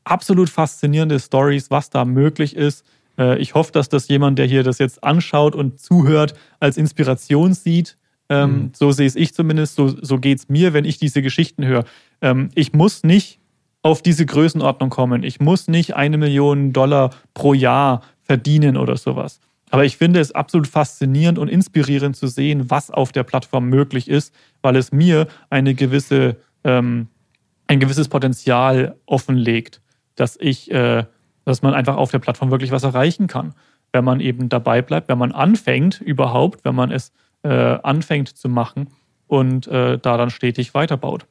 [0.04, 2.86] Absolut faszinierende Stories, was da möglich ist.
[3.18, 7.54] Äh, ich hoffe, dass das jemand, der hier das jetzt anschaut und zuhört, als Inspiration
[7.54, 7.98] sieht
[8.30, 8.72] ähm, mhm.
[8.74, 11.86] So sehe es ich zumindest, so, so geht es mir, wenn ich diese Geschichten höre.
[12.22, 13.40] Ähm, ich muss nicht
[13.84, 15.24] auf diese Größenordnung kommen.
[15.24, 19.40] Ich muss nicht eine Million Dollar pro Jahr verdienen oder sowas.
[19.70, 24.10] Aber ich finde es absolut faszinierend und inspirierend zu sehen, was auf der Plattform möglich
[24.10, 27.08] ist, weil es mir eine gewisse, ähm,
[27.68, 29.82] ein gewisses Potenzial offenlegt,
[30.16, 31.06] dass ich, äh,
[31.46, 33.54] dass man einfach auf der Plattform wirklich was erreichen kann,
[33.92, 37.12] wenn man eben dabei bleibt, wenn man anfängt überhaupt, wenn man es
[37.48, 38.90] anfängt zu machen
[39.28, 41.28] und äh, da dann stetig weiterbaut.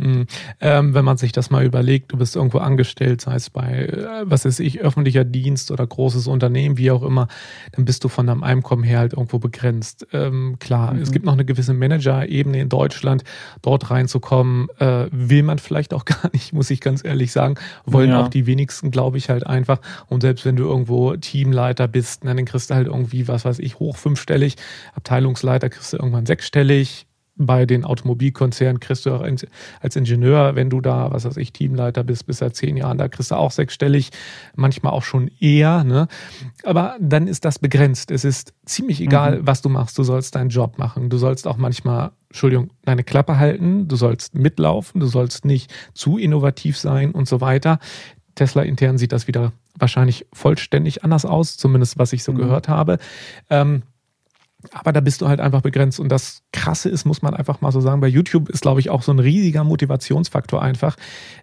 [0.00, 0.26] Mhm.
[0.60, 4.22] Ähm, wenn man sich das mal überlegt, du bist irgendwo angestellt, sei es bei, äh,
[4.24, 7.28] was weiß ich, öffentlicher Dienst oder großes Unternehmen, wie auch immer,
[7.72, 10.06] dann bist du von deinem Einkommen her halt irgendwo begrenzt.
[10.12, 11.02] Ähm, klar, mhm.
[11.02, 13.24] es gibt noch eine gewisse Manager-Ebene in Deutschland,
[13.62, 18.10] dort reinzukommen, äh, will man vielleicht auch gar nicht, muss ich ganz ehrlich sagen, wollen
[18.10, 18.22] ja.
[18.22, 19.80] auch die wenigsten, glaube ich, halt einfach.
[20.08, 23.78] Und selbst wenn du irgendwo Teamleiter bist, dann kriegst du halt irgendwie, was weiß ich,
[23.78, 24.56] hoch fünfstellig,
[24.94, 27.06] Abteilungsleiter kriegst du irgendwann sechsstellig,
[27.46, 32.04] bei den Automobilkonzernen kriegst du auch als Ingenieur, wenn du da, was weiß ich, Teamleiter
[32.04, 34.10] bist, bis seit zehn Jahren, da kriegst du auch sechsstellig,
[34.54, 35.82] manchmal auch schon eher.
[35.84, 36.06] Ne?
[36.64, 38.10] Aber dann ist das begrenzt.
[38.10, 39.46] Es ist ziemlich egal, mhm.
[39.46, 39.96] was du machst.
[39.96, 41.08] Du sollst deinen Job machen.
[41.08, 43.88] Du sollst auch manchmal, Entschuldigung, deine Klappe halten.
[43.88, 45.00] Du sollst mitlaufen.
[45.00, 47.78] Du sollst nicht zu innovativ sein und so weiter.
[48.34, 52.36] Tesla intern sieht das wieder wahrscheinlich vollständig anders aus, zumindest was ich so mhm.
[52.36, 52.98] gehört habe.
[53.48, 53.82] Ähm,
[54.72, 56.00] aber da bist du halt einfach begrenzt.
[56.00, 58.90] Und das Krasse ist, muss man einfach mal so sagen, bei YouTube ist, glaube ich,
[58.90, 60.96] auch so ein riesiger Motivationsfaktor einfach,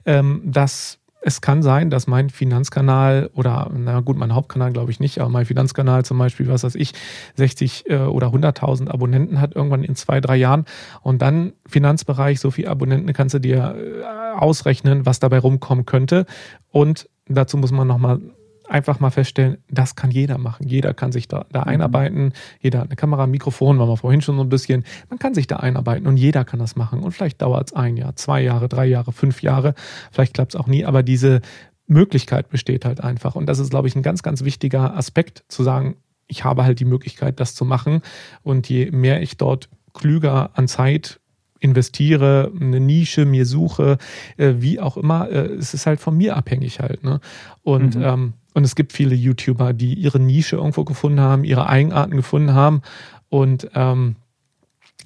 [0.05, 4.99] ähm, dass es kann sein, dass mein Finanzkanal oder, na gut, mein Hauptkanal glaube ich
[4.99, 6.93] nicht, aber mein Finanzkanal zum Beispiel, was weiß ich,
[7.35, 10.65] 60 äh, oder 100.000 Abonnenten hat irgendwann in zwei, drei Jahren
[11.01, 16.25] und dann Finanzbereich, so viele Abonnenten kannst du dir äh, ausrechnen, was dabei rumkommen könnte
[16.71, 18.21] und dazu muss man nochmal
[18.69, 20.67] einfach mal feststellen, das kann jeder machen.
[20.67, 21.67] Jeder kann sich da, da mhm.
[21.67, 22.33] einarbeiten.
[22.59, 24.83] Jeder hat eine Kamera, ein Mikrofon, war wir vorhin schon so ein bisschen.
[25.09, 27.01] Man kann sich da einarbeiten und jeder kann das machen.
[27.01, 29.73] Und vielleicht dauert es ein Jahr, zwei Jahre, drei Jahre, fünf Jahre.
[30.11, 31.41] Vielleicht klappt es auch nie, aber diese
[31.87, 33.35] Möglichkeit besteht halt einfach.
[33.35, 35.95] Und das ist, glaube ich, ein ganz, ganz wichtiger Aspekt, zu sagen,
[36.27, 38.01] ich habe halt die Möglichkeit, das zu machen.
[38.43, 41.19] Und je mehr ich dort klüger an Zeit
[41.59, 43.97] investiere, eine Nische mir suche,
[44.37, 47.03] äh, wie auch immer, äh, es ist halt von mir abhängig halt.
[47.03, 47.19] Ne?
[47.63, 48.03] Und, mhm.
[48.03, 52.55] ähm, und es gibt viele YouTuber, die ihre Nische irgendwo gefunden haben, ihre Eigenarten gefunden
[52.55, 52.81] haben
[53.29, 54.15] und ähm,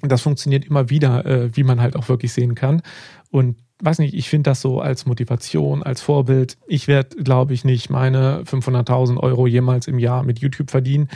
[0.00, 2.80] das funktioniert immer wieder, äh, wie man halt auch wirklich sehen kann.
[3.30, 6.56] Und weiß nicht, ich finde das so als Motivation, als Vorbild.
[6.66, 11.08] Ich werde, glaube ich, nicht meine 500.000 Euro jemals im Jahr mit YouTube verdienen.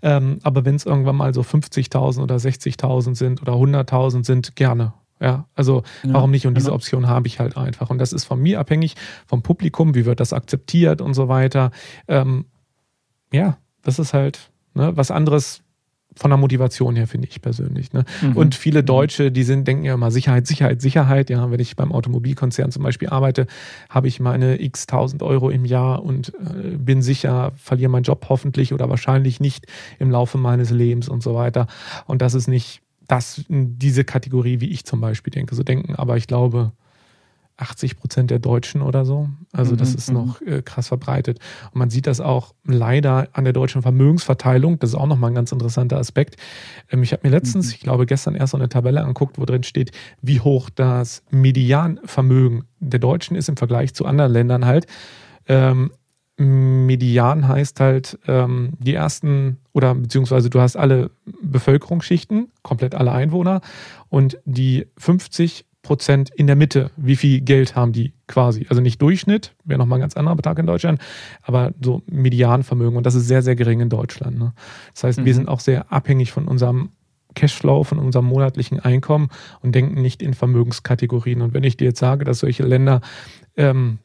[0.00, 4.94] Ähm, aber wenn es irgendwann mal so 50.000 oder 60.000 sind oder 100.000 sind, gerne.
[5.22, 6.46] Ja, also ja, warum nicht?
[6.46, 6.76] Und diese genau.
[6.76, 7.90] Option habe ich halt einfach.
[7.90, 8.96] Und das ist von mir abhängig,
[9.26, 11.70] vom Publikum, wie wird das akzeptiert und so weiter.
[12.08, 12.46] Ähm,
[13.32, 15.62] ja, das ist halt ne, was anderes
[16.16, 17.92] von der Motivation her, finde ich persönlich.
[17.92, 18.04] Ne?
[18.20, 18.36] Mhm.
[18.36, 18.86] Und viele mhm.
[18.86, 21.30] Deutsche, die sind, denken ja immer Sicherheit, Sicherheit, Sicherheit.
[21.30, 23.46] Ja, wenn ich beim Automobilkonzern zum Beispiel arbeite,
[23.88, 28.26] habe ich meine x tausend Euro im Jahr und äh, bin sicher, verliere meinen Job
[28.28, 29.66] hoffentlich oder wahrscheinlich nicht
[29.98, 31.66] im Laufe meines Lebens und so weiter.
[32.06, 35.54] Und das ist nicht das, diese Kategorie, wie ich zum Beispiel denke.
[35.54, 36.72] So denken, aber ich glaube,
[37.56, 39.28] 80 Prozent der Deutschen oder so.
[39.52, 40.48] Also das mhm, ist noch mhm.
[40.48, 41.38] äh, krass verbreitet.
[41.72, 44.78] Und man sieht das auch leider an der deutschen Vermögensverteilung.
[44.78, 46.36] Das ist auch nochmal ein ganz interessanter Aspekt.
[46.90, 47.72] Ähm, ich habe mir letztens, mhm.
[47.74, 49.92] ich glaube gestern erst so eine Tabelle angeguckt, wo drin steht,
[50.22, 54.86] wie hoch das Medianvermögen der Deutschen ist im Vergleich zu anderen Ländern halt.
[55.46, 55.92] Ähm,
[56.42, 61.10] Median heißt halt ähm, die ersten oder beziehungsweise du hast alle
[61.42, 63.60] Bevölkerungsschichten, komplett alle Einwohner
[64.08, 66.90] und die 50 Prozent in der Mitte.
[66.96, 68.66] Wie viel Geld haben die quasi?
[68.68, 71.00] Also nicht Durchschnitt, wäre nochmal ein ganz anderer Betrag in Deutschland,
[71.42, 74.38] aber so Medianvermögen und das ist sehr, sehr gering in Deutschland.
[74.38, 74.52] Ne?
[74.94, 75.24] Das heißt, mhm.
[75.24, 76.90] wir sind auch sehr abhängig von unserem
[77.34, 79.28] Cashflow, von unserem monatlichen Einkommen
[79.60, 81.42] und denken nicht in Vermögenskategorien.
[81.42, 83.00] Und wenn ich dir jetzt sage, dass solche Länder,
[83.56, 83.98] ähm,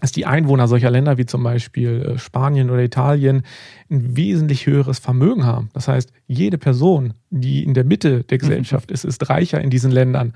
[0.00, 3.42] dass die Einwohner solcher Länder wie zum Beispiel äh, Spanien oder Italien
[3.90, 5.70] ein wesentlich höheres Vermögen haben.
[5.74, 8.40] Das heißt, jede Person, die in der Mitte der mhm.
[8.40, 10.34] Gesellschaft ist, ist reicher in diesen Ländern.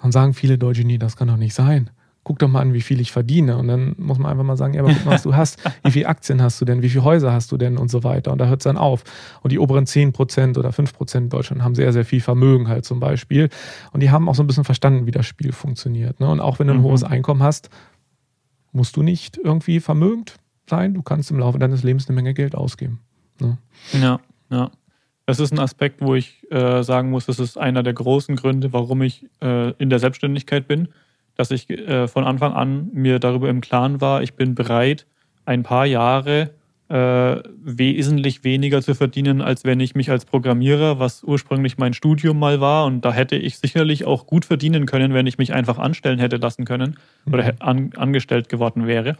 [0.00, 1.90] Dann sagen viele Deutsche, nee, das kann doch nicht sein.
[2.22, 3.56] Guck doch mal an, wie viel ich verdiene.
[3.56, 5.58] Und dann muss man einfach mal sagen, ja, aber guck mal, was du hast.
[5.82, 6.82] Wie viele Aktien hast du denn?
[6.82, 7.78] Wie viele Häuser hast du denn?
[7.78, 8.30] Und so weiter.
[8.30, 9.04] Und da hört es dann auf.
[9.42, 13.00] Und die oberen 10% oder 5% in Deutschland haben sehr, sehr viel Vermögen halt zum
[13.00, 13.48] Beispiel.
[13.92, 16.20] Und die haben auch so ein bisschen verstanden, wie das Spiel funktioniert.
[16.20, 16.28] Ne?
[16.28, 16.84] Und auch wenn du ein mhm.
[16.84, 17.70] hohes Einkommen hast,
[18.72, 20.36] musst du nicht irgendwie vermögend
[20.68, 20.94] sein.
[20.94, 23.00] Du kannst im Laufe deines Lebens eine Menge Geld ausgeben.
[23.40, 23.58] Ne?
[23.92, 24.20] Ja,
[24.50, 24.70] ja.
[25.26, 28.72] Das ist ein Aspekt, wo ich äh, sagen muss, das ist einer der großen Gründe,
[28.72, 30.88] warum ich äh, in der Selbstständigkeit bin,
[31.36, 35.06] dass ich äh, von Anfang an mir darüber im Klaren war, ich bin bereit,
[35.44, 36.50] ein paar Jahre
[36.92, 42.60] wesentlich weniger zu verdienen, als wenn ich mich als Programmierer, was ursprünglich mein Studium mal
[42.60, 46.18] war, und da hätte ich sicherlich auch gut verdienen können, wenn ich mich einfach anstellen
[46.18, 47.34] hätte lassen können mhm.
[47.34, 49.16] oder an, angestellt geworden wäre.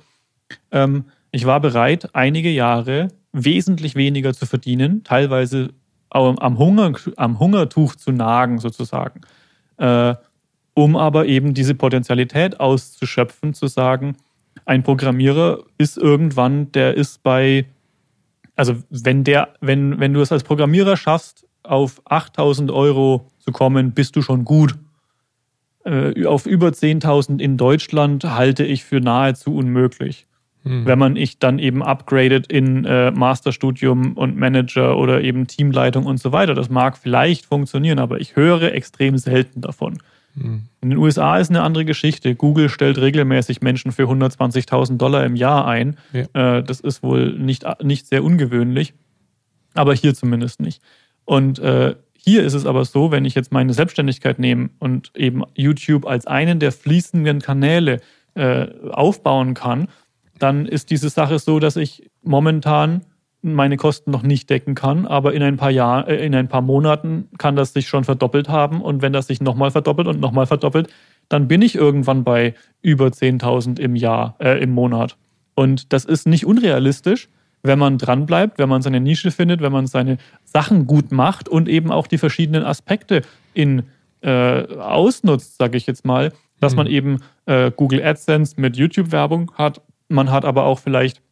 [0.72, 5.70] Ähm, ich war bereit, einige Jahre wesentlich weniger zu verdienen, teilweise
[6.10, 9.20] am, Hunger, am Hungertuch zu nagen, sozusagen.
[9.76, 10.14] Äh,
[10.74, 14.16] um aber eben diese Potenzialität auszuschöpfen, zu sagen,
[14.64, 17.66] ein Programmierer ist irgendwann, der ist bei,
[18.56, 23.92] also wenn der, wenn, wenn du es als Programmierer schaffst, auf 8000 Euro zu kommen,
[23.92, 24.76] bist du schon gut.
[25.84, 30.26] Äh, auf über 10.000 in Deutschland halte ich für nahezu unmöglich.
[30.64, 30.84] Mhm.
[30.84, 36.18] Wenn man ich dann eben upgradet in äh, Masterstudium und Manager oder eben Teamleitung und
[36.18, 36.54] so weiter.
[36.54, 39.98] Das mag vielleicht funktionieren, aber ich höre extrem selten davon.
[40.34, 40.62] Mhm.
[40.80, 42.34] In den USA ist eine andere Geschichte.
[42.34, 45.96] Google stellt regelmäßig Menschen für 120.000 Dollar im Jahr ein.
[46.12, 46.58] Ja.
[46.58, 48.94] Äh, das ist wohl nicht, nicht sehr ungewöhnlich,
[49.74, 50.82] aber hier zumindest nicht.
[51.24, 55.42] Und äh, hier ist es aber so, wenn ich jetzt meine Selbstständigkeit nehme und eben
[55.54, 58.00] YouTube als einen der fließenden Kanäle
[58.34, 59.88] äh, aufbauen kann,
[60.38, 63.02] dann ist diese Sache so, dass ich momentan
[63.42, 66.60] meine Kosten noch nicht decken kann, aber in ein paar Jahren, äh, in ein paar
[66.60, 70.46] Monaten kann das sich schon verdoppelt haben und wenn das sich nochmal verdoppelt und nochmal
[70.46, 70.88] verdoppelt,
[71.28, 75.16] dann bin ich irgendwann bei über 10.000 im Jahr, äh, im Monat.
[75.54, 77.28] Und das ist nicht unrealistisch,
[77.62, 81.68] wenn man dranbleibt, wenn man seine Nische findet, wenn man seine Sachen gut macht und
[81.68, 83.22] eben auch die verschiedenen Aspekte
[83.54, 83.84] in
[84.22, 86.76] äh, ausnutzt, sage ich jetzt mal, dass mhm.
[86.76, 91.22] man eben äh, Google AdSense mit YouTube-Werbung hat, man hat aber auch vielleicht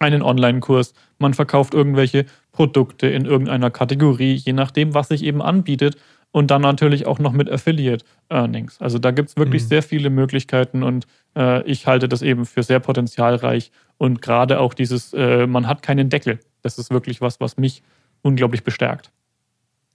[0.00, 5.96] einen Online-Kurs, man verkauft irgendwelche Produkte in irgendeiner Kategorie, je nachdem, was sich eben anbietet.
[6.32, 8.80] und dann natürlich auch noch mit Affiliate Earnings.
[8.80, 9.66] Also da gibt es wirklich mhm.
[9.66, 14.72] sehr viele Möglichkeiten und äh, ich halte das eben für sehr potenzialreich und gerade auch
[14.72, 16.38] dieses, äh, man hat keinen Deckel.
[16.62, 17.82] Das ist wirklich was, was mich
[18.22, 19.10] unglaublich bestärkt.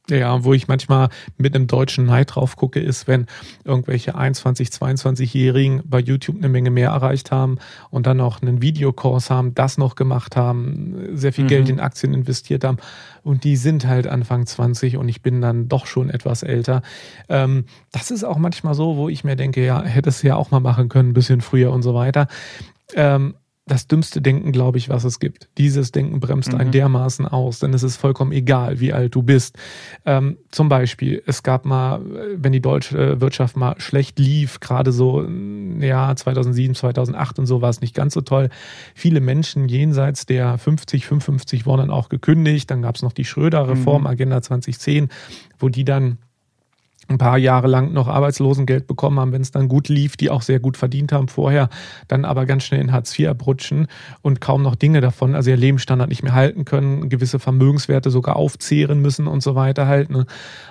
[0.09, 3.25] Ja, wo ich manchmal mit einem deutschen Neid drauf gucke, ist, wenn
[3.63, 7.57] irgendwelche 21, 22-Jährigen bei YouTube eine Menge mehr erreicht haben
[7.89, 11.49] und dann noch einen Videokurs haben, das noch gemacht haben, sehr viel mhm.
[11.49, 12.77] Geld in Aktien investiert haben
[13.23, 16.83] und die sind halt Anfang 20 und ich bin dann doch schon etwas älter.
[17.27, 20.51] Ähm, das ist auch manchmal so, wo ich mir denke, ja, hätte es ja auch
[20.51, 22.27] mal machen können, ein bisschen früher und so weiter.
[22.93, 23.33] Ähm,
[23.67, 25.49] das dümmste Denken, glaube ich, was es gibt.
[25.57, 26.59] Dieses Denken bremst mhm.
[26.59, 29.57] einen dermaßen aus, denn es ist vollkommen egal, wie alt du bist.
[30.05, 31.99] Ähm, zum Beispiel, es gab mal,
[32.35, 35.27] wenn die deutsche Wirtschaft mal schlecht lief, gerade so
[35.79, 38.49] ja 2007, 2008 und so war es nicht ganz so toll.
[38.93, 42.69] Viele Menschen jenseits der 50, 55 wurden dann auch gekündigt.
[42.69, 44.07] Dann gab es noch die Schröder-Reform, mhm.
[44.07, 45.09] Agenda 2010,
[45.57, 46.19] wo die dann
[47.07, 50.41] ein paar Jahre lang noch Arbeitslosengeld bekommen haben, wenn es dann gut lief, die auch
[50.41, 51.69] sehr gut verdient haben vorher,
[52.07, 53.87] dann aber ganz schnell in Hartz IV abrutschen
[54.21, 58.35] und kaum noch Dinge davon, also ihr Lebensstandard nicht mehr halten können, gewisse Vermögenswerte sogar
[58.35, 60.09] aufzehren müssen und so weiter halt.
[60.09, 60.25] Ne?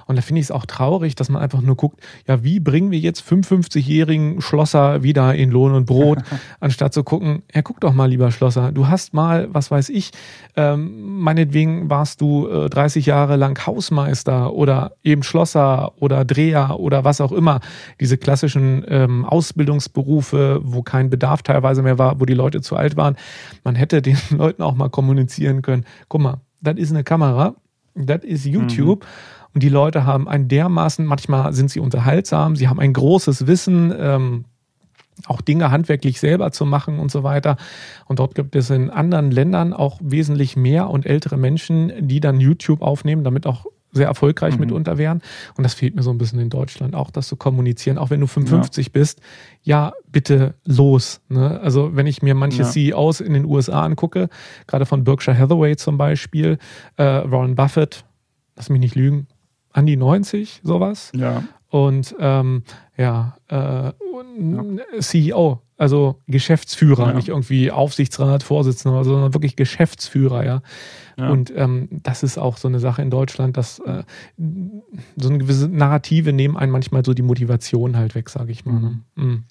[0.06, 2.90] Und da finde ich es auch traurig, dass man einfach nur guckt, ja, wie bringen
[2.90, 6.19] wir jetzt 55-jährigen Schlosser wieder in Lohn und Brot,
[6.61, 10.11] anstatt zu gucken, ja, guck doch mal, lieber Schlosser, du hast mal, was weiß ich,
[10.56, 17.05] ähm, meinetwegen warst du äh, 30 Jahre lang Hausmeister oder eben Schlosser oder Dreher oder
[17.05, 17.60] was auch immer,
[18.01, 22.96] diese klassischen ähm, Ausbildungsberufe, wo kein Bedarf teilweise mehr war, wo die Leute zu alt
[22.96, 23.16] waren.
[23.62, 25.84] Man hätte den Leuten auch mal kommunizieren können.
[26.09, 27.55] Guck mal, das ist eine Kamera,
[27.94, 29.05] das ist YouTube.
[29.05, 29.09] Mhm.
[29.55, 33.94] Und die Leute haben ein dermaßen, manchmal sind sie unterhaltsam, sie haben ein großes Wissen,
[33.96, 34.44] ähm,
[35.26, 37.56] auch Dinge handwerklich selber zu machen und so weiter.
[38.06, 42.40] Und dort gibt es in anderen Ländern auch wesentlich mehr und ältere Menschen, die dann
[42.40, 44.60] YouTube aufnehmen, damit auch sehr erfolgreich mhm.
[44.60, 45.22] mitunter wären.
[45.56, 48.20] Und das fehlt mir so ein bisschen in Deutschland, auch das zu kommunizieren, auch wenn
[48.20, 48.90] du 55 ja.
[48.92, 49.20] bist,
[49.62, 51.20] ja, bitte los.
[51.28, 51.60] Ne?
[51.60, 52.68] Also wenn ich mir manche ja.
[52.68, 54.28] CEOs in den USA angucke,
[54.66, 56.58] gerade von Berkshire Hathaway zum Beispiel,
[56.96, 58.04] äh, Warren Buffett,
[58.56, 59.26] lass mich nicht lügen,
[59.72, 61.10] an die 90, sowas.
[61.14, 61.44] Ja.
[61.68, 62.62] Und ähm,
[62.96, 63.92] ja, äh, ja.
[65.00, 67.12] CEO, also Geschäftsführer, ja.
[67.14, 70.62] nicht irgendwie Aufsichtsrat, Vorsitzender, sondern wirklich Geschäftsführer, ja.
[71.16, 71.30] Ja.
[71.30, 74.02] Und ähm, das ist auch so eine Sache in Deutschland, dass äh,
[75.16, 78.80] so eine gewisse Narrative nehmen einen manchmal so die Motivation halt weg, sage ich mal.
[78.80, 79.02] Ne?
[79.14, 79.24] Mhm.
[79.24, 79.44] Mhm.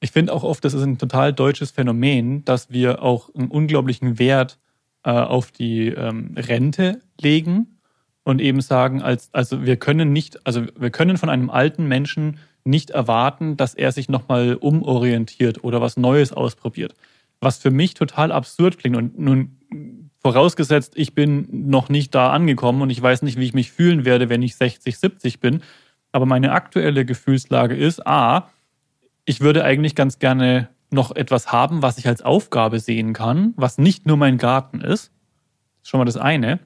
[0.00, 4.18] Ich finde auch oft, das ist ein total deutsches Phänomen, dass wir auch einen unglaublichen
[4.18, 4.58] Wert
[5.04, 7.78] äh, auf die ähm, Rente legen
[8.24, 12.38] und eben sagen, als, also wir können nicht, also wir können von einem alten Menschen
[12.64, 16.94] nicht erwarten, dass er sich nochmal umorientiert oder was Neues ausprobiert.
[17.40, 18.96] Was für mich total absurd klingt.
[18.96, 19.56] Und nun
[20.32, 24.04] vorausgesetzt, ich bin noch nicht da angekommen und ich weiß nicht, wie ich mich fühlen
[24.04, 25.62] werde, wenn ich 60, 70 bin.
[26.10, 28.50] Aber meine aktuelle Gefühlslage ist, a,
[29.24, 33.78] ich würde eigentlich ganz gerne noch etwas haben, was ich als Aufgabe sehen kann, was
[33.78, 35.12] nicht nur mein Garten ist.
[35.12, 36.58] Das ist schon mal das eine.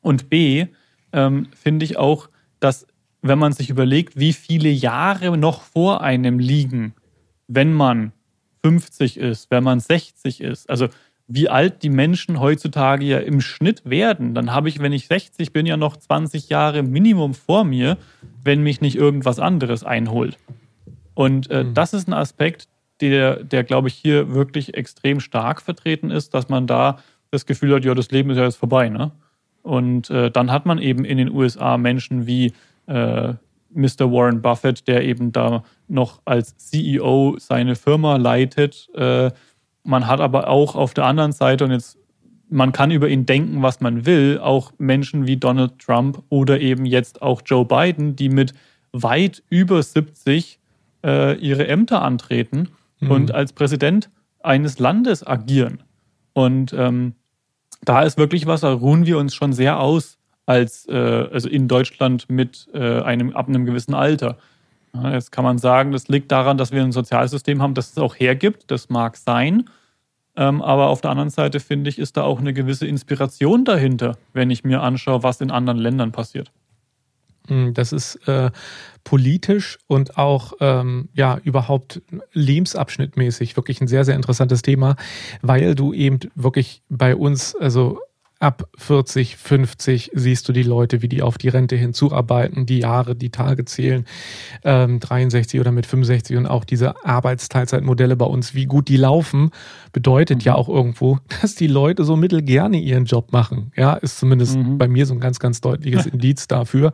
[0.00, 0.68] Und b,
[1.12, 2.28] ähm, finde ich auch,
[2.60, 2.86] dass
[3.22, 6.94] wenn man sich überlegt, wie viele Jahre noch vor einem liegen,
[7.48, 8.12] wenn man
[8.62, 10.88] 50 ist, wenn man 60 ist, also
[11.26, 15.52] wie alt die Menschen heutzutage ja im Schnitt werden, dann habe ich, wenn ich 60
[15.52, 17.96] bin, ja noch 20 Jahre Minimum vor mir,
[18.42, 20.36] wenn mich nicht irgendwas anderes einholt.
[21.14, 21.74] Und äh, mhm.
[21.74, 22.68] das ist ein Aspekt,
[23.00, 26.98] der, der glaube ich, hier wirklich extrem stark vertreten ist, dass man da
[27.30, 29.10] das Gefühl hat, ja, das Leben ist ja jetzt vorbei, ne?
[29.62, 32.52] Und äh, dann hat man eben in den USA Menschen wie
[32.86, 33.32] äh,
[33.70, 34.12] Mr.
[34.12, 38.90] Warren Buffett, der eben da noch als CEO seine Firma leitet.
[39.84, 41.98] Man hat aber auch auf der anderen Seite, und jetzt,
[42.48, 46.86] man kann über ihn denken, was man will, auch Menschen wie Donald Trump oder eben
[46.86, 48.54] jetzt auch Joe Biden, die mit
[48.92, 50.58] weit über 70
[51.04, 52.70] äh, ihre Ämter antreten
[53.00, 53.10] mhm.
[53.10, 54.10] und als Präsident
[54.42, 55.82] eines Landes agieren.
[56.32, 57.14] Und ähm,
[57.84, 61.68] da ist wirklich was, da ruhen wir uns schon sehr aus als äh, also in
[61.68, 64.38] Deutschland mit äh, einem ab einem gewissen Alter.
[65.02, 68.14] Jetzt kann man sagen, das liegt daran, dass wir ein Sozialsystem haben, das es auch
[68.14, 68.70] hergibt.
[68.70, 69.68] Das mag sein.
[70.36, 74.16] Ähm, aber auf der anderen Seite finde ich, ist da auch eine gewisse Inspiration dahinter,
[74.32, 76.52] wenn ich mir anschaue, was in anderen Ländern passiert.
[77.48, 78.50] Hm, das ist äh,
[79.04, 82.00] politisch und auch ähm, ja überhaupt
[82.32, 84.96] lebensabschnittmäßig wirklich ein sehr, sehr interessantes Thema,
[85.42, 88.00] weil du eben wirklich bei uns, also
[88.40, 93.14] ab 40, 50 siehst du die Leute, wie die auf die Rente hinzuarbeiten, die Jahre,
[93.14, 94.04] die Tage zählen,
[94.64, 99.50] ähm, 63 oder mit 65 und auch diese Arbeitsteilzeitmodelle bei uns, wie gut die laufen,
[99.92, 100.44] bedeutet mhm.
[100.44, 103.72] ja auch irgendwo, dass die Leute so mittel gerne ihren Job machen.
[103.76, 104.78] Ja, ist zumindest mhm.
[104.78, 106.92] bei mir so ein ganz, ganz deutliches Indiz dafür.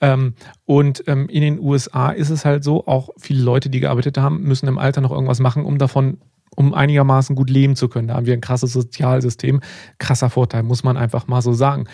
[0.00, 0.34] Ähm,
[0.64, 4.42] und ähm, in den USA ist es halt so, auch viele Leute, die gearbeitet haben,
[4.42, 6.18] müssen im Alter noch irgendwas machen, um davon
[6.54, 8.08] um einigermaßen gut leben zu können.
[8.08, 9.60] Da haben wir ein krasses Sozialsystem.
[9.98, 11.86] Krasser Vorteil, muss man einfach mal so sagen.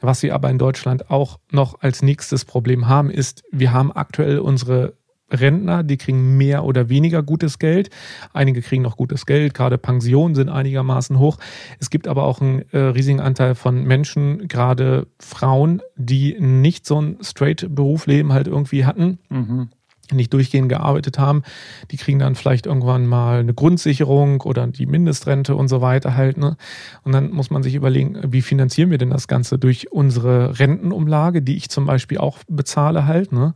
[0.00, 4.38] Was wir aber in Deutschland auch noch als nächstes Problem haben, ist, wir haben aktuell
[4.38, 4.94] unsere
[5.30, 7.90] Rentner, die kriegen mehr oder weniger gutes Geld.
[8.32, 11.38] Einige kriegen noch gutes Geld, gerade Pensionen sind einigermaßen hoch.
[11.78, 17.00] Es gibt aber auch einen äh, riesigen Anteil von Menschen, gerade Frauen, die nicht so
[17.00, 19.18] ein straight Berufsleben halt irgendwie hatten.
[19.28, 19.68] Mhm
[20.12, 21.42] nicht durchgehend gearbeitet haben,
[21.90, 26.38] die kriegen dann vielleicht irgendwann mal eine Grundsicherung oder die Mindestrente und so weiter halt.
[26.38, 26.56] Ne?
[27.04, 31.42] Und dann muss man sich überlegen, wie finanzieren wir denn das Ganze durch unsere Rentenumlage,
[31.42, 33.32] die ich zum Beispiel auch bezahle halt.
[33.32, 33.54] Ne?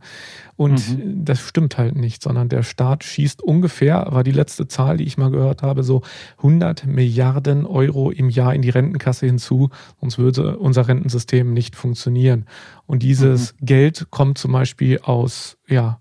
[0.55, 1.25] Und mhm.
[1.25, 5.17] das stimmt halt nicht, sondern der Staat schießt ungefähr, war die letzte Zahl, die ich
[5.17, 6.03] mal gehört habe, so
[6.37, 9.69] 100 Milliarden Euro im Jahr in die Rentenkasse hinzu,
[9.99, 12.45] sonst würde unser Rentensystem nicht funktionieren.
[12.85, 13.65] Und dieses mhm.
[13.65, 15.99] Geld kommt zum Beispiel aus, ja,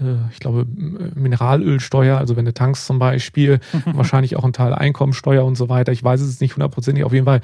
[0.00, 5.44] äh, ich glaube, Mineralölsteuer, also wenn du tankst zum Beispiel, wahrscheinlich auch ein Teil Einkommensteuer
[5.44, 5.92] und so weiter.
[5.92, 7.04] Ich weiß es nicht hundertprozentig.
[7.04, 7.40] Auf jeden Fall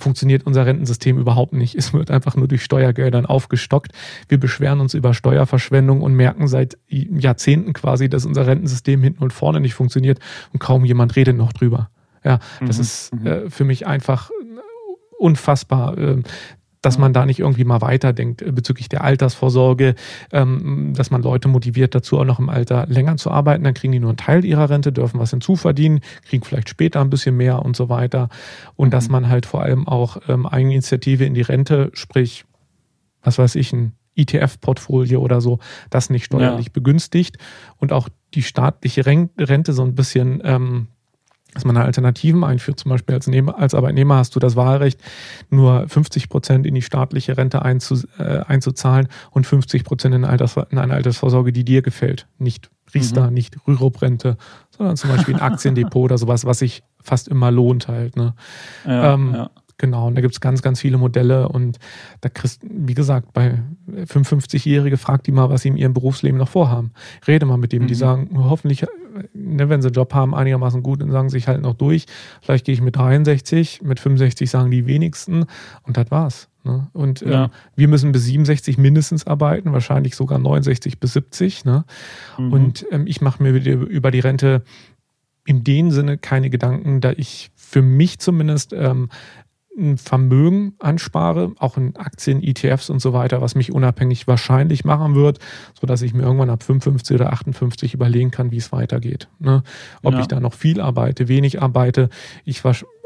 [0.00, 1.74] funktioniert unser Rentensystem überhaupt nicht.
[1.74, 3.92] Es wird einfach nur durch Steuergeldern aufgestockt.
[4.28, 9.32] Wir beschweren uns über Steuerverschwendung und merken seit Jahrzehnten quasi, dass unser Rentensystem hinten und
[9.32, 10.18] vorne nicht funktioniert
[10.52, 11.90] und kaum jemand redet noch drüber.
[12.24, 12.82] Ja, das mhm.
[12.82, 13.26] ist mhm.
[13.26, 14.30] äh, für mich einfach
[15.18, 15.96] unfassbar.
[16.82, 19.94] Dass man da nicht irgendwie mal weiterdenkt äh, bezüglich der Altersvorsorge,
[20.32, 23.64] ähm, dass man Leute motiviert dazu, auch noch im Alter länger zu arbeiten.
[23.64, 27.10] Dann kriegen die nur einen Teil ihrer Rente, dürfen was hinzuverdienen, kriegen vielleicht später ein
[27.10, 28.28] bisschen mehr und so weiter.
[28.76, 28.92] Und mhm.
[28.92, 32.44] dass man halt vor allem auch ähm, Eigeninitiative in die Rente, sprich,
[33.22, 35.58] was weiß ich, ein ETF-Portfolio oder so,
[35.88, 36.72] das nicht steuerlich ja.
[36.72, 37.38] begünstigt
[37.76, 40.88] und auch die staatliche Rente so ein bisschen ähm,
[41.54, 42.78] dass man Alternativen einführt.
[42.78, 45.00] Zum Beispiel als, als Arbeitnehmer hast du das Wahlrecht,
[45.50, 50.78] nur 50 Prozent in die staatliche Rente einzu, äh, einzuzahlen und 50 Prozent in, in,
[50.78, 52.26] eine Altersvorsorge, die dir gefällt.
[52.38, 53.34] Nicht Riester, mhm.
[53.34, 54.36] nicht Rürup-Rente,
[54.76, 58.16] sondern zum Beispiel ein Aktiendepot oder sowas, was sich fast immer lohnt halt.
[58.16, 58.34] Ne?
[58.84, 59.50] Ja, ähm, ja.
[59.80, 61.78] Genau, und da gibt es ganz, ganz viele Modelle und
[62.20, 66.50] da kriegst, wie gesagt, bei 55-Jährige fragt die mal, was sie in ihrem Berufsleben noch
[66.50, 66.92] vorhaben.
[67.26, 67.86] Rede mal mit dem, mhm.
[67.86, 68.84] die sagen, hoffentlich,
[69.32, 72.06] ne, wenn sie einen Job haben, einigermaßen gut, dann sagen sie sich halt noch durch.
[72.42, 75.44] Vielleicht gehe ich mit 63, mit 65 sagen die wenigsten
[75.82, 76.48] und das war's.
[76.64, 76.88] Ne?
[76.92, 77.46] Und ja.
[77.46, 81.64] äh, wir müssen bis 67 mindestens arbeiten, wahrscheinlich sogar 69 bis 70.
[81.64, 81.84] Ne?
[82.38, 82.52] Mhm.
[82.52, 84.62] Und ähm, ich mache mir über die Rente
[85.46, 89.08] in dem Sinne keine Gedanken, da ich für mich zumindest ähm,
[89.78, 95.14] ein Vermögen anspare, auch in Aktien, ETFs und so weiter, was mich unabhängig wahrscheinlich machen
[95.14, 95.38] wird,
[95.80, 99.28] sodass ich mir irgendwann ab 55 oder 58 überlegen kann, wie es weitergeht.
[99.38, 99.62] Ne?
[100.02, 100.20] Ob ja.
[100.20, 102.08] ich da noch viel arbeite, wenig arbeite.
[102.44, 102.62] Ich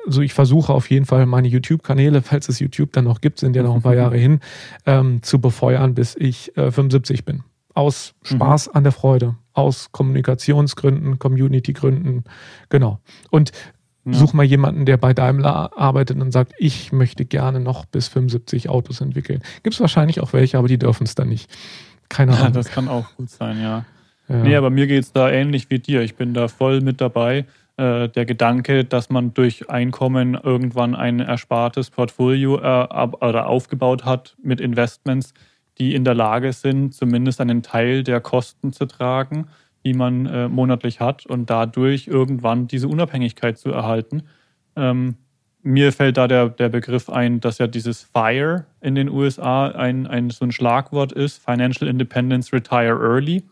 [0.07, 3.57] also ich versuche auf jeden Fall meine YouTube-Kanäle, falls es YouTube dann noch gibt, sind
[3.57, 4.41] ja noch ein paar Jahre hin,
[4.87, 7.43] ähm, zu befeuern, bis ich äh, 75 bin.
[7.75, 8.77] Aus Spaß mhm.
[8.77, 12.25] an der Freude, aus Kommunikationsgründen, Community-Gründen,
[12.69, 13.01] genau.
[13.31, 13.51] Und
[14.05, 14.13] ja.
[14.13, 18.69] Such mal jemanden, der bei Daimler arbeitet und sagt, ich möchte gerne noch bis 75
[18.69, 19.41] Autos entwickeln.
[19.63, 21.51] Gibt es wahrscheinlich auch welche, aber die dürfen es dann nicht.
[22.11, 22.45] Keine Ahnung.
[22.45, 23.85] Ja, das kann auch gut sein, ja.
[24.29, 24.37] ja.
[24.37, 26.03] Nee, aber mir geht es da ähnlich wie dir.
[26.03, 27.47] Ich bin da voll mit dabei.
[27.77, 34.37] Äh, der Gedanke, dass man durch Einkommen irgendwann ein erspartes Portfolio äh, oder aufgebaut hat
[34.43, 35.33] mit Investments,
[35.79, 39.47] die in der Lage sind, zumindest einen Teil der Kosten zu tragen
[39.85, 44.23] die man äh, monatlich hat und dadurch irgendwann diese Unabhängigkeit zu erhalten.
[44.77, 45.17] Ähm,
[45.63, 50.07] mir fällt da der, der Begriff ein, dass ja dieses FIRE in den USA ein,
[50.07, 53.45] ein so ein Schlagwort ist, Financial Independence Retire Early.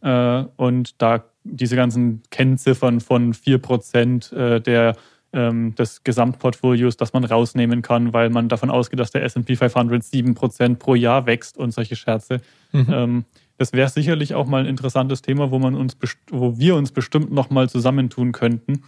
[0.00, 4.96] Äh, und da diese ganzen Kennziffern von 4% äh, der,
[5.32, 10.02] ähm, des Gesamtportfolios, das man rausnehmen kann, weil man davon ausgeht, dass der SP 500
[10.02, 12.40] 7% pro Jahr wächst und solche Scherze.
[12.72, 12.86] Mhm.
[12.90, 13.24] Ähm,
[13.56, 15.96] das wäre sicherlich auch mal ein interessantes Thema, wo man uns,
[16.30, 18.82] wo wir uns bestimmt noch mal zusammentun könnten,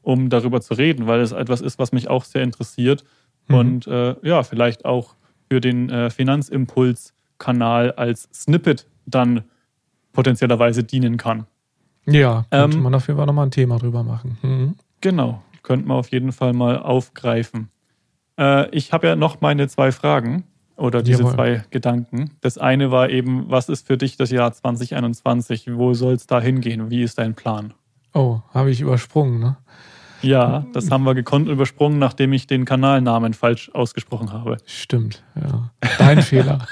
[0.00, 3.04] um darüber zu reden, weil es etwas ist, was mich auch sehr interessiert
[3.48, 3.54] mhm.
[3.54, 5.16] und äh, ja, vielleicht auch
[5.50, 9.44] für den äh, Finanzimpuls-Kanal als Snippet dann
[10.12, 11.46] potenziellerweise dienen kann.
[12.06, 14.38] Ja, könnte ähm, man auf jeden Fall nochmal ein Thema drüber machen.
[14.42, 14.74] Mhm.
[15.00, 17.70] Genau, könnte man auf jeden Fall mal aufgreifen.
[18.38, 20.44] Äh, ich habe ja noch meine zwei Fragen
[20.82, 21.34] oder diese Jawohl.
[21.34, 22.32] zwei Gedanken.
[22.40, 25.76] Das eine war eben, was ist für dich das Jahr 2021?
[25.76, 26.90] Wo soll es da hingehen?
[26.90, 27.72] Wie ist dein Plan?
[28.14, 29.56] Oh, habe ich übersprungen, ne?
[30.22, 34.56] Ja, das haben wir gekonnt übersprungen, nachdem ich den Kanalnamen falsch ausgesprochen habe.
[34.66, 35.70] Stimmt, ja.
[35.98, 36.66] Dein Fehler.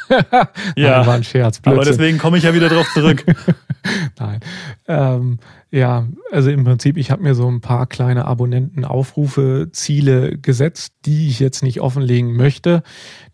[0.77, 1.61] ja, Nein, war ein Scherz.
[1.61, 1.81] Blödsinn.
[1.81, 3.25] aber deswegen komme ich ja wieder drauf zurück.
[4.19, 4.41] Nein.
[4.87, 5.39] Ähm,
[5.71, 11.29] ja, also im Prinzip, ich habe mir so ein paar kleine Abonnentenaufrufe, Ziele gesetzt, die
[11.29, 12.83] ich jetzt nicht offenlegen möchte.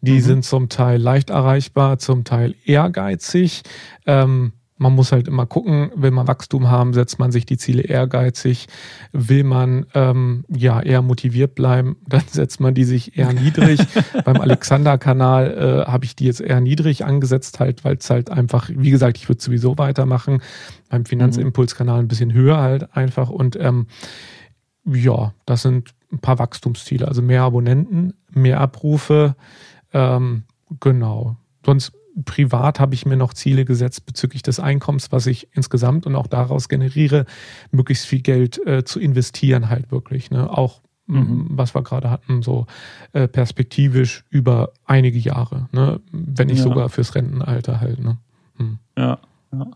[0.00, 0.20] Die mhm.
[0.20, 3.62] sind zum Teil leicht erreichbar, zum Teil ehrgeizig.
[4.06, 7.82] Ähm, man muss halt immer gucken, will man Wachstum haben, setzt man sich die Ziele
[7.82, 8.66] ehrgeizig,
[9.12, 13.80] will man ähm, ja eher motiviert bleiben, dann setzt man die sich eher niedrig.
[14.24, 18.70] Beim Alexander-Kanal äh, habe ich die jetzt eher niedrig angesetzt, halt, weil es halt einfach,
[18.72, 20.42] wie gesagt, ich würde sowieso weitermachen.
[20.90, 23.30] Beim Finanzimpuls-Kanal ein bisschen höher halt einfach.
[23.30, 23.86] Und ähm,
[24.84, 29.36] ja, das sind ein paar Wachstumsziele, also mehr Abonnenten, mehr Abrufe.
[29.92, 30.44] Ähm,
[30.80, 31.36] genau.
[31.64, 31.92] Sonst
[32.24, 36.26] privat habe ich mir noch Ziele gesetzt bezüglich des Einkommens, was ich insgesamt und auch
[36.26, 37.26] daraus generiere,
[37.70, 40.30] möglichst viel Geld äh, zu investieren halt wirklich.
[40.30, 40.50] Ne?
[40.50, 41.46] Auch mhm.
[41.50, 42.66] was wir gerade hatten, so
[43.12, 46.00] äh, perspektivisch über einige Jahre, ne?
[46.12, 46.64] wenn nicht ja.
[46.64, 48.00] sogar fürs Rentenalter halt.
[48.00, 48.18] Ne?
[48.58, 48.78] Mhm.
[48.96, 49.18] Ja,
[49.52, 49.66] ja.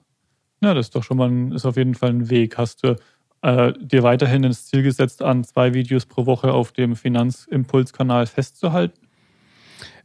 [0.63, 2.59] Ja, das ist doch schon mal ein, ist auf jeden Fall ein Weg.
[2.59, 2.97] Hast du
[3.41, 9.01] äh, dir weiterhin ins Ziel gesetzt, an zwei Videos pro Woche auf dem Finanzimpulskanal festzuhalten?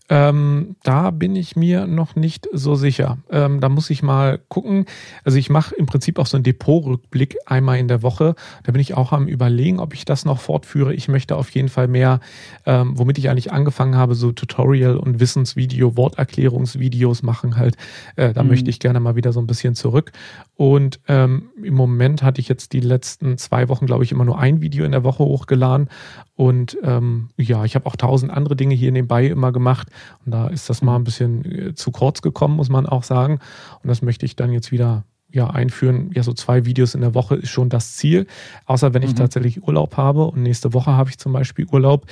[0.08, 3.18] Ähm, da bin ich mir noch nicht so sicher.
[3.32, 4.86] Ähm, da muss ich mal gucken.
[5.24, 8.36] Also ich mache im Prinzip auch so einen Depotrückblick einmal in der Woche.
[8.64, 10.94] Da bin ich auch am überlegen, ob ich das noch fortführe.
[10.94, 12.20] Ich möchte auf jeden Fall mehr,
[12.68, 17.76] ähm, womit ich eigentlich angefangen habe, so Tutorial- und Wissensvideo, Worterklärungsvideos machen halt.
[18.16, 18.50] Äh, da mhm.
[18.50, 20.12] möchte ich gerne mal wieder so ein bisschen zurück.
[20.56, 24.38] Und ähm, im Moment hatte ich jetzt die letzten zwei Wochen, glaube ich, immer nur
[24.38, 25.90] ein Video in der Woche hochgeladen.
[26.36, 29.90] Und ähm, ja, ich habe auch tausend andere Dinge hier nebenbei immer gemacht.
[30.26, 33.40] Und da ist das mal ein bisschen äh, zu kurz gekommen, muss man auch sagen.
[33.84, 35.04] Und das möchte ich dann jetzt wieder
[35.36, 36.12] ja, einführen.
[36.14, 38.26] Ja, so zwei Videos in der Woche ist schon das Ziel.
[38.66, 39.18] Außer wenn ich mhm.
[39.18, 42.06] tatsächlich Urlaub habe und nächste Woche habe ich zum Beispiel Urlaub.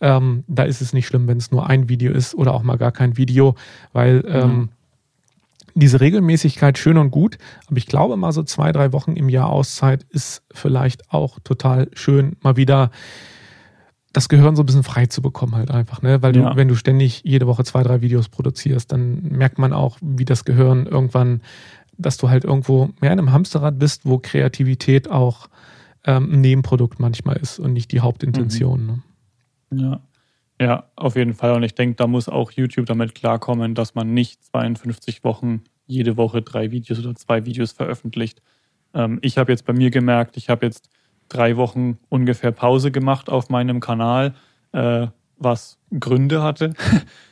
[0.00, 2.78] Ähm, da ist es nicht schlimm, wenn es nur ein Video ist oder auch mal
[2.78, 3.54] gar kein Video,
[3.92, 4.28] weil mhm.
[4.28, 4.68] ähm,
[5.74, 9.50] diese Regelmäßigkeit schön und gut, aber ich glaube mal so zwei, drei Wochen im Jahr
[9.50, 12.90] Auszeit ist vielleicht auch total schön, mal wieder
[14.12, 16.22] das Gehirn so ein bisschen frei zu bekommen halt einfach, ne?
[16.22, 16.56] Weil du, ja.
[16.56, 20.44] wenn du ständig jede Woche zwei, drei Videos produzierst, dann merkt man auch, wie das
[20.44, 21.42] Gehirn irgendwann,
[21.96, 25.48] dass du halt irgendwo mehr in einem Hamsterrad bist, wo Kreativität auch
[26.04, 29.02] ähm, ein Nebenprodukt manchmal ist und nicht die Hauptintention.
[29.70, 29.78] Mhm.
[29.78, 29.82] Ne?
[29.82, 30.00] Ja.
[30.60, 31.54] Ja, auf jeden Fall.
[31.54, 36.18] Und ich denke, da muss auch YouTube damit klarkommen, dass man nicht 52 Wochen jede
[36.18, 38.42] Woche drei Videos oder zwei Videos veröffentlicht.
[38.92, 40.90] Ähm, ich habe jetzt bei mir gemerkt, ich habe jetzt
[41.30, 44.34] drei Wochen ungefähr Pause gemacht auf meinem Kanal,
[44.72, 45.06] äh,
[45.38, 46.74] was Gründe hatte.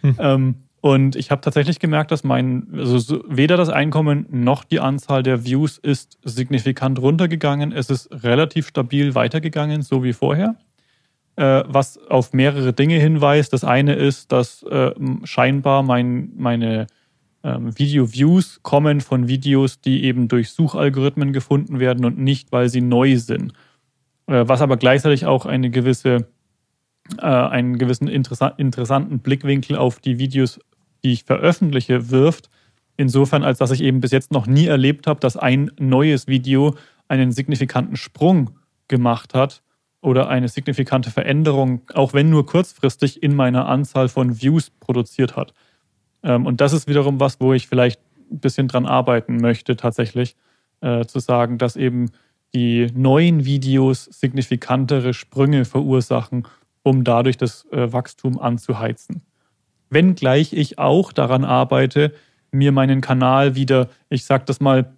[0.00, 0.16] Hm.
[0.18, 4.80] ähm, und ich habe tatsächlich gemerkt, dass mein, also so, weder das Einkommen noch die
[4.80, 7.72] Anzahl der Views ist signifikant runtergegangen.
[7.72, 10.56] Es ist relativ stabil weitergegangen, so wie vorher.
[11.38, 13.52] Äh, was auf mehrere Dinge hinweist.
[13.52, 14.92] Das eine ist, dass äh,
[15.24, 16.86] scheinbar mein, meine
[17.44, 22.80] ähm, Video-Views kommen von Videos, die eben durch Suchalgorithmen gefunden werden und nicht, weil sie
[22.80, 23.52] neu sind.
[24.28, 26.28] Äh, was aber gleichzeitig auch eine gewisse,
[27.18, 30.60] äh, einen gewissen interessa interessanten Blickwinkel auf die Videos,
[31.02, 32.50] die ich veröffentliche, wirft.
[32.96, 36.74] Insofern, als dass ich eben bis jetzt noch nie erlebt habe, dass ein neues Video
[37.08, 38.50] einen signifikanten Sprung
[38.88, 39.62] gemacht hat
[40.02, 45.54] oder eine signifikante Veränderung, auch wenn nur kurzfristig, in meiner Anzahl von Views produziert hat.
[46.22, 48.00] Ähm, und das ist wiederum was, wo ich vielleicht
[48.30, 50.36] ein bisschen dran arbeiten möchte, tatsächlich,
[50.80, 52.10] äh, zu sagen, dass eben
[52.54, 56.46] die neuen Videos signifikantere Sprünge verursachen,
[56.82, 59.22] um dadurch das äh, Wachstum anzuheizen.
[59.90, 62.12] Wenngleich ich auch daran arbeite,
[62.50, 64.92] mir meinen Kanal wieder, ich sag das mal,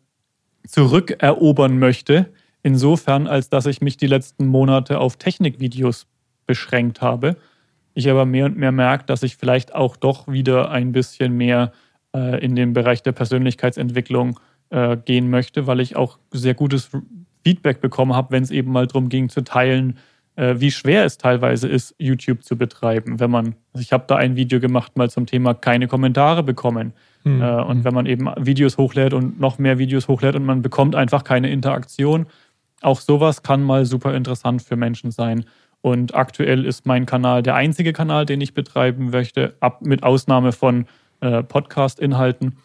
[0.66, 2.32] zurückerobern möchte,
[2.62, 6.06] insofern, als dass ich mich die letzten Monate auf Technikvideos
[6.46, 7.36] beschränkt habe.
[7.94, 11.72] Ich aber mehr und mehr merke, dass ich vielleicht auch doch wieder ein bisschen mehr
[12.14, 14.38] äh, in den Bereich der Persönlichkeitsentwicklung
[14.70, 16.90] äh, gehen möchte, weil ich auch sehr gutes
[17.42, 19.98] Feedback bekommen habe, wenn es eben mal darum ging zu teilen,
[20.36, 23.20] äh, wie schwer es teilweise ist, YouTube zu betreiben.
[23.20, 26.92] Wenn man, also ich habe da ein Video gemacht mal zum Thema keine Kommentare bekommen.
[27.24, 27.42] Mhm.
[27.42, 30.94] Äh, und wenn man eben Videos hochlädt und noch mehr Videos hochlädt und man bekommt
[30.94, 32.26] einfach keine Interaktion,
[32.80, 35.44] auch sowas kann mal super interessant für Menschen sein.
[35.82, 40.52] Und aktuell ist mein Kanal der einzige Kanal, den ich betreiben möchte, ab, mit Ausnahme
[40.52, 40.86] von
[41.20, 42.56] äh, Podcast-Inhalten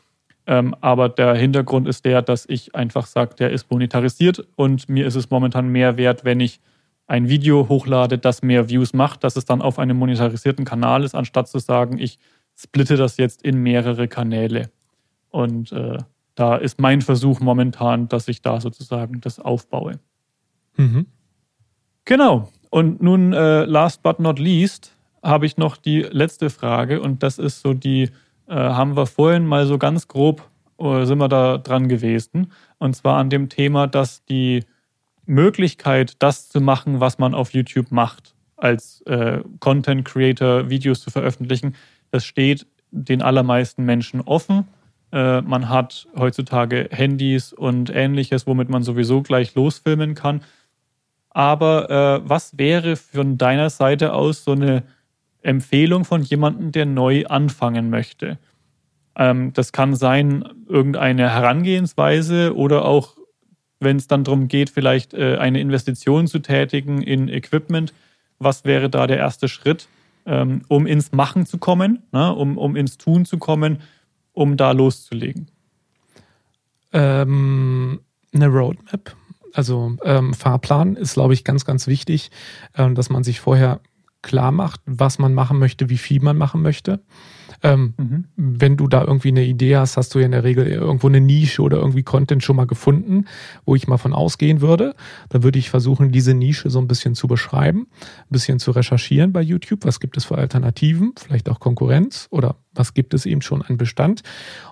[0.48, 5.06] ähm, aber der Hintergrund ist der, dass ich einfach sage, der ist monetarisiert und mir
[5.08, 6.60] ist es momentan mehr wert, wenn ich
[7.08, 11.16] ein Video hochlade, das mehr Views macht, dass es dann auf einem monetarisierten Kanal ist,
[11.16, 12.20] anstatt zu sagen, ich
[12.56, 14.70] splitte das jetzt in mehrere Kanäle.
[15.30, 15.98] Und äh,
[16.36, 20.00] da ist mein Versuch momentan, dass ich da sozusagen das aufbaue.
[20.78, 21.08] Mhm.
[22.06, 22.50] Genau.
[22.70, 24.94] Und nun, äh, last but not least,
[25.24, 28.10] habe ich noch die letzte Frage und das ist so die,
[28.48, 30.50] äh, haben wir vorhin mal so ganz grob,
[30.80, 32.52] äh, sind wir da dran gewesen.
[32.78, 34.64] Und zwar an dem Thema, dass die
[35.26, 41.12] Möglichkeit, das zu machen, was man auf YouTube macht, als äh, Content Creator Videos zu
[41.12, 41.76] veröffentlichen,
[42.12, 44.68] das steht den allermeisten Menschen offen.
[45.12, 50.42] Äh, man hat heutzutage Handys und ähnliches, womit man sowieso gleich losfilmen kann.
[51.30, 54.84] Aber äh, was wäre von deiner Seite aus so eine
[55.46, 58.38] Empfehlung von jemandem, der neu anfangen möchte?
[59.16, 63.16] Ähm, das kann sein, irgendeine Herangehensweise oder auch
[63.80, 67.94] wenn es dann darum geht, vielleicht äh, eine Investition zu tätigen in Equipment,
[68.40, 69.88] was wäre da der erste Schritt,
[70.26, 72.34] ähm, um ins Machen zu kommen, ne?
[72.34, 73.82] um, um ins Tun zu kommen,
[74.34, 75.52] um da loszulegen?
[76.94, 78.02] Ähm,
[78.34, 79.16] eine Roadmap,
[79.54, 82.32] also ähm, Fahrplan ist, glaube ich, ganz, ganz wichtig,
[82.74, 83.80] äh, dass man sich vorher
[84.26, 87.00] klar macht, was man machen möchte, wie viel man machen möchte.
[87.66, 88.26] Ähm, mhm.
[88.36, 91.20] Wenn du da irgendwie eine Idee hast, hast du ja in der Regel irgendwo eine
[91.20, 93.26] Nische oder irgendwie Content schon mal gefunden,
[93.66, 94.94] wo ich mal von ausgehen würde.
[95.30, 99.34] Dann würde ich versuchen, diese Nische so ein bisschen zu beschreiben, ein bisschen zu recherchieren
[99.34, 99.84] bei YouTube.
[99.84, 101.14] Was gibt es für Alternativen?
[101.18, 104.22] Vielleicht auch Konkurrenz oder was gibt es eben schon an Bestand?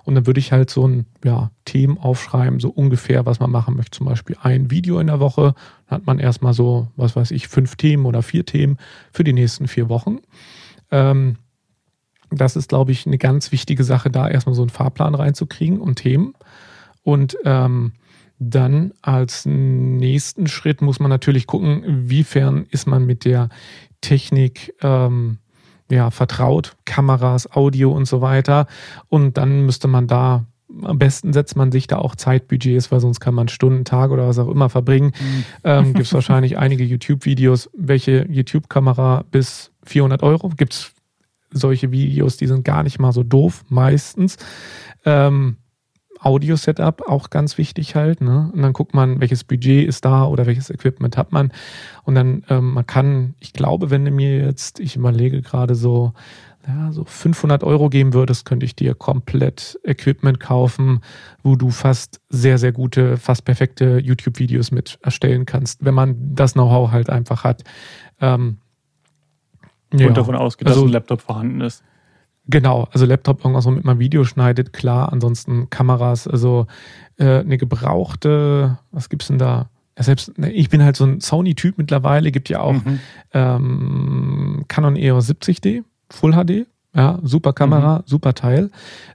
[0.04, 3.74] Und dann würde ich halt so ein ja, Themen aufschreiben, so ungefähr, was man machen
[3.74, 3.98] möchte.
[3.98, 5.54] Zum Beispiel ein Video in der Woche.
[5.88, 8.78] Dann hat man erstmal so, was weiß ich, fünf Themen oder vier Themen
[9.10, 10.18] für die nächsten vier Wochen.
[10.92, 11.38] Ähm,
[12.36, 15.96] das ist, glaube ich, eine ganz wichtige Sache, da erstmal so einen Fahrplan reinzukriegen und
[15.96, 16.34] Themen.
[17.02, 17.92] Und ähm,
[18.38, 23.48] dann als nächsten Schritt muss man natürlich gucken, wiefern ist man mit der
[24.00, 25.38] Technik ähm,
[25.90, 28.66] ja, vertraut, Kameras, Audio und so weiter.
[29.08, 30.46] Und dann müsste man da,
[30.82, 34.26] am besten setzt man sich da auch Zeitbudgets, weil sonst kann man Stunden, Tage oder
[34.26, 35.12] was auch immer verbringen.
[35.18, 35.44] Mhm.
[35.62, 40.48] Ähm, Gibt es wahrscheinlich einige YouTube-Videos, welche YouTube-Kamera bis 400 Euro.
[40.50, 40.93] Gibt es
[41.54, 44.36] solche Videos, die sind gar nicht mal so doof, meistens.
[45.04, 45.56] Ähm,
[46.20, 48.20] Audio-Setup auch ganz wichtig halt.
[48.20, 48.50] Ne?
[48.52, 51.52] Und dann guckt man, welches Budget ist da oder welches Equipment hat man.
[52.04, 56.12] Und dann, ähm, man kann, ich glaube, wenn du mir jetzt, ich überlege gerade so,
[56.66, 61.00] ja, so 500 Euro geben würdest, könnte ich dir komplett Equipment kaufen,
[61.42, 66.54] wo du fast sehr, sehr gute, fast perfekte YouTube-Videos mit erstellen kannst, wenn man das
[66.54, 67.64] Know-how halt einfach hat.
[68.18, 68.58] Ähm,
[69.98, 70.08] ja.
[70.08, 71.82] Und davon ausgeht, also, dass ein Laptop vorhanden ist.
[72.46, 75.12] Genau, also Laptop irgendwas, womit man Video schneidet, klar.
[75.12, 76.66] Ansonsten Kameras, also
[77.16, 79.70] äh, eine gebrauchte, was gibt's denn da?
[79.96, 83.00] Ja, selbst, ne, ich bin halt so ein Sony-Typ mittlerweile, gibt ja auch mhm.
[83.32, 88.02] ähm, Canon EOS 70D, Full HD, ja, super Kamera, mhm.
[88.06, 88.70] super Teil.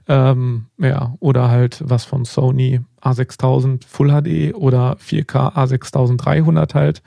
[0.08, 7.02] Ähm, ja, oder halt was von Sony A6000 Full HD oder 4K A6300 halt.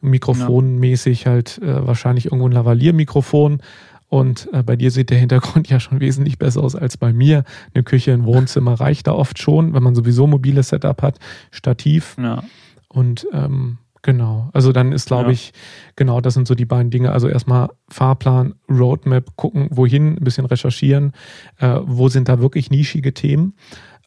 [0.00, 1.32] Mikrofonmäßig ja.
[1.32, 3.60] halt äh, wahrscheinlich irgendwo ein Lavalier-Mikrofon.
[4.08, 7.44] Und äh, bei dir sieht der Hintergrund ja schon wesentlich besser aus als bei mir.
[7.74, 11.18] Eine Küche, ein Wohnzimmer reicht da oft schon, wenn man sowieso mobiles Setup hat,
[11.50, 12.16] Stativ.
[12.22, 12.42] Ja.
[12.88, 15.32] Und ähm, genau, also dann ist, glaube ja.
[15.32, 15.52] ich,
[15.96, 17.12] genau, das sind so die beiden Dinge.
[17.12, 21.12] Also erstmal Fahrplan, Roadmap, gucken, wohin, ein bisschen recherchieren,
[21.58, 23.54] äh, wo sind da wirklich nischige Themen.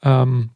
[0.01, 0.51] Ähm,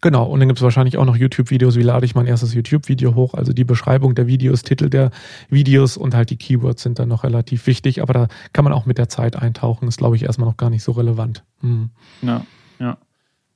[0.00, 3.14] Genau, und dann gibt es wahrscheinlich auch noch YouTube-Videos, wie lade ich mein erstes YouTube-Video
[3.14, 3.34] hoch.
[3.34, 5.10] Also die Beschreibung der Videos, Titel der
[5.50, 8.86] Videos und halt die Keywords sind dann noch relativ wichtig, aber da kann man auch
[8.86, 11.44] mit der Zeit eintauchen, ist glaube ich erstmal noch gar nicht so relevant.
[11.60, 11.90] Hm.
[12.22, 12.46] Ja,
[12.78, 12.96] ja.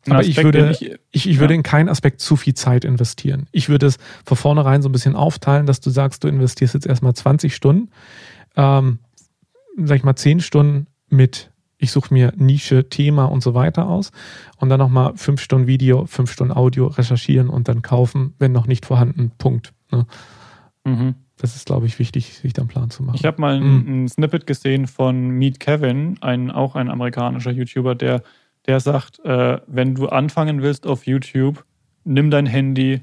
[0.07, 3.47] aber Aspekt, ich würde, ich, ich, ich würde in keinen Aspekt zu viel Zeit investieren.
[3.51, 6.87] Ich würde es von vornherein so ein bisschen aufteilen, dass du sagst, du investierst jetzt
[6.87, 7.91] erstmal 20 Stunden,
[8.55, 8.99] ähm,
[9.83, 14.11] sag ich mal 10 Stunden mit ich suche mir Nische, Thema und so weiter aus
[14.57, 18.67] und dann nochmal fünf Stunden Video, fünf Stunden Audio recherchieren und dann kaufen, wenn noch
[18.67, 19.31] nicht vorhanden.
[19.39, 19.73] Punkt.
[19.91, 20.07] Ne?
[20.85, 21.15] Mhm.
[21.41, 23.17] Das ist, glaube ich, wichtig, sich dann Plan zu machen.
[23.17, 23.67] Ich habe mal mhm.
[23.67, 28.23] ein, ein, Snippet gesehen von Meet Kevin, ein, auch ein amerikanischer YouTuber, der,
[28.67, 31.65] der sagt, äh, wenn du anfangen willst auf YouTube,
[32.05, 33.03] nimm dein Handy,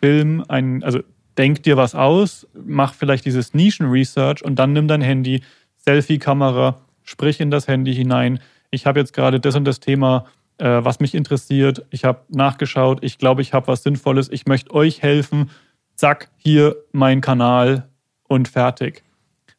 [0.00, 1.00] film ein, also
[1.38, 5.42] denk dir was aus, mach vielleicht dieses Nischen-Research und dann nimm dein Handy,
[5.76, 8.40] Selfie-Kamera, sprich in das Handy hinein.
[8.70, 10.26] Ich habe jetzt gerade das und das Thema,
[10.58, 11.86] äh, was mich interessiert.
[11.90, 12.98] Ich habe nachgeschaut.
[13.02, 14.28] Ich glaube, ich habe was Sinnvolles.
[14.30, 15.50] Ich möchte euch helfen.
[15.94, 17.88] Zack, hier mein Kanal
[18.28, 19.02] und fertig.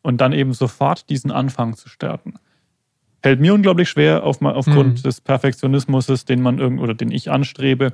[0.04, 2.36] Und dann eben sofort diesen Anfang zu starten.
[3.24, 5.02] Fällt mir unglaublich schwer auf, aufgrund mhm.
[5.02, 7.94] des Perfektionismus, den man irgend oder den ich anstrebe,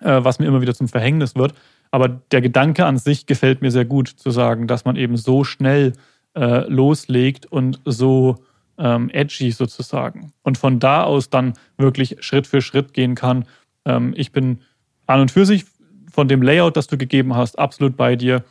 [0.00, 1.54] äh, was mir immer wieder zum Verhängnis wird.
[1.90, 5.44] Aber der Gedanke an sich gefällt mir sehr gut, zu sagen, dass man eben so
[5.44, 5.94] schnell
[6.34, 8.36] äh, loslegt und so
[8.78, 10.32] ähm, edgy sozusagen.
[10.42, 13.46] Und von da aus dann wirklich Schritt für Schritt gehen kann.
[13.84, 14.60] Ähm, ich bin
[15.06, 15.64] an und für sich
[16.10, 18.44] von dem Layout, das du gegeben hast, absolut bei dir.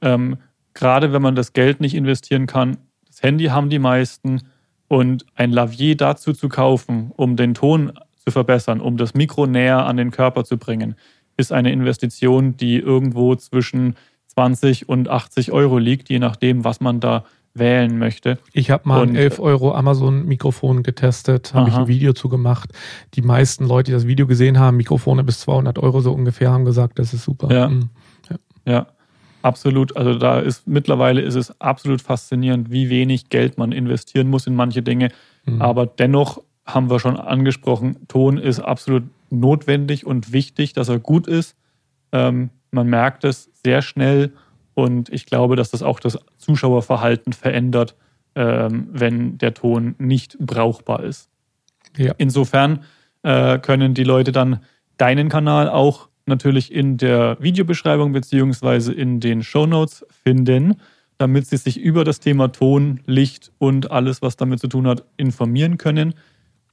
[0.00, 0.36] Ähm,
[0.74, 4.42] gerade wenn man das Geld nicht investieren kann, das Handy haben die meisten
[4.88, 7.92] und ein Lavier dazu zu kaufen, um den Ton
[8.24, 10.96] zu verbessern, um das Mikro näher an den Körper zu bringen,
[11.36, 13.96] ist eine Investition, die irgendwo zwischen
[14.28, 18.38] 20 und 80 Euro liegt, je nachdem, was man da wählen möchte.
[18.52, 22.70] Ich habe mal und, ein 11 Euro Amazon-Mikrofon getestet, habe ich ein Video zu gemacht.
[23.14, 26.64] Die meisten Leute, die das Video gesehen haben, Mikrofone bis 200 Euro so ungefähr, haben
[26.64, 27.52] gesagt, das ist super.
[27.52, 27.90] Ja, mhm.
[28.30, 28.36] ja.
[28.72, 28.86] ja.
[29.42, 29.96] absolut.
[29.96, 34.54] Also da ist mittlerweile ist es absolut faszinierend, wie wenig Geld man investieren muss in
[34.54, 35.10] manche Dinge.
[35.44, 35.60] Mhm.
[35.60, 41.26] Aber dennoch haben wir schon angesprochen, Ton ist absolut notwendig und wichtig, dass er gut
[41.26, 41.56] ist.
[42.12, 44.32] Ähm, man merkt es sehr schnell
[44.74, 47.94] und ich glaube, dass das auch das Zuschauerverhalten verändert,
[48.34, 51.28] ähm, wenn der Ton nicht brauchbar ist.
[51.96, 52.14] Ja.
[52.18, 52.84] Insofern
[53.22, 54.60] äh, können die Leute dann
[54.96, 60.76] deinen Kanal auch natürlich in der Videobeschreibung beziehungsweise in den Show Notes finden,
[61.18, 65.04] damit sie sich über das Thema Ton, Licht und alles, was damit zu tun hat,
[65.16, 66.14] informieren können.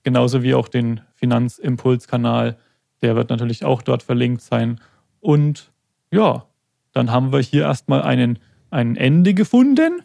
[0.03, 2.57] Genauso wie auch den Finanzimpuls-Kanal,
[3.01, 4.79] der wird natürlich auch dort verlinkt sein.
[5.19, 5.71] Und
[6.11, 6.45] ja,
[6.93, 8.39] dann haben wir hier erstmal einen,
[8.69, 10.01] ein Ende gefunden.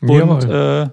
[0.00, 0.88] Und äh,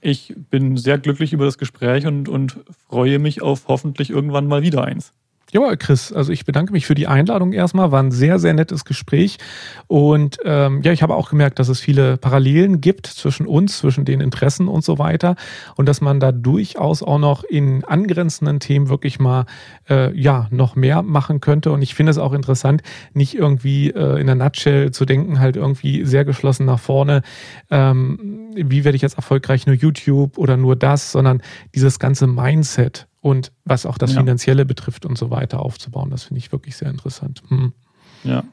[0.00, 2.58] ich bin sehr glücklich über das Gespräch und, und
[2.88, 5.12] freue mich auf hoffentlich irgendwann mal wieder eins.
[5.50, 7.90] Ja, Chris, also ich bedanke mich für die Einladung erstmal.
[7.90, 9.38] War ein sehr, sehr nettes Gespräch.
[9.86, 14.04] Und ähm, ja, ich habe auch gemerkt, dass es viele Parallelen gibt zwischen uns, zwischen
[14.04, 15.36] den Interessen und so weiter.
[15.76, 19.46] Und dass man da durchaus auch noch in angrenzenden Themen wirklich mal
[19.88, 21.72] äh, ja noch mehr machen könnte.
[21.72, 22.82] Und ich finde es auch interessant,
[23.14, 27.22] nicht irgendwie äh, in der Nutshell zu denken, halt irgendwie sehr geschlossen nach vorne.
[27.70, 31.40] Ähm, wie werde ich jetzt erfolgreich nur YouTube oder nur das, sondern
[31.74, 34.20] dieses ganze Mindset und was auch das ja.
[34.20, 36.10] Finanzielle betrifft und so weiter aufzubauen.
[36.10, 37.42] Das finde ich wirklich sehr interessant.
[37.48, 37.72] Hm.
[38.24, 38.44] Ja,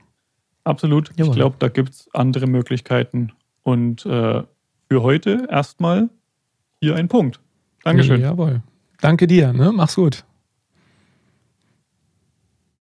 [0.63, 1.11] absolut.
[1.15, 1.31] Jawohl.
[1.31, 3.31] Ich glaube, da gibt es andere Möglichkeiten.
[3.63, 4.43] Und äh,
[4.89, 6.09] für heute erstmal
[6.81, 7.39] hier ein Punkt.
[7.83, 8.21] Dankeschön.
[8.21, 8.61] Jawohl.
[9.01, 9.53] Danke dir.
[9.53, 9.71] Ne?
[9.71, 10.23] Mach's gut.